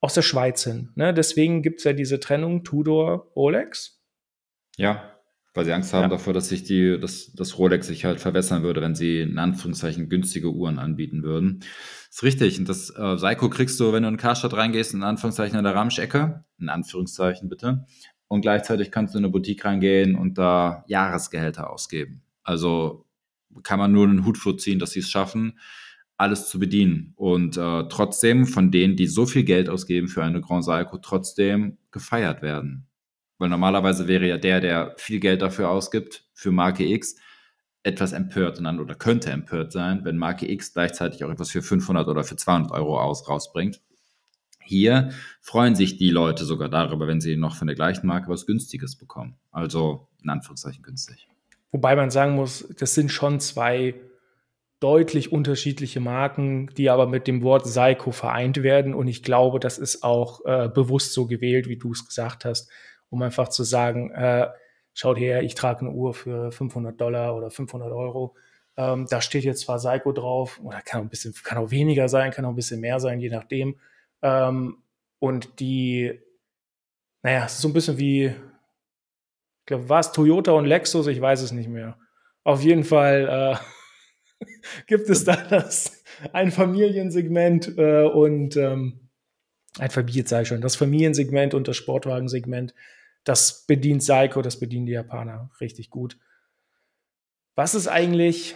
aus 0.00 0.14
der 0.14 0.22
Schweiz 0.22 0.64
hin. 0.64 0.90
Ne? 0.94 1.14
Deswegen 1.14 1.62
gibt 1.62 1.78
es 1.78 1.84
ja 1.84 1.92
diese 1.92 2.20
Trennung 2.20 2.64
Tudor, 2.64 3.32
Rolex. 3.34 4.02
Ja. 4.76 5.15
Weil 5.56 5.64
sie 5.64 5.72
Angst 5.72 5.92
haben 5.94 6.02
ja. 6.02 6.08
davor, 6.08 6.34
dass 6.34 6.48
sich 6.48 6.64
die, 6.64 7.00
dass 7.00 7.32
das 7.32 7.58
Rolex 7.58 7.86
sich 7.86 8.04
halt 8.04 8.20
verwässern 8.20 8.62
würde, 8.62 8.82
wenn 8.82 8.94
sie 8.94 9.20
in 9.20 9.38
Anführungszeichen 9.38 10.08
günstige 10.08 10.52
Uhren 10.52 10.78
anbieten 10.78 11.22
würden. 11.22 11.60
Das 11.60 12.16
ist 12.16 12.22
richtig. 12.22 12.58
Und 12.58 12.68
das 12.68 12.90
äh, 12.90 13.16
Seiko 13.16 13.48
kriegst 13.48 13.80
du, 13.80 13.92
wenn 13.92 14.02
du 14.02 14.08
in 14.10 14.18
Karstadt 14.18 14.52
reingehst, 14.52 14.92
in 14.92 15.02
Anführungszeichen 15.02 15.56
in 15.56 15.64
der 15.64 15.74
Ramschecke. 15.74 16.44
In 16.58 16.68
Anführungszeichen 16.68 17.48
bitte. 17.48 17.86
Und 18.28 18.42
gleichzeitig 18.42 18.90
kannst 18.90 19.14
du 19.14 19.18
in 19.18 19.24
eine 19.24 19.32
Boutique 19.32 19.64
reingehen 19.64 20.14
und 20.14 20.36
da 20.36 20.84
Jahresgehälter 20.88 21.70
ausgeben. 21.70 22.22
Also 22.42 23.06
kann 23.62 23.78
man 23.78 23.92
nur 23.92 24.04
einen 24.04 24.26
Hut 24.26 24.36
vorziehen, 24.36 24.78
dass 24.78 24.90
sie 24.90 25.00
es 25.00 25.10
schaffen, 25.10 25.58
alles 26.18 26.48
zu 26.48 26.58
bedienen. 26.58 27.12
Und 27.16 27.56
äh, 27.56 27.84
trotzdem 27.88 28.46
von 28.46 28.70
denen, 28.70 28.96
die 28.96 29.06
so 29.06 29.26
viel 29.26 29.44
Geld 29.44 29.68
ausgeben 29.68 30.08
für 30.08 30.22
eine 30.22 30.40
Grand 30.40 30.64
Seiko, 30.64 30.98
trotzdem 30.98 31.78
gefeiert 31.90 32.42
werden. 32.42 32.86
Weil 33.38 33.48
normalerweise 33.48 34.08
wäre 34.08 34.26
ja 34.26 34.38
der, 34.38 34.60
der 34.60 34.94
viel 34.96 35.20
Geld 35.20 35.42
dafür 35.42 35.70
ausgibt, 35.70 36.24
für 36.32 36.52
Marke 36.52 36.84
X, 36.84 37.16
etwas 37.82 38.12
empört 38.12 38.58
dann, 38.58 38.80
oder 38.80 38.94
könnte 38.94 39.30
empört 39.30 39.72
sein, 39.72 40.04
wenn 40.04 40.16
Marke 40.16 40.50
X 40.50 40.72
gleichzeitig 40.72 41.22
auch 41.22 41.30
etwas 41.30 41.50
für 41.50 41.62
500 41.62 42.08
oder 42.08 42.24
für 42.24 42.36
200 42.36 42.72
Euro 42.72 43.00
aus, 43.00 43.28
rausbringt. 43.28 43.80
Hier 44.60 45.10
freuen 45.40 45.76
sich 45.76 45.96
die 45.96 46.10
Leute 46.10 46.44
sogar 46.44 46.68
darüber, 46.68 47.06
wenn 47.06 47.20
sie 47.20 47.36
noch 47.36 47.54
von 47.54 47.68
der 47.68 47.76
gleichen 47.76 48.06
Marke 48.08 48.28
was 48.28 48.46
Günstiges 48.46 48.96
bekommen. 48.96 49.36
Also 49.52 50.08
in 50.22 50.30
Anführungszeichen 50.30 50.82
günstig. 50.82 51.28
Wobei 51.70 51.94
man 51.94 52.10
sagen 52.10 52.34
muss, 52.34 52.66
das 52.76 52.94
sind 52.94 53.12
schon 53.12 53.38
zwei 53.38 53.94
deutlich 54.80 55.30
unterschiedliche 55.30 56.00
Marken, 56.00 56.68
die 56.76 56.90
aber 56.90 57.06
mit 57.06 57.28
dem 57.28 57.42
Wort 57.42 57.66
Seiko 57.68 58.10
vereint 58.10 58.62
werden. 58.62 58.92
Und 58.94 59.06
ich 59.06 59.22
glaube, 59.22 59.60
das 59.60 59.78
ist 59.78 60.02
auch 60.02 60.44
äh, 60.44 60.68
bewusst 60.68 61.12
so 61.12 61.26
gewählt, 61.26 61.68
wie 61.68 61.78
du 61.78 61.92
es 61.92 62.04
gesagt 62.04 62.44
hast 62.44 62.68
um 63.10 63.22
einfach 63.22 63.48
zu 63.48 63.64
sagen, 63.64 64.10
äh, 64.10 64.48
schaut 64.94 65.18
her, 65.18 65.42
ich 65.42 65.54
trage 65.54 65.80
eine 65.80 65.90
Uhr 65.90 66.14
für 66.14 66.50
500 66.50 67.00
Dollar 67.00 67.36
oder 67.36 67.50
500 67.50 67.92
Euro. 67.92 68.34
Ähm, 68.76 69.06
da 69.08 69.20
steht 69.20 69.44
jetzt 69.44 69.60
zwar 69.60 69.78
Seiko 69.78 70.12
drauf, 70.12 70.60
oder 70.62 70.80
kann 70.82 71.00
auch 71.00 71.04
ein 71.04 71.10
bisschen, 71.10 71.34
kann 71.44 71.58
auch 71.58 71.70
weniger 71.70 72.08
sein, 72.08 72.30
kann 72.30 72.44
auch 72.44 72.50
ein 72.50 72.56
bisschen 72.56 72.80
mehr 72.80 73.00
sein, 73.00 73.20
je 73.20 73.30
nachdem. 73.30 73.76
Ähm, 74.22 74.82
und 75.18 75.60
die, 75.60 76.20
naja, 77.22 77.44
es 77.46 77.54
ist 77.54 77.62
so 77.62 77.68
ein 77.68 77.72
bisschen 77.72 77.98
wie, 77.98 78.26
ich 78.26 79.66
glaube, 79.66 79.88
war 79.88 80.00
es 80.00 80.12
Toyota 80.12 80.52
und 80.52 80.66
Lexus, 80.66 81.06
ich 81.06 81.20
weiß 81.20 81.42
es 81.42 81.52
nicht 81.52 81.68
mehr. 81.68 81.98
Auf 82.44 82.62
jeden 82.62 82.84
Fall 82.84 83.60
äh, 84.40 84.46
gibt 84.86 85.08
es 85.10 85.24
da 85.24 85.36
das 85.36 86.04
ein 86.32 86.52
Familiensegment 86.52 87.76
äh, 87.76 88.04
und 88.04 88.56
ähm, 88.56 89.05
ein 89.78 89.90
Familien, 89.90 90.26
sage 90.26 90.46
schon, 90.46 90.60
das 90.60 90.76
Familiensegment 90.76 91.54
und 91.54 91.68
das 91.68 91.76
Sportwagensegment 91.76 92.74
das 93.26 93.66
bedient 93.66 94.04
Seiko, 94.04 94.40
das 94.40 94.58
bedienen 94.60 94.86
die 94.86 94.92
Japaner 94.92 95.50
richtig 95.60 95.90
gut. 95.90 96.16
Was 97.56 97.74
ist 97.74 97.88
eigentlich 97.88 98.54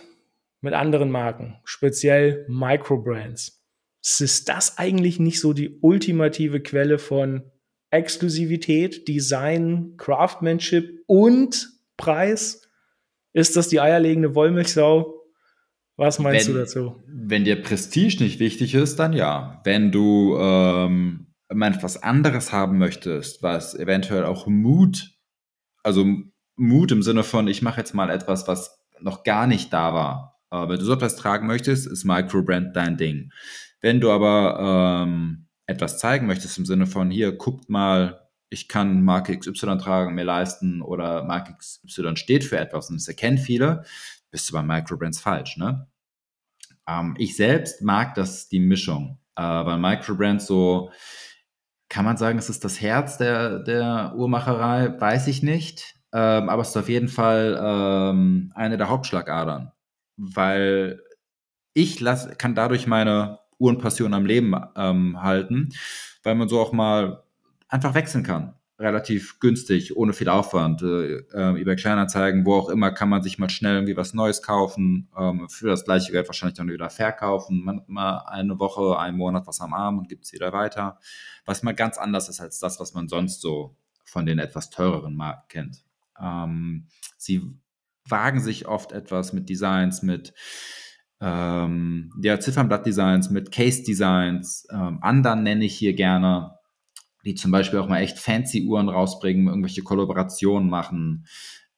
mit 0.61 0.75
anderen 0.75 1.11
Marken, 1.11 1.59
speziell 1.65 2.47
Microbrands? 2.49 3.65
Ist 4.01 4.49
das 4.49 4.79
eigentlich 4.79 5.19
nicht 5.19 5.41
so 5.41 5.53
die 5.53 5.79
ultimative 5.81 6.61
Quelle 6.61 6.99
von 6.99 7.51
Exklusivität, 7.91 9.09
Design, 9.09 9.95
Craftsmanship 9.97 11.03
und 11.07 11.69
Preis? 11.97 12.69
Ist 13.33 13.57
das 13.57 13.69
die 13.69 13.81
eierlegende 13.81 14.37
Wollmilchsau? 14.37 15.20
Was 16.01 16.19
meinst 16.19 16.47
wenn, 16.47 16.55
du 16.55 16.61
dazu? 16.61 17.03
Wenn 17.07 17.45
dir 17.45 17.61
Prestige 17.61 18.25
nicht 18.25 18.41
wichtig 18.41 18.75
ist, 18.75 18.99
dann 18.99 19.13
ja. 19.13 19.61
Wenn 19.65 19.93
du 19.93 20.35
ähm, 20.41 21.27
etwas 21.51 22.03
anderes 22.03 22.53
haben 22.53 22.79
möchtest, 22.79 23.43
was 23.43 23.75
eventuell 23.75 24.25
auch 24.25 24.47
Mut, 24.47 25.13
also 25.83 26.07
Mut 26.57 26.91
im 26.91 27.03
Sinne 27.03 27.23
von, 27.23 27.49
ich 27.49 27.61
mache 27.61 27.81
jetzt 27.81 27.93
mal 27.93 28.09
etwas, 28.09 28.49
was 28.49 28.81
noch 28.99 29.25
gar 29.25 29.47
nicht 29.47 29.75
da 29.75 29.93
war. 29.93 30.41
Äh, 30.51 30.71
wenn 30.71 30.79
du 30.79 30.87
so 30.87 30.95
etwas 30.95 31.17
tragen 31.17 31.47
möchtest, 31.47 31.87
ist 31.87 32.07
Microbrand 32.07 32.75
dein 32.75 32.97
Ding. 32.97 33.31
Wenn 33.83 34.01
du 34.01 34.11
aber 34.11 35.05
ähm, 35.05 35.49
etwas 35.67 35.99
zeigen 35.99 36.27
möchtest 36.27 36.57
im 36.57 36.65
Sinne 36.65 36.87
von, 36.87 37.11
hier, 37.11 37.33
guckt 37.33 37.69
mal, 37.69 38.27
ich 38.49 38.69
kann 38.69 39.03
Marke 39.03 39.39
XY 39.39 39.77
tragen, 39.77 40.15
mir 40.15 40.25
leisten 40.25 40.81
oder 40.81 41.25
Marke 41.25 41.55
XY 41.59 42.17
steht 42.17 42.45
für 42.45 42.57
etwas 42.57 42.89
und 42.89 42.97
es 42.97 43.07
erkennen 43.07 43.37
viele, 43.37 43.85
bist 44.31 44.49
du 44.49 44.55
bei 44.55 44.63
Microbrands 44.63 45.21
falsch, 45.21 45.59
ne? 45.59 45.90
Ähm, 46.89 47.15
ich 47.19 47.37
selbst 47.37 47.83
mag 47.83 48.15
das, 48.15 48.49
die 48.49 48.61
Mischung, 48.61 49.19
äh, 49.37 49.43
weil 49.43 49.79
Microbrands 49.79 50.47
so, 50.47 50.91
kann 51.89 52.05
man 52.05 52.17
sagen, 52.17 52.39
es 52.39 52.51
ist 52.51 52.65
das 52.65 52.81
Herz 52.81 53.19
der, 53.19 53.61
der 53.61 54.15
Uhrmacherei? 54.17 55.01
Weiß 55.01 55.27
ich 55.27 55.43
nicht. 55.43 55.97
Ähm, 56.13 56.49
aber 56.49 56.63
es 56.63 56.71
ist 56.71 56.77
auf 56.77 56.89
jeden 56.89 57.09
Fall 57.09 57.59
ähm, 57.63 58.53
eine 58.55 58.77
der 58.79 58.89
Hauptschlagadern, 58.89 59.73
weil 60.17 61.03
ich 61.75 62.01
lass, 62.01 62.37
kann 62.39 62.55
dadurch 62.55 62.87
meine 62.87 63.39
Uhrenpassion 63.59 64.15
am 64.15 64.27
Leben 64.27 64.55
ähm, 64.77 65.23
halten, 65.23 65.71
weil 66.23 66.35
man 66.35 66.49
so 66.49 66.61
auch 66.61 66.73
mal 66.73 67.23
einfach 67.69 67.95
wechseln 67.95 68.25
kann 68.25 68.55
relativ 68.81 69.39
günstig, 69.39 69.97
ohne 69.97 70.13
viel 70.13 70.29
Aufwand. 70.29 70.83
Äh, 70.83 71.19
äh, 71.33 71.61
über 71.61 71.77
Kleinanzeigen, 71.77 72.47
wo 72.47 72.55
auch 72.55 72.71
immer, 72.71 72.91
kann 72.91 73.09
man 73.09 73.23
sich 73.23 73.39
mal 73.39 73.51
schnell 73.51 73.75
irgendwie 73.75 73.97
was 73.97 74.15
Neues 74.15 74.43
kaufen, 74.43 75.09
ähm, 75.17 75.49
für 75.49 75.69
das 75.69 75.85
gleiche 75.85 76.13
Geld 76.13 76.27
wahrscheinlich 76.27 76.57
dann 76.57 76.69
wieder 76.69 76.91
verkaufen. 76.91 77.63
Man 77.63 77.81
hat 77.81 77.89
mal 77.89 78.19
eine 78.27 78.59
Woche, 78.59 78.99
einen 78.99 79.19
Monat 79.19 79.47
was 79.47 79.61
am 79.61 79.75
Arm 79.75 79.99
und 79.99 80.09
gibt 80.09 80.25
es 80.25 80.33
wieder 80.33 80.53
weiter. 80.53 80.99
Was 81.45 81.63
mal 81.63 81.75
ganz 81.75 81.99
anders 81.99 82.29
ist 82.29 82.41
als 82.41 82.59
das, 82.59 82.81
was 82.81 82.95
man 82.95 83.09
sonst 83.09 83.41
so 83.43 83.77
von 84.05 84.27
den 84.27 84.39
etwas 84.39 84.71
teureren 84.71 85.15
Marken 85.15 85.49
kennt. 85.49 85.85
Ähm, 86.21 86.87
sie 87.17 87.43
wagen 88.09 88.41
sich 88.41 88.67
oft 88.67 88.93
etwas 88.93 89.33
mit 89.33 89.49
Designs, 89.49 90.03
mit 90.03 90.33
ähm, 91.21 92.13
ja, 92.23 92.41
Ziffernblatt-Designs, 92.41 93.31
mit 93.31 93.53
Case-Designs. 93.53 94.67
Ähm, 94.73 94.99
anderen 95.03 95.43
nenne 95.43 95.67
ich 95.67 95.77
hier 95.77 95.93
gerne 95.93 96.59
die 97.25 97.35
zum 97.35 97.51
Beispiel 97.51 97.79
auch 97.79 97.89
mal 97.89 98.01
echt 98.01 98.19
fancy 98.19 98.65
Uhren 98.67 98.89
rausbringen, 98.89 99.49
irgendwelche 99.49 99.83
Kollaborationen 99.83 100.69
machen. 100.69 101.27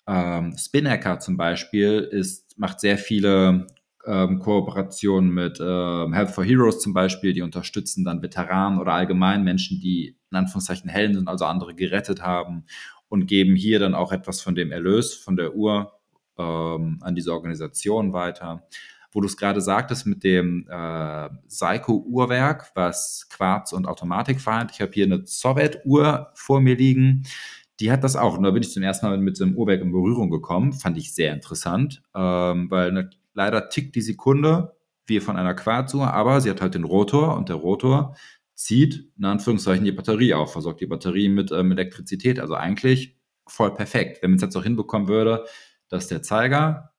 Ähm, 0.07 0.57
Spinnaker 0.57 1.21
zum 1.21 1.37
Beispiel 1.37 2.01
ist, 2.01 2.59
macht 2.59 2.81
sehr 2.81 2.99
viele 2.99 3.67
ähm, 4.05 4.39
Kooperationen 4.41 5.31
mit 5.33 5.59
ähm, 5.61 6.13
Health 6.13 6.31
for 6.31 6.45
Heroes 6.45 6.81
zum 6.81 6.93
Beispiel, 6.93 7.33
die 7.33 7.43
unterstützen 7.43 8.05
dann 8.05 8.23
Veteranen 8.23 8.81
oder 8.81 8.93
allgemein 8.93 9.45
Menschen, 9.45 9.81
die 9.81 10.17
in 10.31 10.37
Anführungszeichen 10.37 10.91
Helden 10.91 11.15
sind, 11.15 11.29
also 11.29 11.45
andere 11.45 11.75
gerettet 11.75 12.23
haben 12.23 12.65
und 13.09 13.27
geben 13.27 13.55
hier 13.55 13.79
dann 13.79 13.95
auch 13.95 14.13
etwas 14.13 14.41
von 14.41 14.55
dem 14.55 14.73
Erlös 14.73 15.15
von 15.15 15.37
der 15.37 15.55
Uhr 15.55 15.93
ähm, 16.39 16.99
an 17.03 17.15
diese 17.15 17.33
Organisation 17.33 18.13
weiter 18.13 18.67
wo 19.13 19.21
du 19.21 19.27
es 19.27 19.37
gerade 19.37 19.61
sagtest 19.61 20.07
mit 20.07 20.25
dem 20.25 20.67
äh, 20.69 21.29
Seiko-Uhrwerk, 21.47 22.73
was 22.75 23.29
Quarz 23.31 23.73
und 23.73 23.87
Automatik 23.87 24.41
vereint. 24.41 24.71
Ich 24.73 24.81
habe 24.81 24.93
hier 24.93 25.05
eine 25.05 25.25
Sowjet-Uhr 25.25 26.31
vor 26.35 26.61
mir 26.61 26.77
liegen. 26.77 27.25
Die 27.79 27.93
hat 27.93 28.05
das 28.05 28.17
auch. 28.17 28.37
Und 28.37 28.43
da 28.43 28.51
bin 28.51 28.63
ich 28.63 28.73
zum 28.73 28.83
ersten 28.83 29.07
Mal 29.07 29.19
mit 29.19 29.37
so 29.37 29.45
einem 29.45 29.55
Uhrwerk 29.55 29.83
in 29.83 29.93
Berührung 29.93 30.31
gekommen. 30.31 30.73
Fand 30.73 30.97
ich 30.97 31.15
sehr 31.15 31.33
interessant, 31.35 32.03
ähm, 32.15 32.71
weil 32.71 32.93
ne, 32.93 33.11
leider 33.35 33.69
tickt 33.69 33.95
die 33.95 34.03
Sekunde 34.03 34.77
wie 35.07 35.21
von 35.21 35.37
einer 35.37 35.55
Quarzuhr, 35.55 36.13
aber 36.13 36.41
sie 36.41 36.49
hat 36.49 36.63
halt 36.63 36.75
den 36.75 36.85
Rotor 36.85 37.37
und 37.37 37.49
der 37.49 37.57
Rotor 37.57 38.17
zieht 38.55 39.11
in 39.19 39.25
Anführungszeichen 39.25 39.85
die 39.85 39.93
Batterie 39.93 40.35
auf, 40.35 40.53
versorgt 40.53 40.81
die 40.81 40.87
Batterie 40.87 41.29
mit 41.29 41.51
ähm, 41.53 41.73
Elektrizität. 41.73 42.39
Also 42.39 42.55
eigentlich 42.55 43.19
voll 43.47 43.75
perfekt. 43.75 44.23
Wenn 44.23 44.31
man 44.31 44.37
es 44.37 44.43
jetzt 44.43 44.57
auch 44.57 44.63
hinbekommen 44.63 45.09
würde, 45.09 45.45
dass 45.89 46.09
der 46.09 46.23
Zeiger 46.23 46.92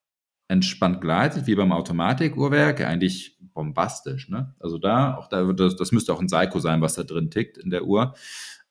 entspannt 0.47 1.01
gleitet, 1.01 1.47
wie 1.47 1.55
beim 1.55 1.71
Automatikuhrwerk, 1.71 2.81
eigentlich 2.81 3.37
bombastisch. 3.53 4.29
Ne? 4.29 4.53
Also 4.59 4.77
da, 4.77 5.15
auch 5.15 5.27
da, 5.27 5.43
das, 5.53 5.75
das 5.75 5.91
müsste 5.91 6.13
auch 6.13 6.19
ein 6.19 6.27
Seiko 6.27 6.59
sein, 6.59 6.81
was 6.81 6.95
da 6.95 7.03
drin 7.03 7.31
tickt 7.31 7.57
in 7.57 7.69
der 7.69 7.85
Uhr. 7.85 8.15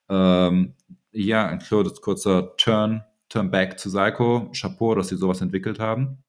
Ähm, 0.08 0.74
ja, 1.12 1.46
ein 1.46 1.60
kurzer 1.60 2.56
Turn, 2.56 3.04
Turn 3.28 3.50
back 3.50 3.78
zu 3.78 3.88
Seiko. 3.90 4.50
Chapeau, 4.52 4.94
dass 4.94 5.08
sie 5.08 5.16
sowas 5.16 5.40
entwickelt 5.40 5.78
haben. 5.78 6.22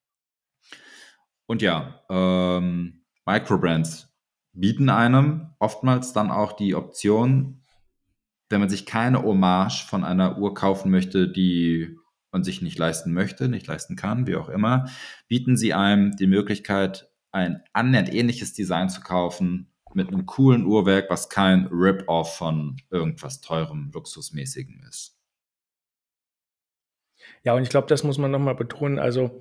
Und 1.46 1.62
ja, 1.62 2.02
ähm, 2.10 3.04
Microbrands 3.26 4.10
bieten 4.54 4.90
einem 4.90 5.54
oftmals 5.60 6.14
dann 6.14 6.32
auch 6.32 6.54
die 6.54 6.76
Option, 6.76 7.62
wenn 8.50 8.60
man 8.60 8.70
sich 8.70 8.86
keine 8.86 9.24
Hommage 9.24 9.86
von 9.86 10.04
einer 10.04 10.38
Uhr 10.38 10.54
kaufen 10.54 10.92
möchte, 10.92 11.28
die 11.28 11.98
und 12.34 12.44
sich 12.44 12.62
nicht 12.62 12.78
leisten 12.78 13.14
möchte, 13.14 13.48
nicht 13.48 13.68
leisten 13.68 13.96
kann, 13.96 14.28
wie 14.28 14.36
auch 14.36 14.50
immer, 14.50 14.90
bieten 15.28 15.56
sie 15.56 15.74
einem 15.74 16.16
die 16.16 16.28
Möglichkeit, 16.28 17.10
ein 17.32 17.64
annähernd 17.72 18.14
ähnliches 18.14 18.54
Design 18.54 18.90
zu 18.90 19.02
kaufen 19.02 19.72
mit 19.94 20.08
einem 20.08 20.26
coolen 20.26 20.66
Uhrwerk, 20.66 21.10
was 21.10 21.30
kein 21.30 21.68
Rip-Off 21.68 22.36
von 22.36 22.78
irgendwas 22.90 23.42
teurem, 23.42 23.92
luxusmäßigem 23.94 24.84
ist. 24.90 25.16
Ja, 27.44 27.54
und 27.54 27.62
ich 27.62 27.70
glaube, 27.70 27.88
das 27.88 28.04
muss 28.04 28.18
man 28.18 28.32
nochmal 28.32 28.56
betonen. 28.56 28.98
Also 28.98 29.40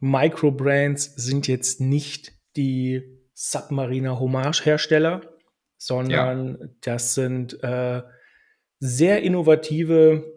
Microbrands 0.00 1.14
sind 1.16 1.48
jetzt 1.48 1.80
nicht 1.80 2.32
die 2.56 3.02
Submariner 3.32 4.20
Hommage-Hersteller, 4.20 5.22
sondern 5.78 6.58
ja. 6.60 6.68
das 6.82 7.14
sind 7.14 7.62
äh, 7.62 8.02
sehr 8.80 9.22
innovative 9.22 10.33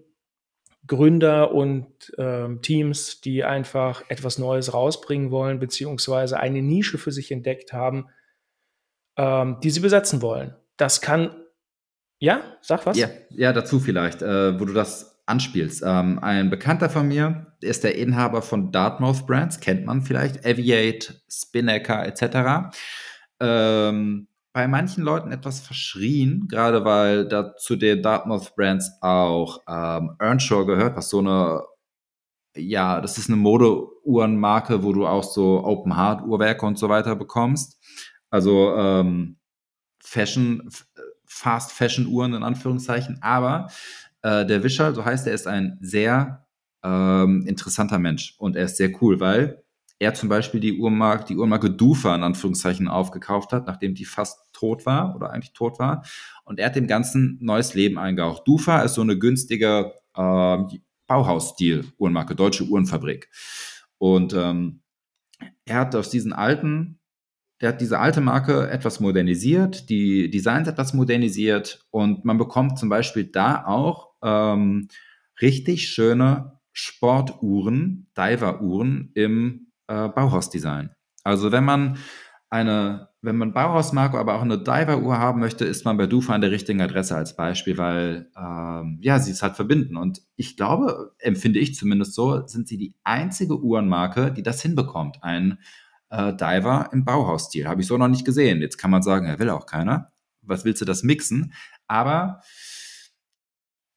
Gründer 0.88 1.54
und 1.54 1.88
ähm, 2.18 2.62
Teams, 2.62 3.22
die 3.22 3.44
einfach 3.44 4.04
etwas 4.10 4.38
Neues 4.38 4.74
rausbringen 4.74 5.32
wollen, 5.32 5.60
beziehungsweise 5.60 6.40
eine 6.40 6.62
Nische 6.62 6.98
für 6.98 7.12
sich 7.12 7.32
entdeckt 7.32 7.74
haben, 7.74 8.08
ähm, 9.18 9.58
die 9.62 9.70
sie 9.70 9.82
besetzen 9.82 10.22
wollen. 10.22 10.56
Das 10.78 11.02
kann, 11.02 11.36
ja, 12.20 12.42
sag 12.62 12.86
was? 12.86 12.98
Ja, 12.98 13.10
ja 13.30 13.54
dazu 13.54 13.80
vielleicht, 13.80 14.22
äh, 14.22 14.60
wo 14.60 14.66
du 14.66 14.74
das 14.74 15.22
anspielst. 15.26 15.84
Ähm, 15.86 16.20
ein 16.20 16.50
Bekannter 16.50 16.90
von 16.90 17.08
mir 17.08 17.54
ist 17.60 17.84
der 17.84 17.96
Inhaber 17.96 18.42
von 18.42 18.72
Dartmouth 18.72 19.28
Brands, 19.28 19.60
kennt 19.60 19.86
man 19.86 20.02
vielleicht, 20.02 20.46
Aviate, 20.46 21.22
Spinnaker 21.30 22.06
etc. 22.06 22.78
Ähm, 23.40 24.28
bei 24.58 24.68
manchen 24.68 25.04
Leuten 25.04 25.32
etwas 25.32 25.60
verschrien, 25.60 26.48
gerade 26.48 26.84
weil 26.84 27.28
da 27.28 27.56
zu 27.58 27.76
den 27.76 28.02
Dartmouth 28.02 28.56
Brands 28.56 28.92
auch 29.02 29.62
ähm, 29.70 30.16
Earnshaw 30.18 30.66
gehört, 30.66 30.96
was 30.96 31.12
so 31.12 31.20
eine, 31.20 31.62
ja, 32.56 33.00
das 33.00 33.20
ist 33.20 33.30
eine 33.30 33.38
Modeuhrenmarke, 33.38 34.82
wo 34.82 34.94
du 34.94 35.06
auch 35.06 35.24
so 35.24 35.64
Open 35.64 35.96
Heart 35.96 36.24
Uhrwerke 36.24 36.66
und 36.66 36.80
so 36.80 36.90
weiter 36.90 37.16
bekommst. 37.16 37.80
Also 38.32 38.76
ähm, 38.76 39.38
Fashion, 40.04 40.68
Fast 41.28 41.72
Fashion 41.72 42.08
Uhren 42.08 42.34
in 42.34 42.42
Anführungszeichen. 42.42 43.20
Aber 43.22 43.70
äh, 44.24 44.44
der 44.44 44.64
Wischer, 44.64 44.92
so 44.96 45.06
heißt 45.06 45.28
er, 45.28 45.36
ist 45.36 45.46
ein 45.46 45.78
sehr 45.82 46.48
ähm, 46.84 47.46
interessanter 47.46 48.00
Mensch 48.00 48.34
und 48.40 48.56
er 48.56 48.66
ist 48.66 48.78
sehr 48.78 48.90
cool, 49.04 49.20
weil 49.20 49.64
er 50.00 50.14
zum 50.14 50.30
Beispiel 50.30 50.60
die 50.60 50.78
Uhrmarke, 50.78 51.26
die 51.26 51.38
Uhrmarke 51.38 51.72
Dufa 51.72 52.14
in 52.14 52.24
Anführungszeichen 52.24 52.88
aufgekauft 52.88 53.52
hat, 53.52 53.66
nachdem 53.66 53.96
die 53.96 54.06
fast 54.06 54.54
tot 54.54 54.86
war 54.86 55.16
oder 55.16 55.32
eigentlich 55.32 55.54
tot 55.54 55.80
war. 55.80 56.04
Und 56.44 56.60
er 56.60 56.68
hat 56.68 56.76
dem 56.76 56.88
Ganzen 56.88 57.38
neues 57.42 57.74
Leben 57.74 57.98
eingehaucht. 57.98 58.48
Dufa 58.48 58.82
ist 58.82 58.94
so 58.94 59.02
eine 59.02 59.18
günstige 59.18 59.94
äh, 60.16 60.58
Bauhausstil-Uhrenmarke, 61.08 62.36
deutsche 62.36 62.66
Uhrenfabrik. 62.66 63.30
Und 63.98 64.34
ähm, 64.34 64.82
er 65.66 65.76
hat 65.76 65.96
aus 65.96 66.10
diesen 66.10 66.34
alten, 66.34 67.00
der 67.62 67.70
hat 67.70 67.82
diese 67.82 68.00
alte 68.00 68.22
Marke 68.22 68.70
etwas 68.70 69.00
modernisiert, 69.00 69.90
die 69.90 70.30
Designs 70.30 70.68
etwas 70.68 70.94
modernisiert 70.94 71.86
und 71.90 72.24
man 72.24 72.38
bekommt 72.38 72.78
zum 72.78 72.90
Beispiel 72.90 73.26
da 73.26 73.66
auch 73.66 74.12
ähm, 74.22 74.90
richtig 75.42 75.90
schöne 75.90 76.60
Sportuhren, 76.72 78.08
Diver-Uhren 78.16 79.12
im 79.16 79.67
äh, 79.88 80.10
Bauhausdesign. 80.10 80.92
Also 81.24 81.52
wenn 81.52 81.66
man 81.66 81.98
eine, 82.50 83.10
wenn 83.22 83.36
man 83.36 83.54
Bauhausmarke, 83.54 84.18
aber 84.18 84.36
auch 84.36 84.42
eine 84.42 84.58
Diver-Uhr 84.58 85.18
haben 85.18 85.42
möchte, 85.42 85.66
ist 85.66 85.84
man 85.84 85.98
bei 85.98 86.08
Dufa 86.08 86.34
an 86.34 86.42
der 86.42 86.52
richtigen 86.52 86.82
Adresse 86.82 87.16
als 87.16 87.36
Beispiel, 87.36 87.78
weil 87.78 88.32
ähm, 88.38 89.00
ja, 89.02 89.20
sie 89.20 89.32
es 89.32 89.44
halt 89.44 89.56
verbinden. 89.56 89.98
Und 89.98 90.22
ich 90.38 90.56
glaube, 90.56 91.14
empfinde 91.20 91.60
ich 91.60 91.76
zumindest 91.76 92.14
so, 92.14 92.46
sind 92.48 92.68
sie 92.68 92.78
die 92.78 92.96
einzige 93.04 93.60
Uhrenmarke, 93.60 94.32
die 94.32 94.44
das 94.44 94.62
hinbekommt. 94.62 95.18
Ein 95.24 95.60
äh, 96.10 96.34
Diver 96.34 96.90
im 96.94 97.04
Bauhausstil. 97.04 97.68
Habe 97.68 97.82
ich 97.82 97.88
so 97.88 97.98
noch 97.98 98.08
nicht 98.08 98.26
gesehen. 98.26 98.62
Jetzt 98.62 98.78
kann 98.78 98.92
man 98.92 99.02
sagen, 99.02 99.26
er 99.26 99.40
will 99.40 99.50
auch 99.50 99.66
keiner. 99.66 100.14
Was 100.42 100.64
willst 100.64 100.82
du 100.82 100.86
das 100.86 101.04
mixen? 101.04 101.54
Aber 101.88 102.42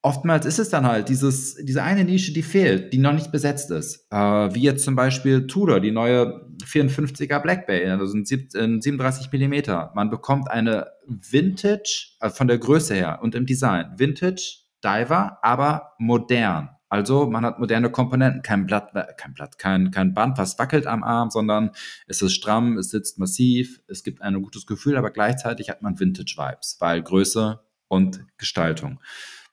oftmals 0.02 0.46
ist 0.46 0.58
es 0.58 0.70
dann 0.70 0.86
halt 0.86 1.08
dieses, 1.08 1.56
diese 1.56 1.82
eine 1.82 2.04
Nische, 2.04 2.32
die 2.32 2.42
fehlt, 2.42 2.92
die 2.92 2.98
noch 2.98 3.12
nicht 3.12 3.32
besetzt 3.32 3.70
ist. 3.70 4.06
Äh, 4.10 4.16
wie 4.16 4.62
jetzt 4.62 4.84
zum 4.84 4.96
Beispiel 4.96 5.46
Tudor, 5.46 5.80
die 5.80 5.90
neue 5.90 6.46
54er 6.64 7.40
Black 7.40 7.66
Bay, 7.66 7.86
also 7.86 8.16
ein 8.16 8.24
37 8.24 9.30
Millimeter. 9.32 9.92
Man 9.94 10.10
bekommt 10.10 10.50
eine 10.50 10.88
Vintage, 11.06 12.16
also 12.18 12.36
von 12.36 12.48
der 12.48 12.58
Größe 12.58 12.94
her 12.94 13.20
und 13.22 13.34
im 13.34 13.46
Design, 13.46 13.94
Vintage 13.96 14.60
Diver, 14.82 15.38
aber 15.42 15.92
modern. 15.98 16.70
Also 16.88 17.26
man 17.26 17.44
hat 17.44 17.60
moderne 17.60 17.90
Komponenten, 17.90 18.42
kein 18.42 18.66
Blatt, 18.66 18.92
kein 19.16 19.34
Blatt, 19.34 19.58
kein, 19.58 19.92
kein 19.92 20.12
Band, 20.12 20.38
was 20.38 20.58
wackelt 20.58 20.86
am 20.88 21.04
Arm, 21.04 21.30
sondern 21.30 21.70
es 22.08 22.20
ist 22.20 22.34
stramm, 22.34 22.78
es 22.78 22.90
sitzt 22.90 23.18
massiv, 23.18 23.80
es 23.86 24.02
gibt 24.02 24.22
ein 24.22 24.42
gutes 24.42 24.66
Gefühl, 24.66 24.96
aber 24.96 25.10
gleichzeitig 25.10 25.70
hat 25.70 25.82
man 25.82 26.00
Vintage-Vibes, 26.00 26.78
weil 26.80 27.02
Größe 27.02 27.60
und 27.86 28.24
Gestaltung. 28.38 28.98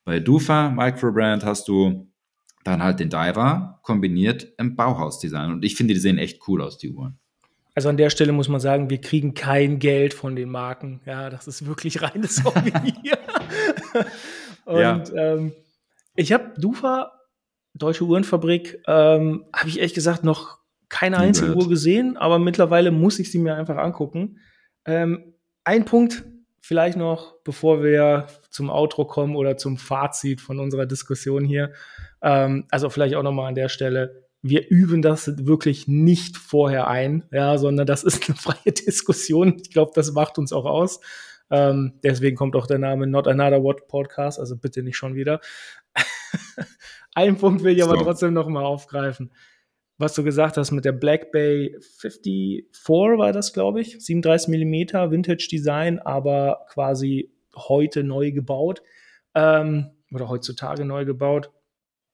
Bei 0.08 0.22
Dufa 0.22 0.70
Microbrand 0.70 1.43
hast 1.43 1.68
du 1.68 2.08
dann 2.64 2.82
halt 2.82 3.01
den 3.01 3.10
Diver 3.10 3.82
kombiniert 3.84 4.47
im 4.58 4.78
Bauhausdesign. 4.78 5.51
Und 5.51 5.66
ich 5.66 5.76
finde, 5.76 5.95
die 5.95 5.99
sehen 5.99 6.18
echt 6.18 6.47
cool 6.47 6.62
aus, 6.62 6.78
die 6.78 6.91
Uhren. 6.91 7.20
Also 7.76 7.89
an 7.89 7.97
der 7.97 8.10
Stelle 8.10 8.32
muss 8.32 8.47
man 8.47 8.62
sagen, 8.62 8.89
wir 8.89 9.01
kriegen 9.01 9.34
kein 9.34 9.80
Geld 9.80 10.14
von 10.14 10.38
den 10.38 10.47
Marken. 10.47 11.01
Ja, 11.05 11.30
das 11.30 11.45
ist 11.49 11.66
wirklich 11.66 12.01
reines 12.01 12.41
Hobby 12.45 12.72
hier. 13.03 13.18
Und 14.64 14.80
ja. 14.80 15.03
ähm, 15.14 15.51
ich 16.16 16.32
habe 16.32 16.53
Dufa, 16.58 17.12
Deutsche 17.74 18.05
Uhrenfabrik, 18.05 18.82
ähm, 18.88 19.43
habe 19.53 19.68
ich 19.68 19.80
ehrlich 19.80 19.93
gesagt 19.93 20.24
noch 20.24 20.60
keine 20.88 21.18
einzige 21.18 21.53
Uhr 21.53 21.68
gesehen, 21.68 22.16
aber 22.16 22.39
mittlerweile 22.39 22.91
muss 22.91 23.20
ich 23.20 23.30
sie 23.30 23.39
mir 23.39 23.55
einfach 23.55 23.76
angucken. 23.76 24.39
Ähm, 24.86 25.34
ein 25.66 25.84
Punkt, 25.84 26.24
vielleicht 26.68 26.97
noch, 26.97 27.36
bevor 27.45 27.82
wir 27.82 28.28
zum 28.49 28.70
Outro 28.70 29.05
kommen 29.05 29.38
oder 29.38 29.55
zum 29.55 29.78
Fazit 29.78 30.41
von 30.41 30.59
unserer 30.59 30.86
Diskussion 30.86 31.45
hier, 31.45 31.72
ähm, 32.22 32.65
also 32.70 32.89
vielleicht 32.89 33.15
auch 33.15 33.24
nochmal 33.24 33.47
an 33.47 33.55
der 33.55 33.70
Stelle, 33.70 34.28
wir 34.41 34.70
üben 34.70 35.01
das 35.01 35.45
wirklich 35.47 35.88
nicht 35.88 36.36
vorher 36.36 36.89
ein, 36.89 37.24
ja, 37.32 37.57
sondern 37.57 37.88
das 37.88 38.03
ist 38.03 38.28
eine 38.28 38.38
freie 38.38 38.74
Diskussion. 38.74 39.55
Ich 39.61 39.72
glaube, 39.72 39.93
das 39.95 40.11
macht 40.11 40.38
uns 40.38 40.51
auch 40.51 40.65
aus. 40.65 40.99
Ähm, 41.49 41.93
deswegen 42.03 42.36
kommt 42.36 42.57
auch 42.57 42.68
der 42.68 42.80
Name 42.80 43.07
Not 43.07 43.30
Another 43.30 43.63
What 43.63 43.88
Podcast, 43.88 44.38
also 44.38 44.57
bitte 44.57 44.84
nicht 44.84 44.97
schon 44.97 45.15
wieder. 45.15 45.39
Ein 47.15 47.38
Punkt 47.38 47.63
will 47.63 47.78
ich 47.78 47.84
aber 47.84 47.95
trotzdem 47.95 48.34
noch 48.34 48.49
mal 48.49 48.65
aufgreifen 48.65 49.32
was 49.98 50.14
du 50.14 50.24
gesagt 50.24 50.58
hast 50.58 50.72
mit 50.72 50.86
der 50.86 50.91
Black 50.91 51.32
Bay 51.32 51.76
54 52.00 53.18
war 53.18 53.34
das, 53.34 53.54
glaube 53.54 53.82
ich, 53.82 54.04
37 54.04 54.48
Millimeter 54.50 55.12
Vintage 55.12 55.48
Design, 55.52 56.00
aber 56.00 56.66
quasi 56.70 57.32
heute 57.56 58.04
neu 58.04 58.32
gebaut 58.32 58.84
ähm, 59.34 59.91
oder 60.14 60.30
heutzutage 60.30 60.86
neu 60.86 61.06
gebaut. 61.06 61.52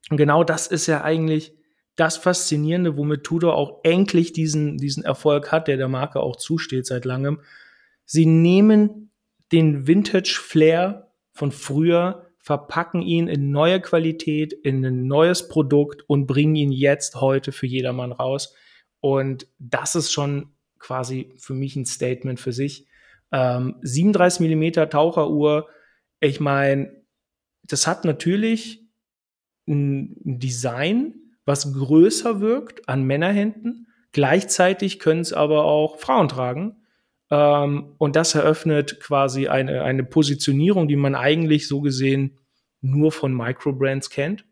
Und 0.09 0.17
genau 0.17 0.43
das 0.43 0.67
ist 0.67 0.87
ja 0.87 1.03
eigentlich 1.03 1.53
das 1.95 2.17
Faszinierende, 2.17 2.97
womit 2.97 3.23
Tudor 3.23 3.55
auch 3.55 3.81
endlich 3.83 4.33
diesen, 4.33 4.77
diesen 4.77 5.03
Erfolg 5.03 5.51
hat, 5.51 5.67
der 5.67 5.77
der 5.77 5.89
Marke 5.89 6.21
auch 6.21 6.37
zusteht 6.37 6.85
seit 6.85 7.05
langem. 7.05 7.41
Sie 8.05 8.25
nehmen 8.25 9.11
den 9.51 9.87
Vintage 9.87 10.39
Flair 10.41 11.11
von 11.31 11.51
früher 11.51 12.27
verpacken 12.43 13.01
ihn 13.01 13.29
in 13.29 13.51
neue 13.51 13.79
Qualität, 13.79 14.51
in 14.51 14.85
ein 14.85 15.07
neues 15.07 15.47
Produkt 15.47 16.03
und 16.09 16.27
bringen 16.27 16.55
ihn 16.55 16.73
jetzt 16.73 17.21
heute 17.21 17.53
für 17.53 17.67
jedermann 17.67 18.11
raus. 18.11 18.53
Und 18.99 19.47
das 19.59 19.95
ist 19.95 20.11
schon 20.11 20.49
quasi 20.77 21.33
für 21.37 21.53
mich 21.53 21.77
ein 21.77 21.85
Statement 21.85 22.41
für 22.41 22.51
sich. 22.51 22.85
Ähm, 23.31 23.77
37 23.81 24.41
Millimeter 24.41 24.89
Taucheruhr, 24.89 25.69
ich 26.19 26.41
meine, 26.41 27.03
das 27.63 27.87
hat 27.87 28.03
natürlich 28.03 28.89
ein 29.65 30.17
Design, 30.23 31.15
was 31.45 31.73
größer 31.73 32.41
wirkt 32.41 32.89
an 32.89 33.03
Männerhänden. 33.03 33.87
Gleichzeitig 34.11 34.99
können 34.99 35.21
es 35.21 35.31
aber 35.31 35.63
auch 35.63 35.97
Frauen 35.97 36.27
tragen. 36.27 36.82
Ähm, 37.33 37.95
und 37.97 38.15
das 38.15 38.35
eröffnet 38.35 38.99
quasi 38.99 39.47
eine, 39.47 39.81
eine 39.81 40.03
Positionierung, 40.03 40.87
die 40.87 40.95
man 40.95 41.15
eigentlich 41.15 41.67
so 41.67 41.81
gesehen 41.81 42.37
nur 42.81 43.11
von 43.11 43.35
Microbrands 43.35 44.11
kennt. 44.11 44.45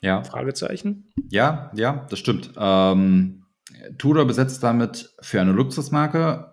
Ja. 0.00 0.24
Fragezeichen. 0.24 1.12
Ja, 1.28 1.70
ja, 1.74 2.06
das 2.08 2.18
stimmt. 2.18 2.52
Ähm, 2.56 3.44
Tudor 3.98 4.24
besetzt 4.24 4.62
damit 4.62 5.14
für 5.20 5.42
eine 5.42 5.52
Luxusmarke 5.52 6.52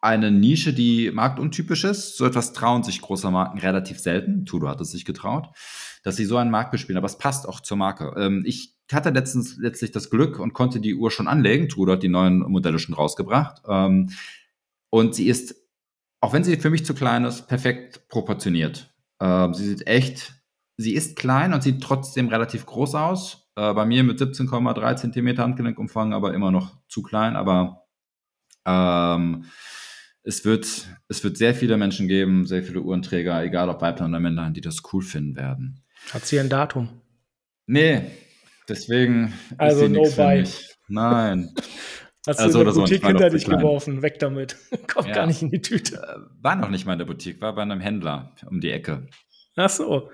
eine 0.00 0.30
Nische, 0.30 0.72
die 0.72 1.10
marktuntypisch 1.12 1.84
ist. 1.84 2.16
So 2.16 2.24
etwas 2.24 2.52
trauen 2.52 2.82
sich 2.82 3.00
große 3.00 3.30
Marken 3.30 3.58
relativ 3.58 4.00
selten. 4.00 4.46
Tudor 4.46 4.70
hat 4.70 4.80
es 4.80 4.90
sich 4.90 5.04
getraut, 5.04 5.48
dass 6.02 6.16
sie 6.16 6.24
so 6.24 6.38
einen 6.38 6.50
Markt 6.50 6.70
bespielen. 6.70 6.96
Aber 6.96 7.06
es 7.06 7.18
passt 7.18 7.46
auch 7.46 7.60
zur 7.60 7.76
Marke. 7.76 8.14
Ähm, 8.16 8.42
ich 8.46 8.74
hatte 8.90 9.10
letztens 9.10 9.58
letztlich 9.58 9.90
das 9.90 10.10
Glück 10.10 10.38
und 10.38 10.54
konnte 10.54 10.80
die 10.80 10.94
Uhr 10.94 11.10
schon 11.10 11.28
anlegen. 11.28 11.68
Tudor 11.68 11.94
hat 11.94 12.02
die 12.02 12.08
neuen 12.08 12.38
Modelle 12.38 12.78
schon 12.78 12.94
rausgebracht. 12.94 13.62
Ähm, 13.68 14.10
und 14.92 15.14
sie 15.14 15.26
ist, 15.26 15.56
auch 16.20 16.34
wenn 16.34 16.44
sie 16.44 16.56
für 16.58 16.68
mich 16.68 16.84
zu 16.84 16.92
klein 16.94 17.24
ist, 17.24 17.48
perfekt 17.48 18.08
proportioniert. 18.08 18.94
Ähm, 19.20 19.54
sie 19.54 19.64
sieht 19.64 19.86
echt, 19.86 20.34
sie 20.76 20.92
ist 20.92 21.16
klein 21.16 21.54
und 21.54 21.62
sieht 21.62 21.82
trotzdem 21.82 22.28
relativ 22.28 22.66
groß 22.66 22.94
aus. 22.94 23.48
Äh, 23.56 23.72
bei 23.72 23.86
mir 23.86 24.04
mit 24.04 24.20
17,3 24.20 24.96
cm 24.96 25.38
Handgelenkumfang, 25.38 26.12
aber 26.12 26.34
immer 26.34 26.50
noch 26.50 26.76
zu 26.88 27.02
klein. 27.02 27.36
Aber 27.36 27.86
ähm, 28.66 29.46
es, 30.24 30.44
wird, 30.44 30.66
es 31.08 31.24
wird 31.24 31.38
sehr 31.38 31.54
viele 31.54 31.78
Menschen 31.78 32.06
geben, 32.06 32.46
sehr 32.46 32.62
viele 32.62 32.82
Uhrenträger, 32.82 33.42
egal 33.42 33.70
ob 33.70 33.80
Weiblein 33.80 34.10
oder 34.10 34.20
Männlein, 34.20 34.52
die 34.52 34.60
das 34.60 34.82
cool 34.92 35.02
finden 35.02 35.36
werden. 35.36 35.82
Hat 36.12 36.26
sie 36.26 36.38
ein 36.38 36.50
Datum? 36.50 36.90
Nee, 37.66 38.10
deswegen 38.68 39.32
also 39.56 39.86
ist 39.86 39.88
sie 39.88 39.92
no 39.94 40.02
buy. 40.14 40.44
Nein. 40.88 41.54
Hast 42.26 42.38
also 42.38 42.62
du 42.62 42.68
in 42.68 42.74
der 42.74 42.80
Boutique 42.80 43.06
hinter 43.06 43.30
dich 43.30 43.44
geworfen, 43.44 44.02
weg 44.02 44.18
damit. 44.20 44.56
Kommt 44.86 45.08
ja. 45.08 45.14
gar 45.14 45.26
nicht 45.26 45.42
in 45.42 45.50
die 45.50 45.60
Tüte. 45.60 45.96
Äh, 45.96 46.20
war 46.40 46.54
noch 46.54 46.70
nicht 46.70 46.86
mal 46.86 46.92
in 46.92 47.00
der 47.00 47.06
Boutique, 47.06 47.40
war 47.40 47.54
bei 47.54 47.62
einem 47.62 47.80
Händler 47.80 48.32
um 48.48 48.60
die 48.60 48.70
Ecke. 48.70 49.08
Ach 49.56 49.68
so. 49.68 50.10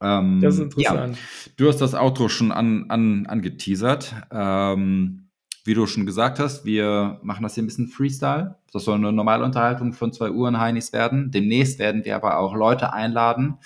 Ähm, 0.00 0.40
das 0.40 0.54
ist 0.54 0.60
interessant. 0.60 1.16
Ja, 1.16 1.52
du 1.56 1.68
hast 1.68 1.80
das 1.80 1.94
Outro 1.94 2.28
schon 2.28 2.52
an, 2.52 2.86
an, 2.88 3.26
angeteasert. 3.26 4.14
Ähm, 4.30 5.30
wie 5.64 5.74
du 5.74 5.86
schon 5.86 6.06
gesagt 6.06 6.38
hast, 6.38 6.64
wir 6.64 7.18
machen 7.22 7.42
das 7.42 7.54
hier 7.54 7.64
ein 7.64 7.66
bisschen 7.66 7.88
Freestyle. 7.88 8.56
Das 8.72 8.84
soll 8.84 8.94
eine 8.94 9.12
normale 9.12 9.44
Unterhaltung 9.44 9.92
von 9.92 10.12
zwei 10.12 10.30
Uhren 10.30 10.58
Heinis 10.58 10.92
werden. 10.92 11.30
Demnächst 11.30 11.78
werden 11.78 12.04
wir 12.04 12.16
aber 12.16 12.38
auch 12.38 12.54
Leute 12.54 12.92
einladen. 12.92 13.58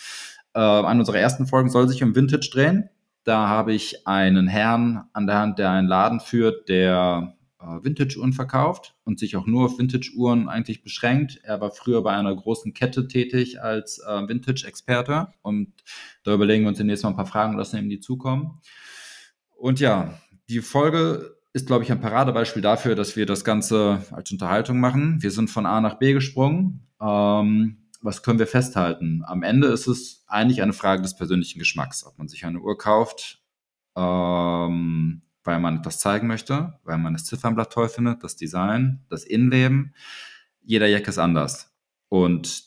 Äh, 0.55 0.61
an 0.61 0.99
unserer 0.99 1.19
ersten 1.19 1.47
Folge 1.47 1.71
soll 1.71 1.89
sich 1.89 2.03
um 2.03 2.17
Vintage 2.17 2.49
drehen. 2.51 2.89
Da 3.25 3.49
habe 3.49 3.73
ich 3.73 4.07
einen 4.07 4.49
Herrn 4.49 5.05
an 5.13 5.27
der 5.27 5.39
Hand, 5.39 5.59
der 5.59 5.71
einen 5.71 5.89
Laden 5.89 6.21
führt, 6.21 6.69
der 6.69 7.35
Vintage-Uhren 7.83 8.33
verkauft 8.33 8.95
und 9.05 9.19
sich 9.19 9.37
auch 9.37 9.47
nur 9.47 9.67
auf 9.67 9.79
Vintage-Uhren 9.79 10.49
eigentlich 10.49 10.83
beschränkt. 10.83 11.41
Er 11.43 11.61
war 11.61 11.71
früher 11.71 12.03
bei 12.03 12.13
einer 12.13 12.35
großen 12.35 12.75
Kette 12.75 13.09
tätig 13.09 13.63
als 13.63 13.99
äh, 13.99 14.29
Vintage-Experte 14.29 15.29
und 15.43 15.73
da 16.23 16.35
überlegen 16.35 16.65
wir 16.65 16.69
uns 16.69 16.79
demnächst 16.79 17.05
mal 17.05 17.11
ein 17.11 17.17
paar 17.17 17.27
Fragen 17.27 17.53
und 17.53 17.59
lassen 17.59 17.79
ihm 17.79 17.89
die 17.89 18.01
zukommen. 18.01 18.61
Und 19.57 19.81
ja, 19.81 20.19
die 20.49 20.61
Folge 20.61 21.37
ist, 21.53 21.67
glaube 21.67 21.85
ich, 21.85 21.93
ein 21.93 22.01
Paradebeispiel 22.01 22.63
dafür, 22.63 22.95
dass 22.97 23.17
wir 23.17 23.27
das 23.27 23.45
Ganze 23.45 24.05
als 24.11 24.31
Unterhaltung 24.33 24.81
machen. 24.81 25.23
Wir 25.23 25.31
sind 25.31 25.49
von 25.49 25.67
A 25.67 25.81
nach 25.81 25.99
B 25.99 26.13
gesprungen. 26.13 26.89
Ähm, 27.01 27.85
was 28.03 28.23
können 28.23 28.39
wir 28.39 28.47
festhalten? 28.47 29.23
Am 29.25 29.43
Ende 29.43 29.69
ist 29.69 29.87
es 29.87 30.25
eigentlich 30.27 30.63
eine 30.63 30.75
Frage 30.75 31.03
des 31.03 31.17
persönlichen 31.17 31.59
Geschmacks, 31.59 32.05
ob 32.05 32.19
man 32.19 32.29
sich 32.29 32.45
eine 32.45 32.61
Uhr 32.61 32.77
kauft, 32.77 33.43
ähm, 33.97 35.23
weil 35.45 35.61
man 35.61 35.79
etwas 35.79 35.99
zeigen 35.99 36.27
möchte, 36.27 36.79
weil 36.85 36.99
man 36.99 37.13
das 37.13 37.25
Ziffernblatt 37.25 37.73
toll 37.73 37.89
findet, 37.89 38.25
das 38.25 38.37
Design, 38.37 39.05
das 39.09 39.25
Innenleben. 39.25 39.95
Jeder 40.63 40.89
Jack 40.89 41.07
ist 41.09 41.19
anders. 41.19 41.75
Und 42.09 42.65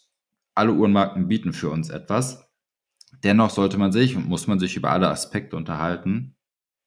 alle 0.55 0.73
Uhrenmarken 0.73 1.27
bieten 1.27 1.53
für 1.53 1.69
uns 1.69 1.89
etwas. 1.89 2.47
Dennoch 3.23 3.49
sollte 3.49 3.77
man 3.77 3.91
sich 3.91 4.15
und 4.15 4.27
muss 4.27 4.47
man 4.47 4.59
sich 4.59 4.75
über 4.75 4.91
alle 4.91 5.09
Aspekte 5.09 5.55
unterhalten, 5.55 6.35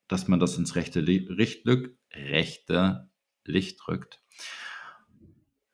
dass 0.08 0.28
man 0.28 0.40
das 0.40 0.56
ins 0.58 0.76
rechte, 0.76 1.00
Licht, 1.00 1.66
rechte 2.12 3.10
Licht 3.44 3.88
rückt 3.88 4.20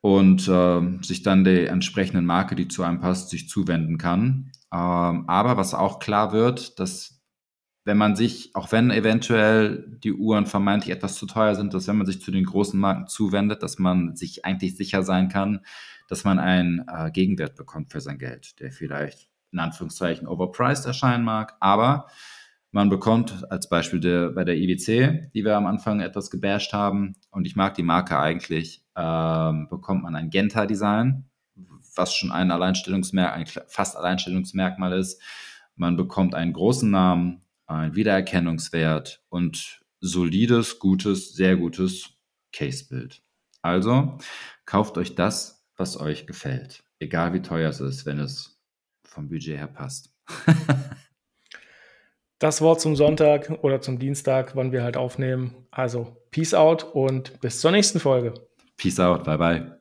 und 0.01 0.47
äh, 0.47 1.03
sich 1.03 1.23
dann 1.23 1.43
der 1.43 1.69
entsprechenden 1.69 2.25
Marke, 2.25 2.55
die 2.55 2.67
zu 2.67 2.83
einem 2.83 2.99
passt, 2.99 3.29
sich 3.29 3.49
zuwenden 3.49 3.97
kann. 3.97 4.51
Ähm, 4.71 5.27
aber 5.27 5.57
was 5.57 5.73
auch 5.73 5.99
klar 5.99 6.31
wird, 6.31 6.79
dass 6.79 7.16
wenn 7.87 7.97
man 7.97 8.17
sich, 8.17 8.51
auch 8.53 8.73
wenn 8.73 8.91
eventuell 8.91 9.85
die 10.03 10.11
Uhren 10.11 10.45
vermeintlich 10.45 10.93
etwas 10.93 11.15
zu 11.15 11.25
teuer 11.25 11.55
sind, 11.55 11.73
dass 11.73 11.87
wenn 11.87 11.95
man 11.95 12.05
sich 12.05 12.21
zu 12.21 12.31
den 12.31 12.43
großen 12.43 12.77
Marken 12.77 13.07
zuwendet, 13.07 13.63
dass 13.63 13.79
man 13.79 14.13
sich 14.13 14.43
eigentlich 14.43 14.75
sicher 14.75 15.03
sein 15.03 15.29
kann, 15.29 15.61
dass 16.09 16.25
man 16.25 16.37
einen 16.37 16.85
äh, 16.85 17.09
Gegenwert 17.11 17.55
bekommt 17.55 17.93
für 17.93 18.01
sein 18.01 18.19
Geld, 18.19 18.59
der 18.59 18.73
vielleicht 18.73 19.29
in 19.53 19.59
Anführungszeichen 19.59 20.27
overpriced 20.27 20.85
erscheinen 20.85 21.23
mag, 21.23 21.55
aber 21.61 22.07
man 22.71 22.89
bekommt 22.89 23.49
als 23.49 23.69
Beispiel 23.69 24.01
der, 24.01 24.31
bei 24.31 24.43
der 24.43 24.57
IWC, 24.57 25.31
die 25.33 25.45
wir 25.45 25.55
am 25.55 25.65
Anfang 25.65 26.01
etwas 26.01 26.29
gebasht 26.29 26.73
haben, 26.73 27.15
und 27.31 27.47
ich 27.47 27.55
mag 27.55 27.73
die 27.75 27.83
Marke 27.83 28.19
eigentlich, 28.19 28.83
ähm, 28.97 29.69
bekommt 29.69 30.03
man 30.03 30.13
ein 30.17 30.29
Genta-Design, 30.29 31.23
was 31.95 32.13
schon 32.13 32.33
ein 32.33 32.51
Alleinstellungsmerkmal, 32.51 33.39
ein 33.39 33.45
fast 33.67 33.95
Alleinstellungsmerkmal 33.95 34.91
ist. 34.91 35.21
Man 35.77 35.95
bekommt 35.95 36.35
einen 36.35 36.51
großen 36.51 36.91
Namen, 36.91 37.41
ein 37.67 37.95
Wiedererkennungswert 37.95 39.21
und 39.29 39.81
solides, 39.99 40.79
gutes, 40.79 41.33
sehr 41.33 41.57
gutes 41.57 42.09
Casebild. 42.51 43.21
Also 43.61 44.17
kauft 44.65 44.97
euch 44.97 45.15
das, 45.15 45.65
was 45.75 45.99
euch 45.99 46.25
gefällt. 46.25 46.83
Egal 46.99 47.33
wie 47.33 47.41
teuer 47.41 47.69
es 47.69 47.79
ist, 47.79 48.05
wenn 48.05 48.19
es 48.19 48.59
vom 49.03 49.29
Budget 49.29 49.57
her 49.57 49.67
passt. 49.67 50.13
das 52.39 52.61
Wort 52.61 52.81
zum 52.81 52.95
Sonntag 52.95 53.59
oder 53.61 53.81
zum 53.81 53.99
Dienstag, 53.99 54.55
wann 54.55 54.71
wir 54.71 54.83
halt 54.83 54.97
aufnehmen. 54.97 55.67
Also 55.71 56.17
Peace 56.31 56.53
out 56.53 56.83
und 56.83 57.39
bis 57.41 57.61
zur 57.61 57.71
nächsten 57.71 57.99
Folge. 57.99 58.33
Peace 58.77 58.99
out, 58.99 59.23
bye 59.23 59.37
bye. 59.37 59.76